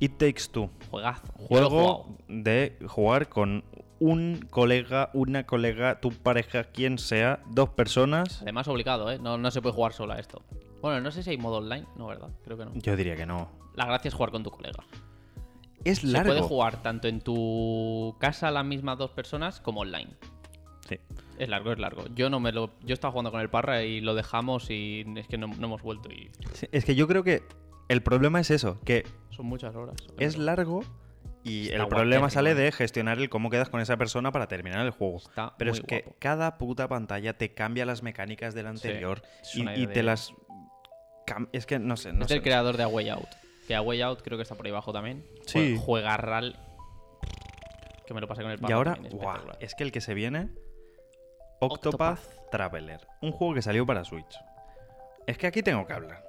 [0.00, 0.70] It Takes Two.
[0.90, 1.32] Juegazo.
[1.34, 3.62] Juego de jugar con
[4.02, 8.42] un colega, una colega, tu pareja, quien sea, dos personas.
[8.42, 9.18] Además, obligado, ¿eh?
[9.20, 10.42] No, no se puede jugar sola esto.
[10.80, 11.86] Bueno, no sé si hay modo online.
[11.96, 12.30] No, ¿verdad?
[12.44, 12.72] Creo que no.
[12.74, 13.48] Yo diría que no.
[13.76, 14.82] La gracia es jugar con tu colega.
[15.84, 16.30] Es Se largo.
[16.32, 20.10] puede jugar tanto en tu casa las mismas dos personas como online.
[20.88, 20.98] Sí.
[21.38, 22.04] Es largo, es largo.
[22.16, 22.70] Yo no me lo.
[22.84, 25.82] Yo estaba jugando con el Parra y lo dejamos y es que no, no hemos
[25.82, 27.42] vuelto y Sí, Es que yo creo que
[27.88, 29.94] el problema es eso, que son muchas horas.
[30.18, 30.82] es largo
[31.44, 32.54] y Está el problema sale ¿eh?
[32.54, 35.16] de gestionar el cómo quedas con esa persona para terminar el juego.
[35.18, 36.16] Está Pero es que guapo.
[36.20, 39.22] cada puta pantalla te cambia las mecánicas del anterior
[39.54, 40.32] y, te las...
[41.52, 42.34] Es que no sé, no es sé.
[42.34, 43.28] del creador de A Way Out.
[43.66, 45.24] Que A Way Out creo que está por ahí abajo también.
[45.46, 45.76] Sí.
[45.76, 46.56] Jue- Juega RAL.
[48.06, 48.58] Que me lo pasé con el.
[48.68, 49.16] Y ahora, también,
[49.60, 50.48] es que el que se viene,
[51.60, 52.20] Octopath
[52.50, 54.36] Traveler, un juego que salió para Switch.
[55.26, 56.24] Es que aquí tengo que hablar.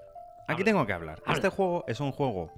[0.47, 0.65] Aquí Habla.
[0.65, 1.19] tengo que hablar.
[1.25, 1.33] Habla.
[1.33, 2.51] Este juego es un juego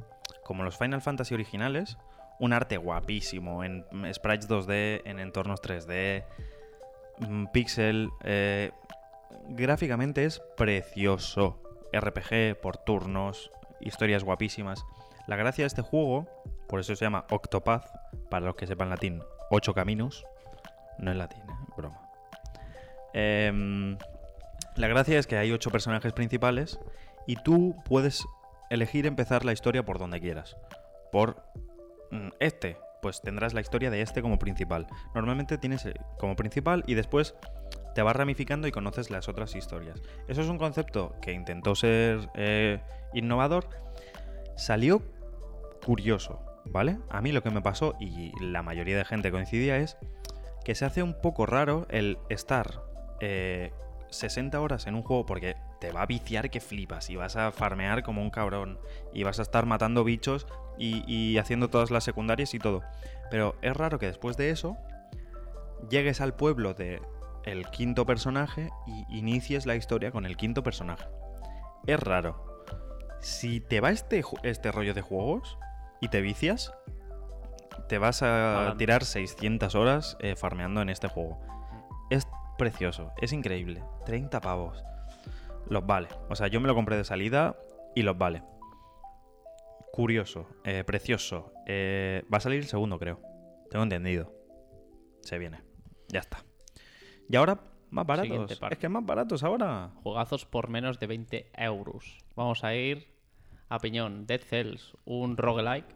[0.43, 1.97] como los Final Fantasy originales,
[2.39, 6.25] un arte guapísimo en sprites 2D, en entornos 3D,
[7.19, 8.71] mm, pixel, eh,
[9.49, 11.61] gráficamente es precioso.
[11.93, 14.83] RPG por turnos, historias guapísimas.
[15.27, 16.27] La gracia de este juego,
[16.67, 17.87] por eso se llama Octopath,
[18.29, 20.25] para los que sepan latín, ocho caminos.
[20.97, 21.73] No es latín, ¿eh?
[21.77, 22.09] broma.
[23.13, 23.97] Em,
[24.75, 26.79] la gracia es que hay ocho personajes principales
[27.27, 28.25] y tú puedes
[28.69, 30.57] elegir empezar la historia por donde quieras.
[31.11, 31.43] Por
[32.39, 34.87] este, pues tendrás la historia de este como principal.
[35.13, 37.35] Normalmente tienes eh, como principal y después
[37.93, 40.01] te vas ramificando y conoces las otras historias.
[40.27, 42.81] Eso es un concepto que intentó ser eh,
[43.13, 43.69] innovador.
[44.57, 45.01] Salió
[45.85, 46.97] curioso, ¿vale?
[47.09, 49.97] A mí lo que me pasó, y la mayoría de gente coincidía, es
[50.63, 52.81] que se hace un poco raro el estar
[53.21, 53.71] eh,
[54.09, 57.51] 60 horas en un juego porque te va a viciar que flipas y vas a
[57.51, 58.79] farmear como un cabrón
[59.13, 62.81] y vas a estar matando bichos y, y haciendo todas las secundarias y todo.
[63.29, 64.77] Pero es raro que después de eso
[65.89, 67.01] llegues al pueblo de
[67.45, 71.05] el quinto personaje y inicies la historia con el quinto personaje.
[71.85, 72.63] Es raro.
[73.19, 75.57] Si te va este, este rollo de juegos
[76.01, 76.73] y te vicias,
[77.87, 81.39] te vas a tirar 600 horas eh, farmeando en este juego.
[82.09, 82.27] Es
[82.57, 83.83] precioso, es increíble.
[84.05, 84.83] 30 pavos.
[85.69, 86.07] Los vale.
[86.29, 87.55] O sea, yo me lo compré de salida
[87.95, 88.43] y los vale.
[89.95, 91.53] Curioso, eh, precioso.
[91.65, 93.21] Eh, va a salir el segundo, creo.
[93.69, 94.29] Tengo entendido.
[95.21, 95.61] Se viene.
[96.09, 96.43] Ya está.
[97.29, 97.61] Y ahora,
[97.91, 98.59] más baratos.
[98.69, 99.91] Es que más baratos ahora.
[100.03, 102.17] Juegazos por menos de 20 euros.
[102.35, 103.07] Vamos a ir
[103.69, 104.25] a piñón.
[104.27, 105.87] Dead Cells, un roguelike.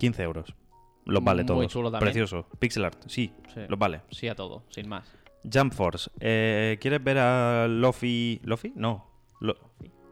[0.00, 0.54] 15 euros.
[1.06, 1.66] Los vale Muy todos.
[1.68, 2.12] chulo también.
[2.12, 2.46] Precioso.
[2.58, 3.60] Pixel art, sí, Sí.
[3.68, 4.02] los vale.
[4.10, 5.10] Sí a todo, sin más.
[5.50, 6.10] Jump Force.
[6.20, 8.38] eh, ¿Quieres ver a Luffy?
[8.44, 8.72] ¿Luffy?
[8.76, 9.06] No.
[9.40, 9.56] Lo-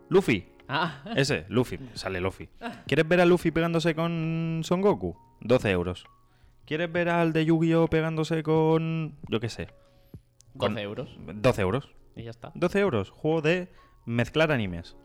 [0.09, 0.47] Luffy.
[0.69, 1.78] Ah, Ese, Luffy.
[1.95, 2.49] Sale Luffy.
[2.86, 5.16] ¿Quieres ver a Luffy pegándose con Son Goku?
[5.41, 6.05] 12 euros.
[6.65, 9.16] ¿Quieres ver al de Yu-Gi-Oh pegándose con.
[9.28, 9.66] Yo qué sé.
[10.55, 11.19] 12 Con- euros.
[11.19, 11.91] 12 euros.
[12.16, 12.53] Y ya está.
[12.55, 13.11] 12 euros.
[13.11, 13.69] Juego de
[14.07, 14.97] mezclar animes.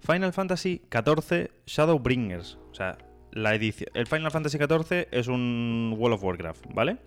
[0.00, 2.58] Final Fantasy XIV Shadowbringers.
[2.70, 2.98] O sea,
[3.32, 3.90] la edición.
[3.94, 6.98] El Final Fantasy XIV es un World of Warcraft, ¿vale?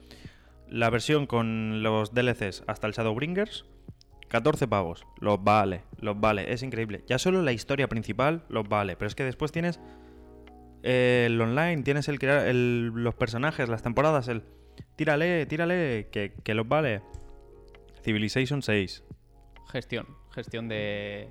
[0.68, 3.66] La versión con los DLCs hasta el Shadowbringers,
[4.30, 5.06] 14 pavos.
[5.20, 6.54] Los vale, los vale.
[6.54, 7.04] Es increíble.
[7.08, 8.96] Ya solo la historia principal los vale.
[8.96, 9.80] Pero es que después tienes
[10.84, 14.44] eh, el online, tienes el crear el- los personajes, las temporadas, el.
[14.96, 17.02] Tírale, tírale, que, que los vale.
[18.04, 19.04] Civilization 6.
[19.72, 20.08] Gestión.
[20.32, 21.30] Gestión de.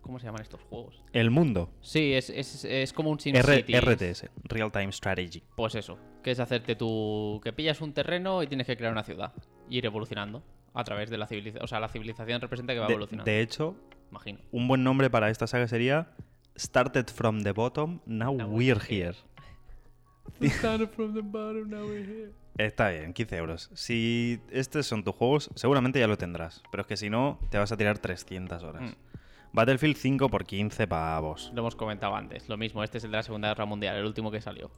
[0.00, 1.02] ¿Cómo se llaman estos juegos?
[1.12, 1.70] El mundo.
[1.82, 3.74] Sí, es, es, es como un SimCity.
[3.78, 5.42] RTS, Real Time Strategy.
[5.54, 7.40] Pues eso, que es hacerte tu...
[7.44, 9.34] que pillas un terreno y tienes que crear una ciudad.
[9.68, 10.42] Y ir evolucionando
[10.74, 11.64] a través de la civilización.
[11.64, 13.30] O sea, la civilización representa que va De, evolucionando.
[13.30, 13.76] de hecho,
[14.10, 14.38] Imagino.
[14.52, 16.12] un buen nombre para esta saga sería
[16.56, 19.14] Started from the bottom, now, Now we're we're here.
[20.40, 22.32] here.
[22.58, 23.70] Está bien, 15 euros.
[23.74, 26.62] Si estos son tus juegos, seguramente ya lo tendrás.
[26.70, 28.82] Pero es que si no, te vas a tirar 300 horas.
[28.82, 28.94] Mm.
[29.52, 31.50] Battlefield 5 por 15 pavos.
[31.54, 32.48] Lo hemos comentado antes.
[32.48, 34.70] Lo mismo, este es el de la Segunda Guerra Mundial, el último que salió.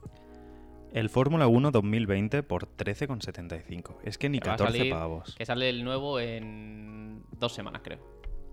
[0.91, 3.97] El Fórmula 1 2020 por 13,75.
[4.03, 5.35] Es que ni Que va a 14 salir- pavos.
[5.35, 7.99] Que sale el nuevo en dos semanas, creo.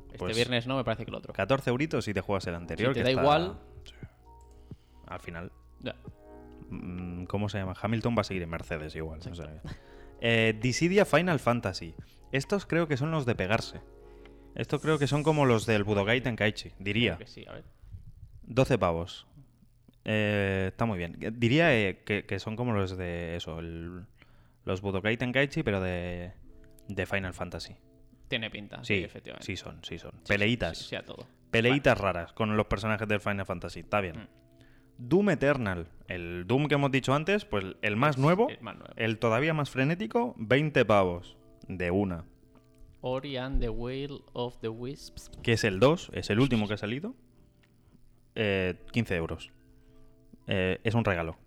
[0.07, 1.33] Este Pues- viernes no, me parece que el otro.
[1.33, 2.93] 14 euritos y te juegas el anterior.
[2.95, 3.59] te que da está- igual.
[3.85, 3.93] Sí.
[5.07, 5.53] Al final,
[6.71, 7.75] mm, ¿cómo se llama?
[7.81, 9.21] Hamilton va a seguir en Mercedes igual.
[9.31, 9.61] o sea que-
[10.21, 11.95] Eh, Dissidia Final Fantasy.
[12.33, 13.81] Estos creo que son los de pegarse.
[14.55, 17.17] Estos creo que son como los del Budokai Tenkaichi, diría.
[17.17, 17.65] Creo que sí, a ver.
[18.43, 19.28] 12 pavos.
[20.05, 21.17] Eh, está muy bien.
[21.21, 24.05] Eh, Diría eh, que, que son como los de eso, el-
[24.65, 26.33] los Budokai Tenkaichi, pero de,
[26.89, 27.77] de Final Fantasy.
[28.29, 29.47] Tiene pinta, sí, Sí, efectivamente.
[29.47, 30.13] sí son, sí son.
[30.13, 30.79] Sí, Peleitas.
[30.79, 31.27] Sí, a todo.
[31.51, 33.81] Peleitas raras con los personajes del Final Fantasy.
[33.81, 34.17] Está bien.
[34.17, 34.29] Mm.
[34.99, 35.87] Doom Eternal.
[36.09, 38.93] El Doom que hemos dicho antes, pues el más nuevo, es más nuevo.
[38.97, 41.37] el todavía más frenético, 20 pavos.
[41.69, 42.25] De una.
[43.01, 45.31] Ori and the Whale of the Wisps.
[45.43, 47.15] Que es el 2, es el último que ha salido.
[48.35, 49.51] Eh, 15 euros.
[50.49, 51.39] Eh, es un regalo.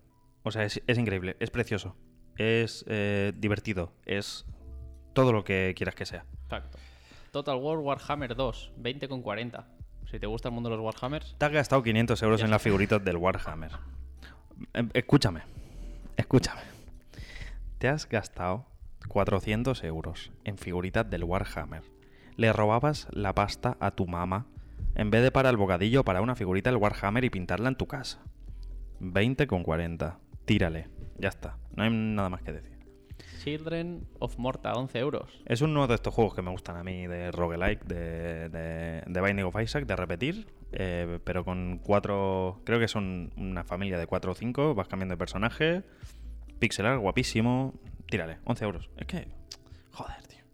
[0.44, 1.96] O sea, es, es increíble, es precioso.
[2.36, 3.92] Es eh, divertido.
[4.06, 4.46] Es
[5.12, 6.24] todo lo que quieras que sea.
[6.44, 6.78] Exacto.
[7.30, 9.64] Total War Warhammer 2, 20,40.
[10.10, 12.60] Si te gusta el mundo de los Warhammers, Te has gastado 500 euros en las
[12.60, 13.70] figuritas del Warhammer.
[14.74, 15.42] Em, Escúchame,
[16.16, 16.60] escúchame.
[17.78, 18.66] Te has gastado
[19.08, 21.82] 400 euros en figuritas del Warhammer.
[22.36, 24.46] Le robabas la pasta a tu mamá
[24.94, 27.86] en vez de para el bocadillo para una figurita del Warhammer y pintarla en tu
[27.86, 28.20] casa.
[29.02, 30.18] 20 con 40.
[30.44, 30.88] Tírale.
[31.18, 31.58] Ya está.
[31.74, 32.72] No hay nada más que decir.
[33.42, 35.42] Children of Morta, 11 euros.
[35.46, 39.20] Es uno de estos juegos que me gustan a mí de roguelike, de, de, de
[39.20, 42.60] Binding of Isaac, de repetir, eh, pero con cuatro.
[42.64, 45.82] Creo que son una familia de cuatro o cinco, vas cambiando de personaje,
[46.60, 47.74] pixelar, guapísimo.
[48.08, 48.90] Tírale, 11 euros.
[48.96, 49.26] Es que.
[49.90, 50.44] Joder, tío.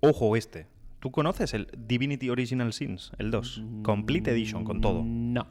[0.00, 0.68] Ojo, este.
[1.00, 3.64] ¿Tú conoces el Divinity Original Sins, el 2?
[3.82, 5.02] Complete Edition, con todo.
[5.04, 5.46] No.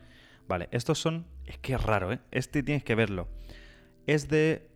[0.47, 1.25] Vale, estos son.
[1.45, 2.19] Es que es raro, ¿eh?
[2.31, 3.27] Este tienes que verlo.
[4.07, 4.69] Es de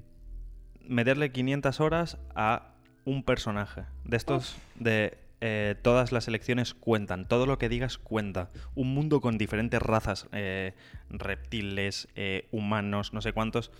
[0.81, 2.73] meterle 500 horas a
[3.05, 3.85] un personaje.
[4.03, 8.49] De estos de eh, todas las elecciones cuentan, todo lo que digas cuenta.
[8.75, 10.73] Un mundo con diferentes razas, eh,
[11.09, 13.71] reptiles, eh, humanos, no sé cuántos.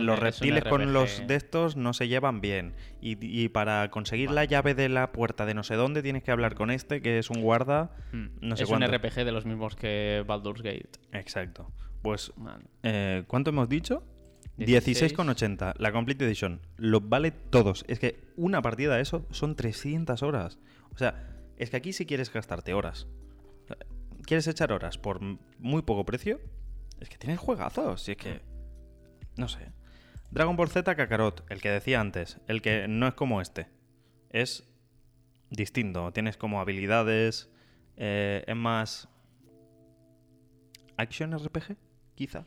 [0.00, 2.74] Los reptiles con los de estos no se llevan bien.
[3.00, 6.32] Y, y para conseguir la llave de la puerta de no sé dónde tienes que
[6.32, 7.92] hablar con este, que es un guarda.
[8.12, 8.26] Mm.
[8.40, 8.84] No sé es un.
[8.84, 10.98] RPG de los mismos que Baldur's Gate.
[11.12, 11.70] Exacto.
[12.02, 12.32] Pues
[13.26, 14.02] ¿Cuánto hemos dicho?
[14.56, 15.16] 16.
[15.16, 15.74] 16,80.
[15.78, 16.60] La Complete Edition.
[16.76, 17.84] Los vale todos.
[17.88, 20.58] Es que una partida de eso son 300 horas.
[20.94, 23.06] O sea, es que aquí si quieres gastarte horas.
[24.22, 25.20] ¿Quieres echar horas por
[25.58, 26.40] muy poco precio?
[27.00, 28.02] Es que tienes juegazos.
[28.02, 28.40] Si es que...
[29.36, 29.72] No sé.
[30.30, 31.44] Dragon Ball Z Kakarot.
[31.50, 32.38] El que decía antes.
[32.46, 33.66] El que no es como este.
[34.30, 34.66] Es
[35.50, 36.12] distinto.
[36.12, 37.50] Tienes como habilidades.
[37.96, 39.08] eh, es más...
[40.96, 41.76] Action RPG,
[42.14, 42.44] quizá.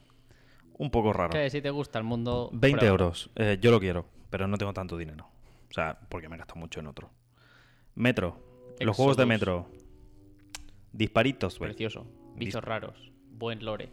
[0.78, 1.32] Un poco raro.
[1.32, 2.50] Que si te gusta el mundo.
[2.54, 2.88] 20 pruébalo.
[3.04, 3.30] euros.
[3.36, 5.28] Eh, yo lo quiero, pero no tengo tanto dinero.
[5.70, 7.12] O sea, porque me gasto mucho en otro.
[7.98, 8.38] Metro.
[8.80, 9.26] Los juegos de.
[9.26, 9.68] Metro.
[10.94, 11.72] Disparitos, güey.
[11.72, 12.06] Precioso.
[12.36, 13.12] Bichos raros.
[13.32, 13.90] Buen lore.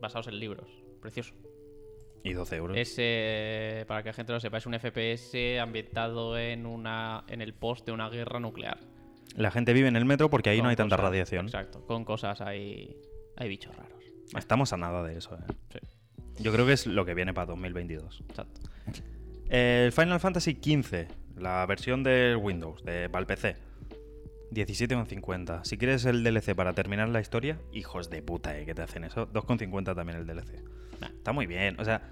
[0.00, 0.70] Basados en libros.
[1.02, 1.34] Precioso.
[2.22, 2.76] Y 12 euros.
[2.76, 7.40] Es, eh, para que la gente lo sepa, es un FPS ambientado en una en
[7.40, 8.78] el post de una guerra nuclear.
[9.34, 11.46] La gente vive en el metro porque ahí no hay tanta radiación.
[11.46, 12.96] Exacto, con cosas hay,
[13.36, 14.04] hay bichos raros.
[14.36, 15.52] Estamos a nada de eso, eh.
[15.72, 18.22] Sí, Yo creo que es lo que viene para 2022.
[18.28, 18.60] exacto.
[19.48, 21.08] El Final Fantasy XV,
[21.40, 23.56] la versión de Windows, de para el PC.
[24.50, 25.64] 17,50.
[25.64, 28.66] Si quieres el DLC para terminar la historia, hijos de puta, ¿eh?
[28.66, 29.28] Que te hacen eso.
[29.28, 30.62] 2,50 también el DLC.
[31.00, 31.08] Nah.
[31.08, 31.78] Está muy bien.
[31.80, 32.02] O sea,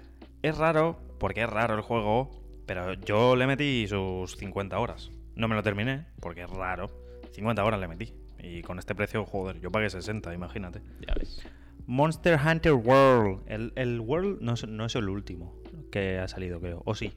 [0.41, 2.31] es raro, porque es raro el juego,
[2.65, 5.11] pero yo le metí sus 50 horas.
[5.35, 6.89] No me lo terminé, porque es raro.
[7.33, 8.13] 50 horas le metí.
[8.41, 10.81] Y con este precio, joder, yo pagué 60, imagínate.
[11.05, 11.45] Ya ves.
[11.85, 13.41] Monster Hunter World.
[13.47, 15.59] El, el World no es, no es el último
[15.91, 16.81] que ha salido, creo.
[16.85, 17.13] ¿O sí?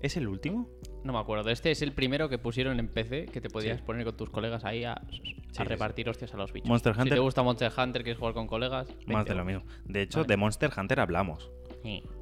[0.00, 0.68] ¿Es el último?
[1.04, 1.48] No me acuerdo.
[1.50, 3.84] Este es el primero que pusieron en PC que te podías Sí.
[3.86, 6.68] poner con tus colegas ahí a, a sí, repartir hostias a los bichos.
[6.68, 8.88] Monster Si Hunter- te gusta Monster Hunter, quieres jugar con colegas.
[8.88, 9.62] 20 Más de lo mismo.
[9.86, 10.28] De hecho, Vale.
[10.28, 11.50] de Monster Hunter hablamos.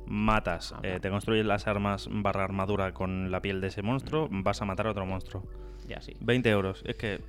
[0.06, 4.42] Matas, eh, te construyes las armas barra armadura con la piel de ese monstruo, Mm.
[4.42, 5.42] vas a matar a otro monstruo.
[5.86, 6.12] Ya sí.
[6.20, 6.82] 20 euros.
[6.86, 7.20] Es que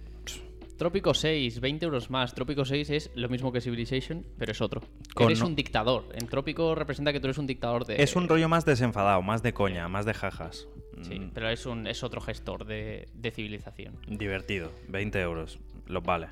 [0.78, 2.34] Trópico 6, 20 euros más.
[2.34, 4.80] Trópico 6 es lo mismo que Civilization, pero es otro.
[5.14, 6.06] Con eres un dictador.
[6.14, 8.02] En Trópico representa que tú eres un dictador de.
[8.02, 10.70] es un rollo más desenfadado, más de coña, más de jajas.
[11.02, 13.96] Sí, Mm, pero es, un, es otro gestor de, de civilización.
[14.08, 14.72] Divertido.
[14.90, 15.60] 20 euros.
[15.88, 16.28] Los vale.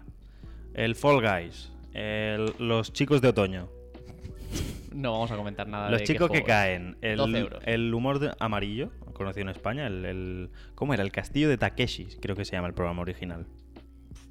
[0.73, 1.71] El Fall Guys.
[1.93, 3.69] el- los chicos de otoño.
[4.93, 6.97] No vamos a comentar nada Los de chicos que caen.
[7.01, 7.63] El, 12 euros.
[7.65, 9.85] el humor de- amarillo, conocido en España.
[9.87, 11.03] El, el- ¿Cómo era?
[11.03, 13.45] El castillo de Takeshi, creo que se llama el programa original.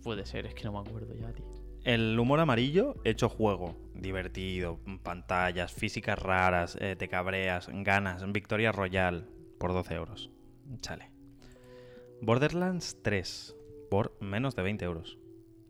[0.03, 1.45] Puede ser, es que no me acuerdo ya, tío.
[1.85, 3.77] El humor amarillo, hecho juego.
[3.95, 10.31] Divertido, pantallas, físicas raras, eh, te cabreas, ganas, Victoria Royal por 12 euros.
[10.81, 11.11] Chale.
[12.23, 13.57] Borderlands 3
[13.91, 15.19] por menos de 20 euros.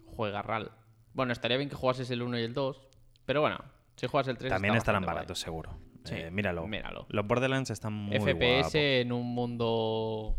[0.06, 0.72] juegarral.
[1.12, 2.80] Bueno, estaría bien que jugases el 1 y el 2,
[3.26, 3.58] pero bueno,
[3.96, 5.14] si juegas el 3 También está estarán guay.
[5.14, 5.76] baratos, seguro.
[6.04, 6.66] Sí, Eh, míralo.
[6.66, 7.06] míralo.
[7.10, 8.74] Los Borderlands están muy FPS guapos.
[8.74, 10.36] en un mundo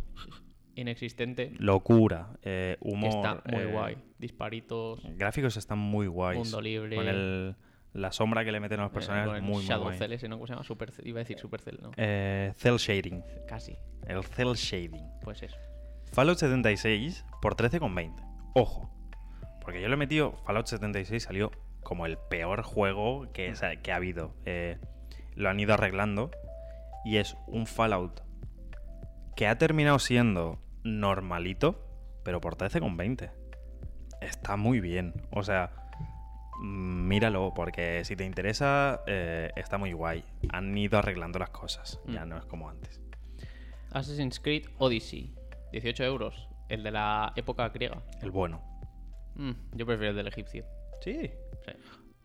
[0.76, 3.10] inexistente Locura, eh, humor.
[3.10, 3.98] está muy eh, guay.
[4.18, 6.40] Disparitos, Gráficos están muy guays.
[6.40, 6.96] Mundo libre.
[6.96, 7.56] Con el,
[7.94, 9.98] la sombra que le meten a los eh, personajes, el muy, muy Shadow guay.
[9.98, 10.36] Cell ese, ¿no?
[10.36, 10.64] ¿Cómo se llama?
[10.64, 11.92] Super, iba a decir Supercell, ¿no?
[11.98, 13.24] Eh, cel shading.
[13.48, 15.06] Casi, El cel shading.
[15.24, 15.58] pues eso.
[16.14, 18.14] Fallout 76 por 13,20.
[18.54, 18.90] Ojo.
[19.62, 20.34] Porque yo le he metido.
[20.46, 21.52] Fallout 76 salió
[21.84, 23.54] como el peor juego que,
[23.84, 24.34] que ha habido.
[24.46, 24.78] Eh,
[25.36, 26.32] lo han ido arreglando.
[27.06, 28.22] Y es un Fallout
[29.36, 31.86] que ha terminado siendo normalito,
[32.24, 33.32] pero por 13,20.
[34.22, 35.14] Está muy bien.
[35.32, 35.72] O sea,
[36.60, 40.24] míralo, porque si te interesa, eh, está muy guay.
[40.50, 42.00] Han ido arreglando las cosas.
[42.08, 42.30] Ya Mm.
[42.30, 43.00] no es como antes.
[43.92, 45.34] Assassin's Creed Odyssey,
[45.72, 46.48] 18 euros.
[46.70, 48.02] El de la época griega.
[48.22, 48.62] El bueno.
[49.36, 50.66] Mm, yo prefiero el del egipcio.
[51.02, 51.32] Sí.
[51.66, 51.72] Sí.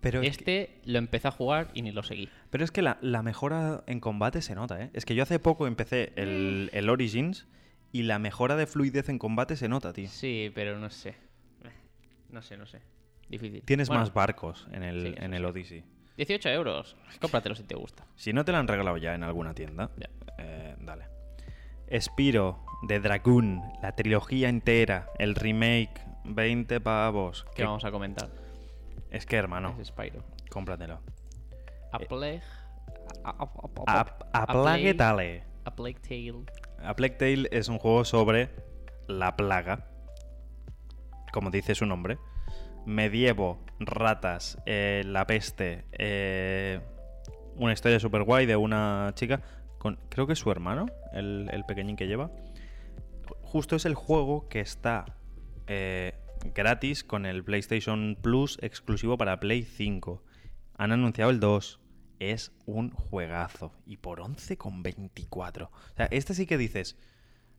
[0.01, 2.29] Pero es que- Este lo empecé a jugar y ni lo seguí.
[2.51, 4.91] Pero es que la, la mejora en combate se nota, ¿eh?
[4.95, 7.47] Es que yo hace poco empecé el, el Origins
[7.93, 10.09] y la mejora de fluidez en combate se nota, tío.
[10.09, 11.11] Sí, pero no sé.
[11.11, 11.71] Eh,
[12.31, 12.81] No sé, no sé.
[13.29, 13.63] Difícil.
[13.65, 15.47] Tienes Bueno, más barcos en el, Sí, eso en el sí.
[15.47, 15.85] Odyssey.
[16.17, 16.97] 18 euros.
[17.21, 18.05] Cómpratelo si te gusta.
[18.17, 19.91] Si no te lo han regalado ya en alguna tienda,
[20.39, 21.07] eh, dale.
[21.99, 27.45] Spiro de Dragoon, la trilogía entera, el remake, 20 pavos.
[27.51, 28.31] ¿Qué Que- vamos a comentar?
[29.11, 30.23] Es que, hermano, Es Spyro.
[30.51, 31.01] cómpratelo.
[31.93, 32.43] A Plague.
[33.25, 35.45] A, a- a- a- A, a Plague Tale.
[35.65, 36.45] A Plague Tale.
[36.83, 38.51] A Plague Tale es un juego sobre
[39.07, 39.87] la plaga,
[41.33, 42.19] como dice su nombre.
[42.85, 46.81] Medievo, ratas, eh, la peste, eh,
[47.57, 49.41] una historia super guay de una chica
[49.79, 52.31] con, creo que es su hermano, el, el pequeñín que lleva.
[53.43, 55.05] Justo es el juego que está
[55.67, 56.15] eh,
[56.55, 60.23] gratis con el PlayStation Plus exclusivo para Play 5.
[60.77, 61.81] Han anunciado el 2.
[62.19, 63.73] Es un juegazo.
[63.85, 65.65] Y por 11,24.
[65.65, 66.97] O sea, este sí que dices,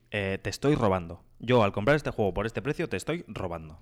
[0.10, 1.24] te estoy robando.
[1.40, 3.82] Yo al comprar este juego por este precio te estoy robando.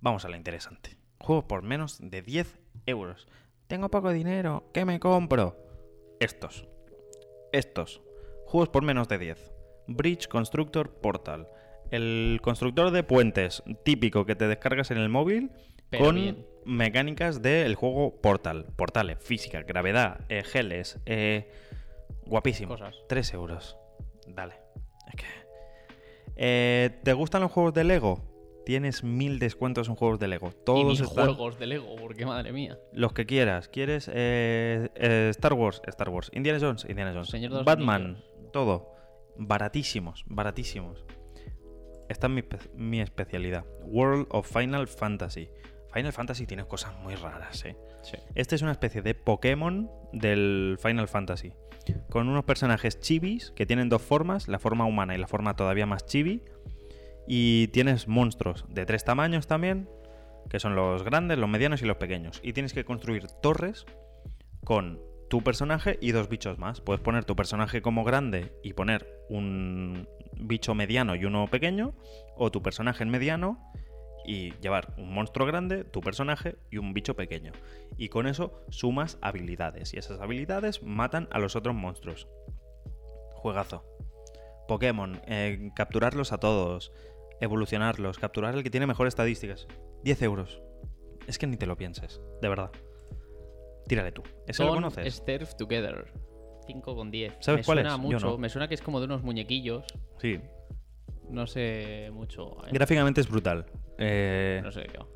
[0.00, 0.96] Vamos a la interesante.
[1.20, 3.28] Juego por menos de 10 euros.
[3.66, 4.70] Tengo poco dinero.
[4.72, 5.56] ¿Qué me compro?
[6.18, 6.66] Estos.
[7.52, 8.00] Estos.
[8.46, 9.52] Juegos por menos de 10.
[9.86, 11.48] Bridge Constructor Portal.
[11.90, 15.50] El constructor de puentes típico que te descargas en el móvil
[15.90, 16.46] Pero con bien.
[16.64, 18.66] mecánicas del juego Portal.
[18.76, 20.98] Portales, física, gravedad, eh, geles.
[21.06, 21.50] eh,
[22.26, 22.70] guapísimo.
[22.74, 22.96] Cosas.
[23.08, 23.76] 3 euros.
[24.26, 24.54] Dale.
[25.08, 25.26] Es que...
[26.36, 28.29] Eh, ¿Te gustan los juegos de Lego?
[28.64, 30.48] Tienes mil descuentos en juegos de Lego.
[30.48, 31.34] y Todos están...
[31.34, 32.78] juegos de Lego, porque madre mía.
[32.92, 33.68] Los que quieras.
[33.68, 35.80] ¿Quieres eh, eh, Star Wars?
[35.86, 36.30] Star Wars.
[36.34, 36.86] Indiana Jones?
[36.88, 37.28] Indiana Jones.
[37.28, 38.22] Señor Batman.
[38.52, 38.92] Todo.
[39.36, 41.04] Baratísimos, baratísimos.
[42.08, 43.64] Esta es mi especialidad.
[43.84, 45.48] World of Final Fantasy.
[45.92, 47.76] Final Fantasy tiene cosas muy raras, ¿eh?
[48.02, 48.16] Sí.
[48.34, 51.52] Este es una especie de Pokémon del Final Fantasy.
[52.08, 55.86] Con unos personajes chibis que tienen dos formas, la forma humana y la forma todavía
[55.86, 56.42] más chibi.
[57.32, 59.88] Y tienes monstruos de tres tamaños también,
[60.48, 62.40] que son los grandes, los medianos y los pequeños.
[62.42, 63.86] Y tienes que construir torres
[64.64, 66.80] con tu personaje y dos bichos más.
[66.80, 70.08] Puedes poner tu personaje como grande y poner un
[70.40, 71.94] bicho mediano y uno pequeño,
[72.34, 73.64] o tu personaje en mediano
[74.26, 77.52] y llevar un monstruo grande, tu personaje y un bicho pequeño.
[77.96, 82.26] Y con eso sumas habilidades y esas habilidades matan a los otros monstruos.
[83.34, 83.84] Juegazo.
[84.70, 86.92] Pokémon, eh, capturarlos a todos,
[87.40, 89.66] evolucionarlos, capturar el que tiene mejores estadísticas.
[90.04, 90.62] 10 euros.
[91.26, 92.70] Es que ni te lo pienses, de verdad.
[93.86, 94.22] Tírale tú.
[94.46, 95.14] ¿Ese lo conoces?
[95.14, 96.12] Starve Together.
[96.66, 97.34] 5 con 10.
[97.40, 97.96] ¿Sabes me cuál suena es?
[97.96, 98.26] Yo mucho.
[98.30, 98.38] no.
[98.38, 99.84] Me suena que es como de unos muñequillos.
[100.18, 100.40] Sí.
[101.28, 102.56] No sé mucho.
[102.66, 102.70] ¿eh?
[102.72, 103.66] Gráficamente es brutal.
[103.98, 105.06] Eh, No sé qué va.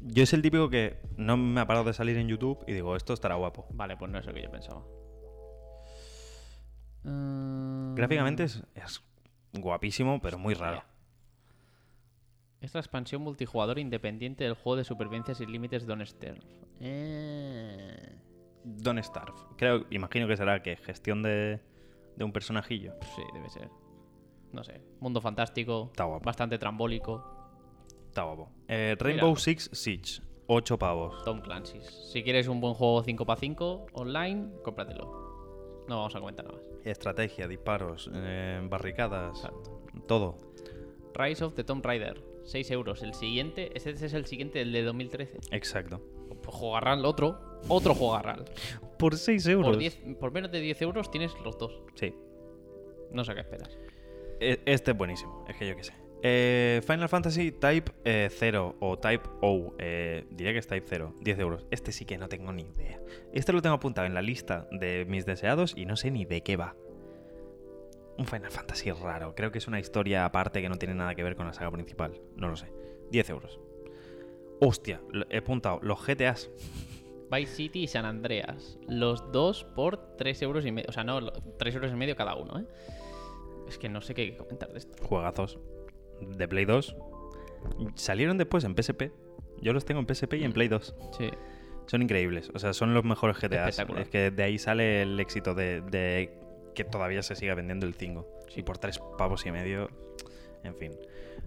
[0.00, 2.96] yo es el típico que no me ha parado de salir en YouTube y digo,
[2.96, 3.66] esto estará guapo.
[3.72, 4.84] Vale, pues no es lo que yo pensaba.
[7.04, 9.02] Mm, Gráficamente es, es
[9.52, 10.82] guapísimo, pero muy raro.
[12.60, 16.40] Es la expansión multijugador independiente del juego de supervivencia sin límites Don't Starve.
[16.80, 18.16] Eh,
[18.64, 19.34] Don't Starve.
[19.56, 21.60] Creo, imagino que será que gestión de,
[22.16, 22.94] de un personajillo.
[23.14, 23.68] Sí, debe ser.
[24.52, 24.80] No sé.
[25.00, 25.88] Mundo fantástico.
[25.92, 26.24] Está guapo.
[26.24, 27.24] Bastante trambólico.
[28.08, 28.50] Está guapo.
[28.66, 29.40] Eh, Rainbow Mira.
[29.40, 30.22] Six Siege.
[30.50, 31.22] 8 pavos.
[31.24, 31.84] Tom Clancy's.
[32.10, 35.84] Si quieres un buen juego 5x5 online, cómpratelo.
[35.86, 36.66] No vamos a comentar nada más.
[36.84, 39.82] Estrategia, disparos, eh, barricadas, Exacto.
[40.06, 40.38] todo.
[41.14, 42.22] Rise of the Tomb Raider.
[42.48, 43.02] 6 euros.
[43.02, 45.38] El siguiente, ese es el siguiente, el de 2013.
[45.52, 46.00] Exacto.
[46.42, 47.38] Pues jugarral otro.
[47.68, 48.44] Otro jugarral.
[48.98, 49.70] Por 6 euros.
[49.70, 51.80] Por, 10 por menos de 10 euros tienes los dos.
[51.94, 52.14] Sí.
[53.12, 53.78] No sé qué esperas.
[54.40, 55.44] E- Este es buenísimo.
[55.48, 55.92] Es que yo qué sé.
[56.22, 59.74] Eh, Final Fantasy Type eh, 0 o Type O.
[59.78, 61.14] eh, diría que es Type 0.
[61.20, 61.66] 10 euros.
[61.70, 63.00] Este sí que no tengo ni idea.
[63.32, 66.42] Este lo tengo apuntado en la lista de mis deseados y no sé ni de
[66.42, 66.74] qué va.
[68.18, 69.34] Un Final Fantasy raro.
[69.34, 71.70] Creo que es una historia aparte que no tiene nada que ver con la saga
[71.70, 72.20] principal.
[72.36, 72.66] No lo sé.
[73.10, 73.60] 10 euros.
[74.60, 75.00] Hostia,
[75.30, 76.50] he apuntado los GTAs.
[77.30, 78.78] Vice City y San Andreas.
[78.88, 80.88] Los dos por 3 euros y medio.
[80.88, 82.64] O sea, no, 3 euros y medio cada uno, ¿eh?
[83.68, 84.96] Es que no sé qué comentar de esto.
[85.06, 85.58] Juegazos.
[86.20, 86.96] De Play 2.
[87.94, 89.12] Salieron después en PSP.
[89.60, 90.94] Yo los tengo en PSP y en Play 2.
[91.16, 91.30] Sí.
[91.86, 92.50] Son increíbles.
[92.54, 93.78] O sea, son los mejores GTAs.
[93.98, 96.32] Es que de ahí sale el éxito de, de
[96.78, 98.24] que todavía se siga vendiendo el 5.
[98.56, 99.90] Y por tres pavos y medio.
[100.62, 100.92] En fin.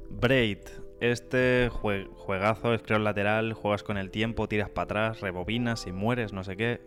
[0.09, 0.59] Braid.
[0.99, 6.33] Este jue- juegazo, scroll lateral, juegas con el tiempo, tiras para atrás, rebobinas y mueres,
[6.33, 6.81] no sé qué.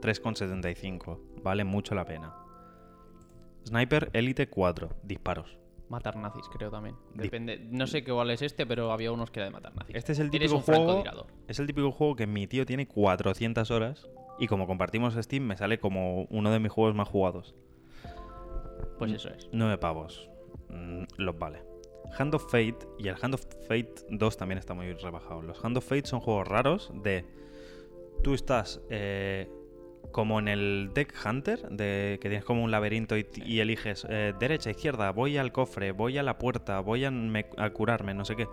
[0.00, 1.18] 3,75.
[1.42, 2.34] Vale mucho la pena.
[3.66, 4.90] Sniper Elite 4.
[5.02, 5.56] Disparos.
[5.88, 6.96] Matar nazis, creo también.
[7.14, 7.58] Depende.
[7.70, 9.94] No sé qué cuál es este, pero había unos que era de matar nazis.
[9.96, 11.04] Este es el típico juego.
[11.46, 14.08] Es el típico juego que mi tío tiene 400 horas.
[14.38, 17.54] Y como compartimos Steam, me sale como uno de mis juegos más jugados.
[18.98, 19.48] Pues eso es.
[19.52, 20.28] 9 pavos.
[20.68, 21.62] Mm, los vale.
[22.18, 25.42] Hand of Fate y el Hand of Fate 2 también está muy rebajado.
[25.42, 27.24] Los Hand of Fate son juegos raros de...
[28.22, 29.50] Tú estás eh,
[30.12, 34.32] como en el Deck Hunter, de que tienes como un laberinto y, y eliges eh,
[34.38, 38.24] derecha, izquierda, voy al cofre, voy a la puerta, voy a, me- a curarme, no
[38.24, 38.46] sé qué.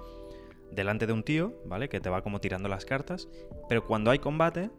[0.71, 1.87] Delante de un tío, ¿vale?
[1.87, 3.29] Que te va como tirando las cartas.
[3.69, 4.71] Pero cuando hay combate,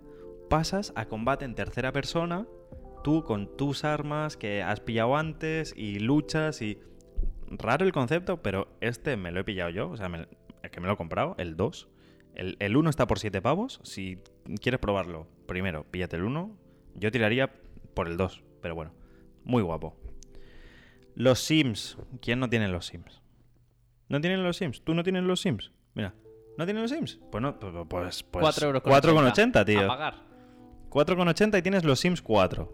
[0.51, 2.47] pasas a combate en tercera persona
[3.03, 6.79] tú con tus armas que has pillado antes y luchas y...
[7.51, 10.27] Raro el concepto, pero este me lo he pillado yo, o sea, me-
[10.63, 11.89] es que me lo he comprado, el 2.
[12.35, 14.19] El, el 1 está por 7 pavos, si
[14.63, 16.57] quieres probarlo, primero, píllate el 1.
[16.95, 17.53] Yo tiraría
[17.93, 18.95] por el 2, pero bueno,
[19.45, 19.97] muy guapo.
[21.15, 23.21] Los Sims, ¿quién no tiene los Sims?
[24.09, 24.83] ¿No tienen los Sims?
[24.83, 25.73] ¿Tú no tienes los Sims?
[25.95, 26.15] Mira,
[26.57, 27.21] ¿no tienen los Sims?
[27.31, 28.83] Pues no, pues, pues, pues 4 euros.
[28.83, 29.85] 4,80, tío.
[29.85, 30.15] A pagar.
[30.89, 32.73] 4,80 y tienes los Sims 4.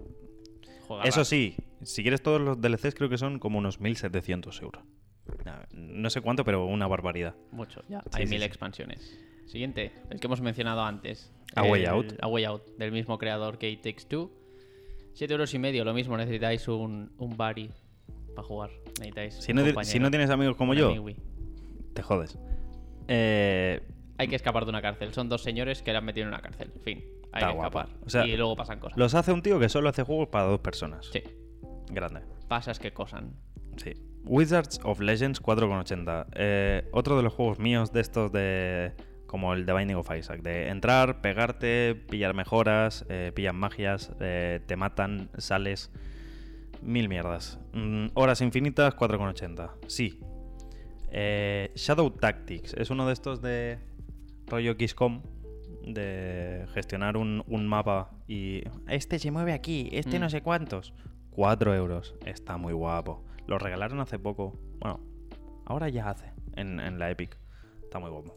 [1.04, 4.82] Eso sí, si quieres todos los DLCs creo que son como unos 1.700 euros.
[5.44, 7.34] Nah, No sé cuánto, pero una barbaridad.
[7.52, 8.00] Mucho, ya.
[8.02, 8.46] Sí, Hay sí, mil sí.
[8.46, 9.18] expansiones.
[9.46, 11.32] Siguiente, el que hemos mencionado antes.
[11.54, 12.14] A Way Out.
[12.20, 14.30] A Way Out, del mismo creador que It Takes Two.
[15.14, 17.70] 7 euros y medio, lo mismo, necesitáis un, un buddy
[18.36, 18.70] para jugar.
[18.98, 21.16] Necesitáis Si no, si no tienes amigos como yo, amigui.
[21.94, 22.38] te jodes.
[23.08, 23.80] Eh,
[24.18, 25.12] Hay que escapar de una cárcel.
[25.12, 26.70] Son dos señores que le han metido en una cárcel.
[26.84, 27.02] Fin.
[27.32, 27.78] Hay Está que guapo.
[27.80, 27.98] escapar.
[28.06, 28.96] O sea, y luego pasan cosas.
[28.98, 31.06] los hace un tío que solo hace juegos para dos personas.
[31.12, 31.22] Sí,
[31.90, 32.20] Grande.
[32.48, 33.34] pasas que cosan.
[33.76, 33.92] Sí.
[34.24, 36.26] Wizards of Legends 4,80.
[36.34, 38.92] Eh, otro de los juegos míos de estos de.
[39.26, 40.40] Como el The Binding of Isaac.
[40.42, 45.90] De entrar, pegarte, pillar mejoras, eh, pillan magias, eh, te matan, sales.
[46.80, 47.58] Mil mierdas.
[47.74, 49.72] Mm, horas infinitas 4,80.
[49.86, 50.20] Sí.
[51.10, 52.74] Eh, Shadow Tactics.
[52.74, 53.78] Es uno de estos de
[54.46, 55.22] rollo XCOM.
[55.94, 58.62] De gestionar un, un mapa y.
[58.88, 60.20] Este se mueve aquí, este Mm.
[60.22, 60.92] no sé cuántos.
[61.30, 62.14] 4 euros.
[62.26, 63.24] Está muy guapo.
[63.46, 64.58] Lo regalaron hace poco.
[64.80, 65.00] Bueno,
[65.64, 66.32] ahora ya hace.
[66.56, 67.38] En, en la Epic.
[67.82, 68.36] Está muy guapo.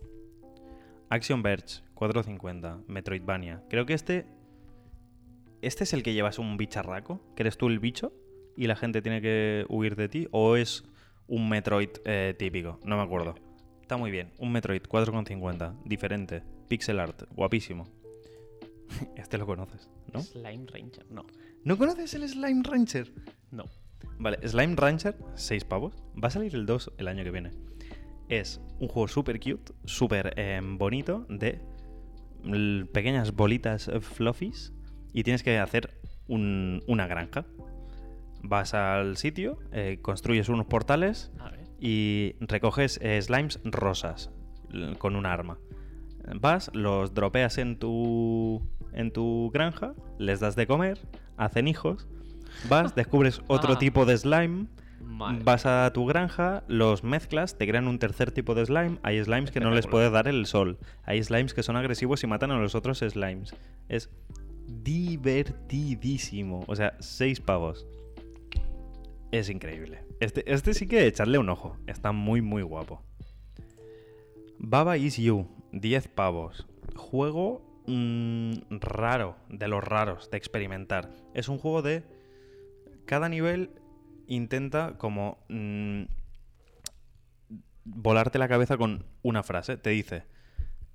[1.10, 2.84] Action Verge, 4.50.
[2.88, 3.64] Metroidvania.
[3.70, 4.26] Creo que este.
[5.62, 7.20] ¿Este es el que llevas un bicharraco?
[7.36, 8.14] ¿Que eres tú el bicho?
[8.56, 10.28] ¿Y la gente tiene que huir de ti?
[10.32, 10.84] ¿O es
[11.28, 12.80] un Metroid eh, típico?
[12.84, 13.36] No me acuerdo.
[13.82, 14.32] Está muy bien.
[14.40, 15.76] Un Metroid 4.50.
[15.84, 16.44] Diferente.
[16.72, 17.24] Pixel art.
[17.36, 17.84] Guapísimo.
[19.18, 20.22] Este lo conoces, ¿no?
[20.22, 21.26] Slime Ranger, no.
[21.66, 23.12] ¿No conoces el Slime Rancher?
[23.52, 23.66] No.
[24.20, 25.94] Vale, Slime Rancher, 6 pavos.
[26.22, 27.52] Va a salir el 2 el año que viene.
[28.30, 31.60] Es un juego súper cute, súper eh, bonito, de
[32.94, 34.74] pequeñas bolitas fluffies
[35.14, 36.00] y tienes que hacer
[36.30, 37.46] un- una granja.
[38.44, 41.32] Vas al sitio, eh, construyes unos portales
[41.82, 44.32] y recoges eh, slimes rosas
[45.00, 45.60] con un arma.
[46.40, 48.62] Vas, los dropeas en tu,
[48.94, 51.00] en tu granja, les das de comer,
[51.38, 52.08] hacen hijos.
[52.70, 53.80] Vas, descubres otro Ah.
[53.80, 54.68] tipo de slime,
[55.02, 55.44] Madre.
[55.44, 58.98] vas a tu granja, los mezclas, te crean un tercer tipo de slime.
[59.04, 60.78] Hay slimes que no les puede dar el sol.
[61.04, 63.56] Hay slimes que son agresivos y matan a los otros slimes.
[63.90, 64.10] Es
[64.68, 66.64] divertidísimo.
[66.68, 67.86] O sea, seis pavos.
[69.32, 70.04] Es increíble.
[70.20, 71.78] Este, este sí que echarle un ojo.
[71.88, 73.02] Está muy, muy guapo.
[74.60, 76.68] Baba Is You, 10 pavos.
[76.96, 81.12] Juego mm, raro, de los raros, de experimentar.
[81.34, 82.04] Es un juego de...
[83.06, 83.72] Cada nivel
[84.28, 85.38] intenta como...
[85.50, 86.04] mm,
[87.84, 89.78] volarte la cabeza con una frase.
[89.78, 90.24] Te dice...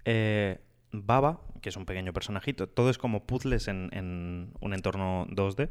[0.05, 0.61] eh,
[0.93, 5.69] Baba, que es un pequeño personajito, todo es como puzzles en, un entorno 2D.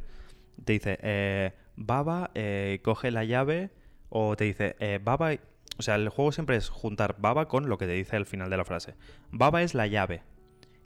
[0.63, 3.71] Te dice, eh, Baba, eh, coge la llave,
[4.09, 5.31] o te dice, eh, Baba,
[5.77, 8.49] O sea, el juego siempre es juntar Baba con lo que te dice al final
[8.49, 8.95] de la frase.
[9.31, 10.23] Baba es la llave.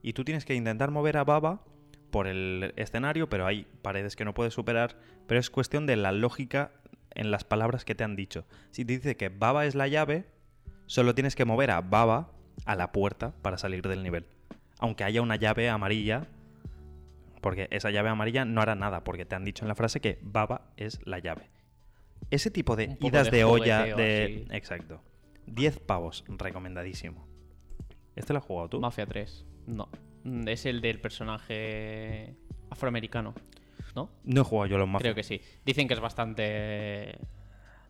[0.02, 1.62] Y tú tienes que intentar mover a Baba
[2.12, 4.98] por el escenario, pero hay paredes que no puedes superar.
[5.28, 6.72] Pero es cuestión de la lógica
[7.12, 8.46] en las palabras que te han dicho.
[8.72, 10.26] Si te dice que Baba es la llave,
[10.86, 12.32] solo tienes que mover a Baba
[12.66, 14.26] a la puerta para salir del nivel.
[14.80, 16.28] Aunque haya una llave amarilla,
[17.42, 20.20] porque esa llave amarilla no hará nada, porque te han dicho en la frase que
[20.22, 21.50] Baba es la llave.
[22.32, 24.46] Ese tipo de idas de de, olla de...
[24.46, 24.56] así.
[24.56, 25.02] Exacto.
[25.48, 27.28] 10 pavos, recomendadísimo.
[28.16, 28.80] ¿Este lo has jugado tú?
[28.80, 29.46] Mafia 3.
[29.68, 29.90] No.
[30.24, 32.36] Mm, Es el del personaje
[32.70, 33.34] afroamericano.
[33.96, 34.12] ¿No?
[34.24, 35.04] No he jugado yo los Mafia.
[35.06, 35.42] Creo que sí.
[35.66, 37.18] Dicen que es bastante.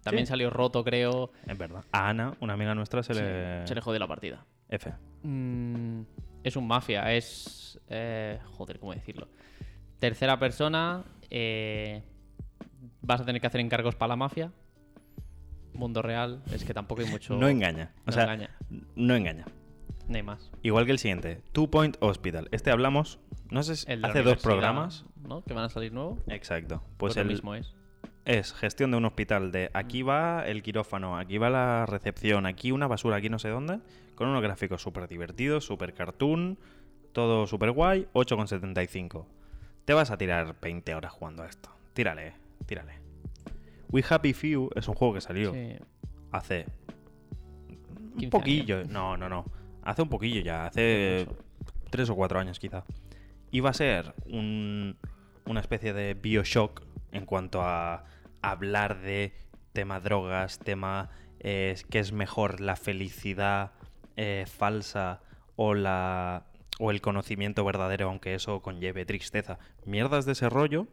[0.02, 0.30] También Sí.
[0.30, 1.32] salió roto, creo.
[1.46, 1.84] Es verdad.
[1.92, 3.68] A Ana, una amiga nuestra, se Sí, le...
[3.68, 4.46] Se le jodió la partida.
[4.70, 4.94] F.
[5.24, 6.02] Mm,
[6.44, 7.82] es un mafia, es.
[7.90, 9.28] eh, joder, ¿cómo decirlo?
[10.00, 11.04] Tercera persona.
[11.30, 12.02] eh,
[13.02, 14.52] vas a tener que hacer encargos para la mafia.
[15.74, 17.36] Mundo real, es que tampoco hay mucho.
[17.36, 17.94] No engaña.
[18.02, 18.56] O no sea, engaña.
[18.96, 19.46] no engaña.
[20.08, 20.52] No hay más.
[20.64, 21.42] Igual que el siguiente.
[21.52, 22.50] Two Point Hospital.
[22.52, 23.20] Este hablamos,
[23.52, 25.06] no sé, si hace dos programas.
[25.28, 25.44] ¿no?
[25.44, 26.18] Que van a salir nuevo.
[26.28, 26.82] Exacto.
[26.98, 27.76] Pues, Pues, el, mismo es.
[28.26, 32.72] es gestión de un hospital de aquí va el quirófano, aquí va la recepción, aquí
[32.72, 33.80] una basura, aquí no sé dónde,
[34.16, 36.58] con unos gráficos súper divertidos, súper cartoon,
[37.14, 39.26] todo súper guay, 8,75.
[39.86, 41.70] Te vas a tirar 20 horas jugando a esto.
[41.94, 42.34] Tírale,
[42.66, 43.00] tírale.
[43.92, 45.76] We Happy Few es un juego que salió Sí.
[46.32, 46.66] hace
[48.18, 48.84] 15 un poquillo.
[48.86, 49.46] No, no, no.
[49.84, 51.28] Hace un poquillo ya, hace
[51.90, 52.84] tres o cuatro años quizá.
[53.52, 54.98] Iba a ser un-
[55.46, 58.06] una especie de Bioshock en cuanto a
[58.42, 59.34] hablar de
[59.74, 61.10] tema drogas, tema
[61.40, 63.72] eh, que es mejor la felicidad
[64.18, 65.22] eh, falsa
[65.56, 66.46] o la
[66.82, 69.60] o el conocimiento verdadero, aunque eso conlleve tristeza.
[69.86, 70.88] Mierdas de ese rollo,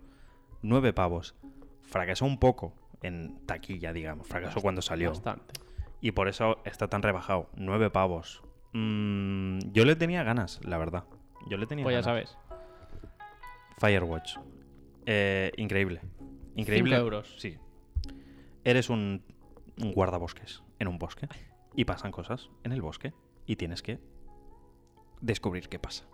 [0.62, 1.34] nueve pavos.
[1.86, 4.26] Fracasó un poco en taquilla, digamos.
[4.28, 5.10] Fracasó cuando salió.
[5.10, 5.54] Bastante.
[6.00, 7.48] Y por eso está tan rebajado.
[7.54, 8.42] Nueve pavos.
[8.72, 11.04] Mm, yo le tenía ganas, la verdad.
[11.48, 12.30] Yo le tenía Pues ya ganas.
[12.30, 12.38] sabes.
[13.78, 14.36] Firewatch.
[15.06, 16.00] Eh, increíble.
[16.56, 16.90] Increíble.
[16.96, 17.34] Cinco euros.
[17.38, 17.56] Sí.
[18.64, 19.22] Eres un,
[19.80, 21.28] un guardabosques en un bosque.
[21.74, 23.12] Y pasan cosas en el bosque.
[23.46, 23.98] Y tienes que
[25.20, 26.04] descubrir qué pasa.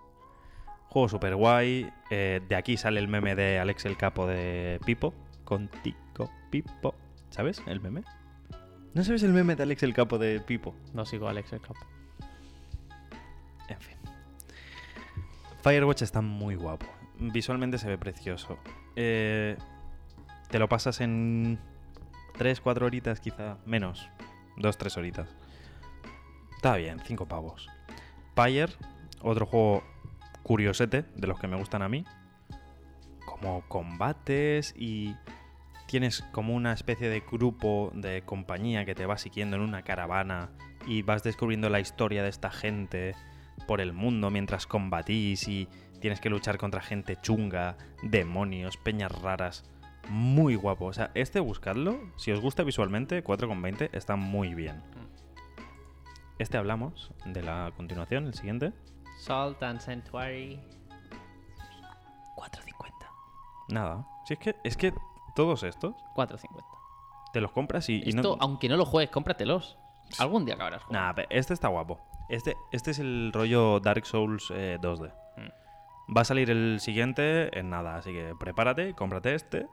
[0.88, 1.90] Juego super guay.
[2.10, 5.14] eh, de aquí sale el meme de Alex el Capo de Pipo.
[5.52, 6.94] Contigo, Pipo.
[7.28, 8.04] ¿Sabes el meme?
[8.94, 10.74] ¿No sabes el meme de Alex el Capo de Pipo?
[10.94, 11.84] No sigo a Alex el capo.
[13.68, 13.98] En fin.
[15.62, 16.86] Firewatch está muy guapo.
[17.18, 18.56] Visualmente se ve precioso.
[18.96, 19.58] Eh,
[20.48, 21.58] te lo pasas en
[22.38, 23.58] 3, 4 horitas quizá.
[23.66, 24.08] Menos.
[24.56, 25.36] 2, 3 horitas.
[26.56, 27.68] Está bien, 5 pavos.
[28.34, 28.72] Pyre,
[29.20, 29.84] otro juego
[30.44, 32.06] curiosete, de los que me gustan a mí.
[33.26, 35.14] Como combates y
[35.92, 40.48] tienes como una especie de grupo de compañía que te va siguiendo en una caravana
[40.86, 43.14] y vas descubriendo la historia de esta gente
[43.66, 45.68] por el mundo mientras combatís y
[46.00, 49.70] tienes que luchar contra gente chunga, demonios, peñas raras.
[50.08, 50.86] Muy guapo.
[50.86, 52.00] O sea, este buscadlo.
[52.16, 54.82] Si os gusta visualmente, 4,20 está muy bien.
[56.38, 58.72] Este hablamos de la continuación, el siguiente.
[59.18, 60.58] Salt and Sanctuary.
[62.34, 62.92] 4.50.
[63.68, 64.06] Nada.
[64.24, 64.94] Si es que, es que
[65.34, 66.62] todos estos 4.50.
[67.32, 68.36] te los compras y, y Esto, no.
[68.40, 69.78] aunque no lo juegues, cómpratelos.
[70.18, 71.22] Algún día acabarás jugando.
[71.22, 72.00] Nah, este está guapo.
[72.28, 75.12] Este, este es el rollo Dark Souls eh, 2D.
[75.36, 76.14] Mm.
[76.16, 79.66] Va a salir el siguiente en nada, así que prepárate, cómprate este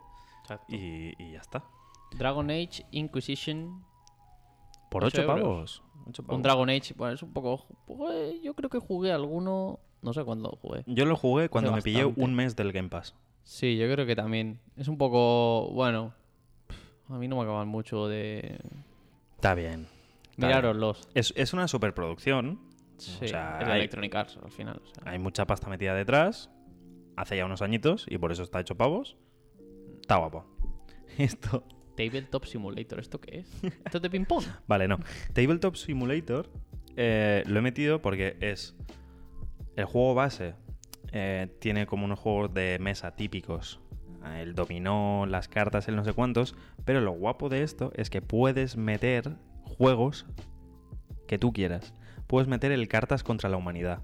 [0.68, 1.62] y, y ya está.
[2.12, 3.84] Dragon Age Inquisition.
[4.90, 5.82] Por Ocho 8 euros.
[6.06, 6.22] pavos.
[6.28, 6.42] Un.
[6.42, 7.66] Dragon Age, bueno, es un poco.
[7.86, 9.78] pues, yo creo que jugué alguno.
[10.02, 10.82] No sé cuándo lo jugué.
[10.86, 13.14] Yo lo jugué cuando Hace me pillé un mes del Game Pass.
[13.42, 14.60] Sí, yo creo que también.
[14.76, 15.70] Es un poco.
[15.72, 16.14] Bueno.
[17.08, 18.58] A mí no me acaban mucho de.
[19.36, 19.86] Está bien.
[20.30, 21.08] Está Miraroslos.
[21.14, 22.60] Es, es una superproducción.
[22.98, 24.80] Sí, sea, es de hay- Electronic Arts al final.
[24.82, 25.10] o sea.
[25.10, 26.50] Hay mucha pasta metida detrás.
[27.16, 29.16] Hace ya unos añitos y por eso está hecho pavos.
[30.00, 30.46] Está guapo.
[31.18, 31.64] Esto.
[31.96, 33.64] Tabletop Simulator, ¿esto qué es?
[33.84, 34.44] ¿Esto es de ping-pong?
[34.66, 34.98] Vale, no.
[35.34, 36.48] Tabletop Simulator
[36.96, 38.74] eh, lo he metido porque es.
[39.76, 40.54] El juego base
[41.12, 43.80] eh, tiene como unos juegos de mesa típicos.
[44.24, 46.54] Eh, El dominó, las cartas, el no sé cuántos.
[46.84, 50.26] Pero lo guapo de esto es que puedes meter juegos
[51.26, 51.94] que tú quieras.
[52.26, 54.02] Puedes meter el cartas contra la humanidad.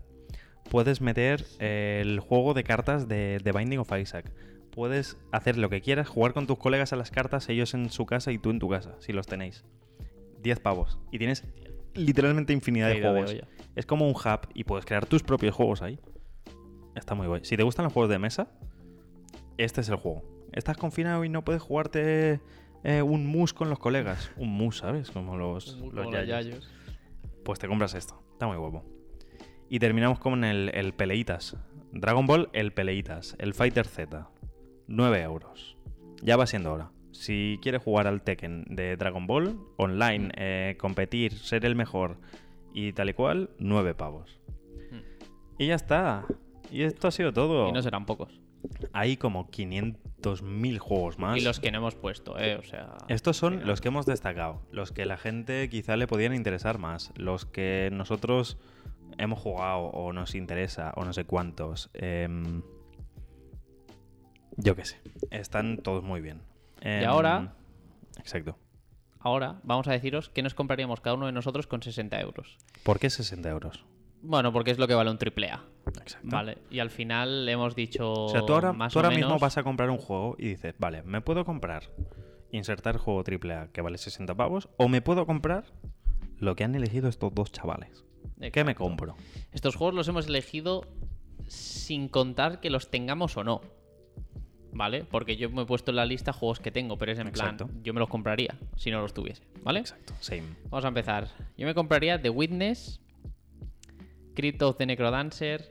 [0.70, 4.32] Puedes meter el juego de cartas de, de Binding of Isaac.
[4.72, 8.04] Puedes hacer lo que quieras, jugar con tus colegas a las cartas, ellos en su
[8.04, 9.64] casa y tú en tu casa, si los tenéis.
[10.42, 10.98] 10 pavos.
[11.12, 11.44] Y tienes
[11.94, 13.34] literalmente infinidad de juegos.
[13.74, 15.98] Es como un hub y puedes crear tus propios juegos ahí.
[16.96, 17.44] Está muy guay.
[17.44, 18.48] Si te gustan los juegos de mesa,
[19.58, 20.22] este es el juego.
[20.52, 22.40] Estás confinado y no puedes jugarte
[22.82, 24.32] eh, un mus con los colegas.
[24.36, 25.10] Un mus, ¿sabes?
[25.10, 25.78] Como los,
[26.10, 26.26] yayos.
[26.26, 26.74] yayos.
[27.44, 28.20] Pues te compras esto.
[28.32, 28.84] Está muy guapo.
[29.68, 31.56] Y terminamos con el, el Peleitas.
[31.92, 33.36] Dragon Ball, el Peleitas.
[33.38, 34.28] El Fighter Z.
[34.88, 35.76] 9 euros.
[36.22, 36.90] Ya va siendo hora.
[37.12, 42.18] Si quieres jugar al Tekken de Dragon Ball, online, eh, competir, ser el mejor
[42.74, 44.40] y tal y cual, 9 pavos.
[45.58, 46.26] Y ya está.
[46.70, 47.68] Y esto ha sido todo.
[47.68, 48.40] Y no serán pocos.
[48.92, 51.36] Hay como 500.000 juegos más.
[51.38, 52.56] Y los que no hemos puesto, ¿eh?
[52.56, 52.96] O sea.
[53.08, 57.12] Estos son los que hemos destacado, los que la gente quizá le podían interesar más,
[57.16, 58.58] los que nosotros
[59.18, 61.90] hemos jugado o nos interesa o no sé cuántos.
[61.94, 62.62] Em,
[64.56, 66.40] yo qué sé, están todos muy bien.
[66.80, 67.54] Em, ahora-
[68.18, 68.58] Exacto.
[69.20, 72.58] Ahora vamos a deciros qué nos compraríamos cada uno de nosotros con 60 euros.
[72.84, 73.84] ¿Por qué 60 euros?
[74.26, 75.64] Bueno, porque es lo que vale un triple A.
[75.86, 76.28] Exacto.
[76.30, 76.58] Vale.
[76.70, 78.12] Y al final hemos dicho.
[78.12, 80.74] O sea, tú ahora, más tú ahora mismo vas a comprar un juego y dices,
[80.78, 81.84] vale, me puedo comprar,
[82.50, 85.64] insertar juego AAA que vale 60 pavos, o me puedo comprar
[86.38, 88.04] lo que han elegido estos dos chavales.
[88.52, 89.16] ¿Qué me compro?
[89.52, 90.82] Estos juegos los hemos elegido
[91.46, 93.60] sin contar que los tengamos o no.
[94.72, 95.04] ¿Vale?
[95.04, 97.66] Porque yo me he puesto en la lista juegos que tengo, pero es en Exacto.
[97.66, 99.42] plan, yo me los compraría si no los tuviese.
[99.62, 99.80] ¿Vale?
[99.80, 100.42] Exacto, same.
[100.68, 101.28] Vamos a empezar.
[101.56, 103.00] Yo me compraría The Witness,
[104.36, 105.64] Crypt of the Necrodancer,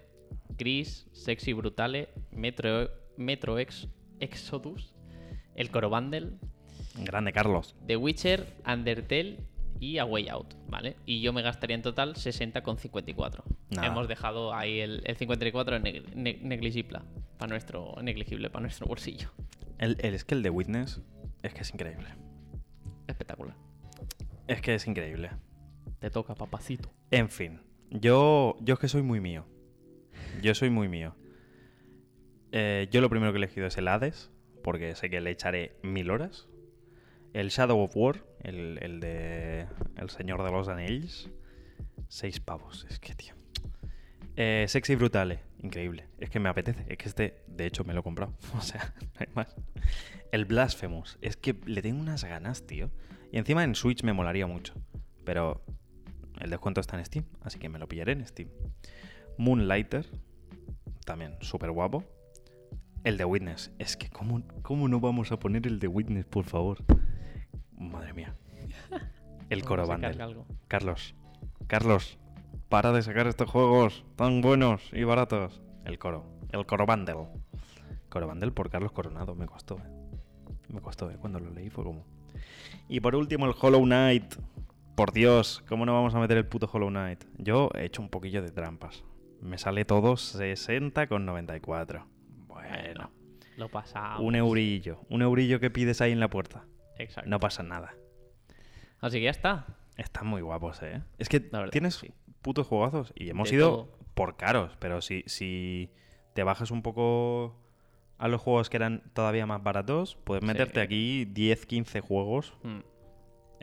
[0.58, 3.88] Gris, Sexy Brutale, Metro, Metro Ex,
[4.20, 4.94] Exodus,
[5.56, 6.32] El Coro Bundle,
[6.98, 7.76] Grande, Carlos.
[7.88, 9.38] The Witcher, Undertale
[9.80, 10.96] y A Way Out, ¿vale?
[11.06, 13.44] Y yo me gastaría en total 60,54.
[13.70, 13.88] Nada.
[13.88, 17.00] Hemos dejado ahí el, el 54 neg- ne- negligible
[17.38, 19.30] para nuestro negligible para nuestro bolsillo.
[19.78, 21.02] El, el- es que el de Witness
[21.44, 22.08] es que es increíble.
[23.08, 23.56] Espectacular.
[24.48, 25.30] Es que es increíble.
[26.00, 26.90] Te toca, papacito.
[27.12, 27.60] En fin,
[27.92, 29.46] yo, yo es que soy muy mío.
[30.42, 31.16] Yo soy muy mío.
[32.52, 34.32] Eh, yo lo primero que he elegido es el Hades,
[34.64, 36.48] porque sé que le echaré mil horas.
[37.34, 39.68] El Shadow of War, el, el de
[39.98, 41.30] El Señor de los Anillos,
[42.08, 42.86] seis pavos.
[42.90, 43.36] Es que, tío.
[44.38, 46.08] Eh, Sexy Brutale, increíble.
[46.20, 46.86] Es que me apetece.
[46.88, 48.34] Es que este, de hecho, me lo he comprado.
[48.58, 49.56] O sea, no hay más.
[50.32, 52.92] El Blasphemous, es que le tengo unas ganas, tío.
[53.32, 54.74] Y encima en Switch me molaría mucho.
[55.24, 55.64] Pero
[56.40, 58.50] el descuento está en Steam, así que me lo pillaré en Steam.
[59.38, 60.06] Moonlighter,
[61.06, 62.04] también súper guapo.
[63.04, 66.46] El de Witness, es que ¿cómo, ¿cómo no vamos a poner el de Witness, por
[66.46, 66.80] favor?
[67.78, 68.36] Madre mía.
[69.50, 70.48] El Coro algo.
[70.68, 71.14] Carlos,
[71.68, 72.18] Carlos,
[72.68, 75.62] para de sacar estos juegos tan buenos y baratos.
[75.84, 77.28] El Coro, el Coro Bundle.
[78.10, 80.06] Coro Bundle por Carlos Coronado, me costó, eh.
[80.70, 81.18] Me costó, eh.
[81.20, 82.06] Cuando lo leí fue como...
[82.90, 84.36] Y por último el Hollow Knight.
[84.96, 87.24] Por Dios, ¿cómo no vamos a meter el puto Hollow Knight?
[87.38, 89.04] Yo he hecho un poquillo de trampas.
[89.42, 92.06] Me sale todo 60,94.
[92.48, 93.12] Bueno,
[93.58, 94.22] Lo pasamos.
[94.22, 95.02] un eurillo.
[95.10, 96.66] Un eurillo que pides ahí en la puerta.
[96.98, 97.30] Exacto.
[97.30, 97.94] No pasa nada.
[99.02, 99.66] Así que ya está.
[99.98, 101.02] Están muy guapos, ¿eh?
[101.18, 102.14] Es que verdad tienes sí.
[102.42, 103.98] putos juegazos y hemos De ido todo.
[104.14, 105.90] por caros, pero si, si
[106.34, 107.58] te bajas un poco
[108.18, 110.48] a los juegos que eran todavía más baratos, puedes Sí.
[110.48, 112.54] meterte aquí 10, 15 juegos.
[112.64, 112.80] Mm.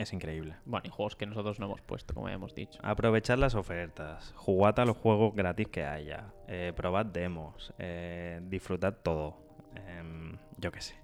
[0.03, 0.57] Es increíble.
[0.65, 2.77] Bueno, y juegos que nosotros no hemos puesto, como ya hemos dicho.
[2.83, 8.95] Aprovechad las ofertas, jugad a los juegos gratis que haya, eh, probad demos, eh, disfrutad
[9.01, 9.37] todo.
[9.75, 10.95] Em, yo qué sé.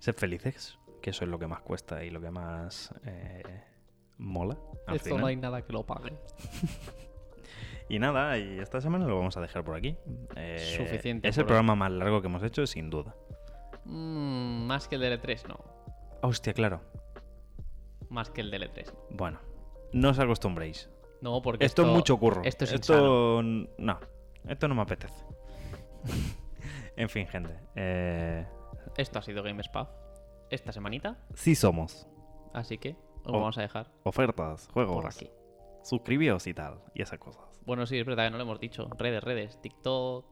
[0.00, 3.42] Sed felices, que eso es lo que más cuesta y lo que más eh,
[4.18, 4.58] mola.
[4.88, 5.20] Esto final.
[5.22, 6.12] no hay nada que lo pague.
[7.90, 9.96] Y nada, y esta semana lo vamos a dejar por aquí.
[10.36, 13.16] Eh, Suficiente Es el programa más largo que hemos hecho, sin duda.
[13.84, 15.58] Mm, más que el DL3, no.
[16.22, 16.82] Hostia, claro.
[18.10, 18.86] Más que el DL3.
[18.86, 19.16] no.
[19.16, 19.38] Bueno,
[19.92, 20.90] no os acostumbréis.
[21.22, 22.42] No, porque Esto, esto, es mucho curro.
[22.44, 24.00] Esto es esto no,
[24.48, 25.24] esto no me apetece.
[26.96, 27.54] en fin, gente.
[27.76, 28.46] Eh,
[28.96, 29.88] Esto ha sido GameSpot
[30.50, 31.18] esta semanita.
[31.34, 32.06] sí somos.
[32.52, 35.30] Así que os vamos a dejar Ofertas, juegos, por aquí.
[35.84, 37.44] suscribíos y tal, y esas cosas.
[37.64, 38.88] Bueno, sí, es verdad que no lo hemos dicho.
[38.98, 39.60] Redes, redes.
[39.62, 40.24] TikTok,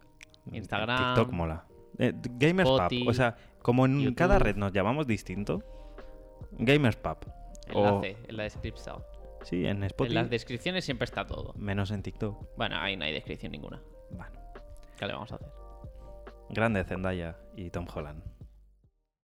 [0.53, 1.15] Instagram.
[1.15, 1.67] TikTok mola.
[1.99, 3.09] Eh, Gamers Pub.
[3.09, 4.17] O sea, como en YouTube.
[4.17, 5.63] cada red nos llamamos distinto,
[6.53, 7.19] Gamers Pub.
[7.75, 9.03] O- Enlace en la descripción.
[9.43, 10.15] sí, en En Spotify.
[10.15, 11.53] las descripciones siempre está todo.
[11.57, 12.57] Menos en TikTok.
[12.57, 13.81] Bueno, ahí no hay descripción ninguna.
[14.11, 14.33] Bueno.
[14.99, 15.49] ¿Qué le vamos a hacer?
[16.51, 18.23] Grande Zendaya y Tom Holland.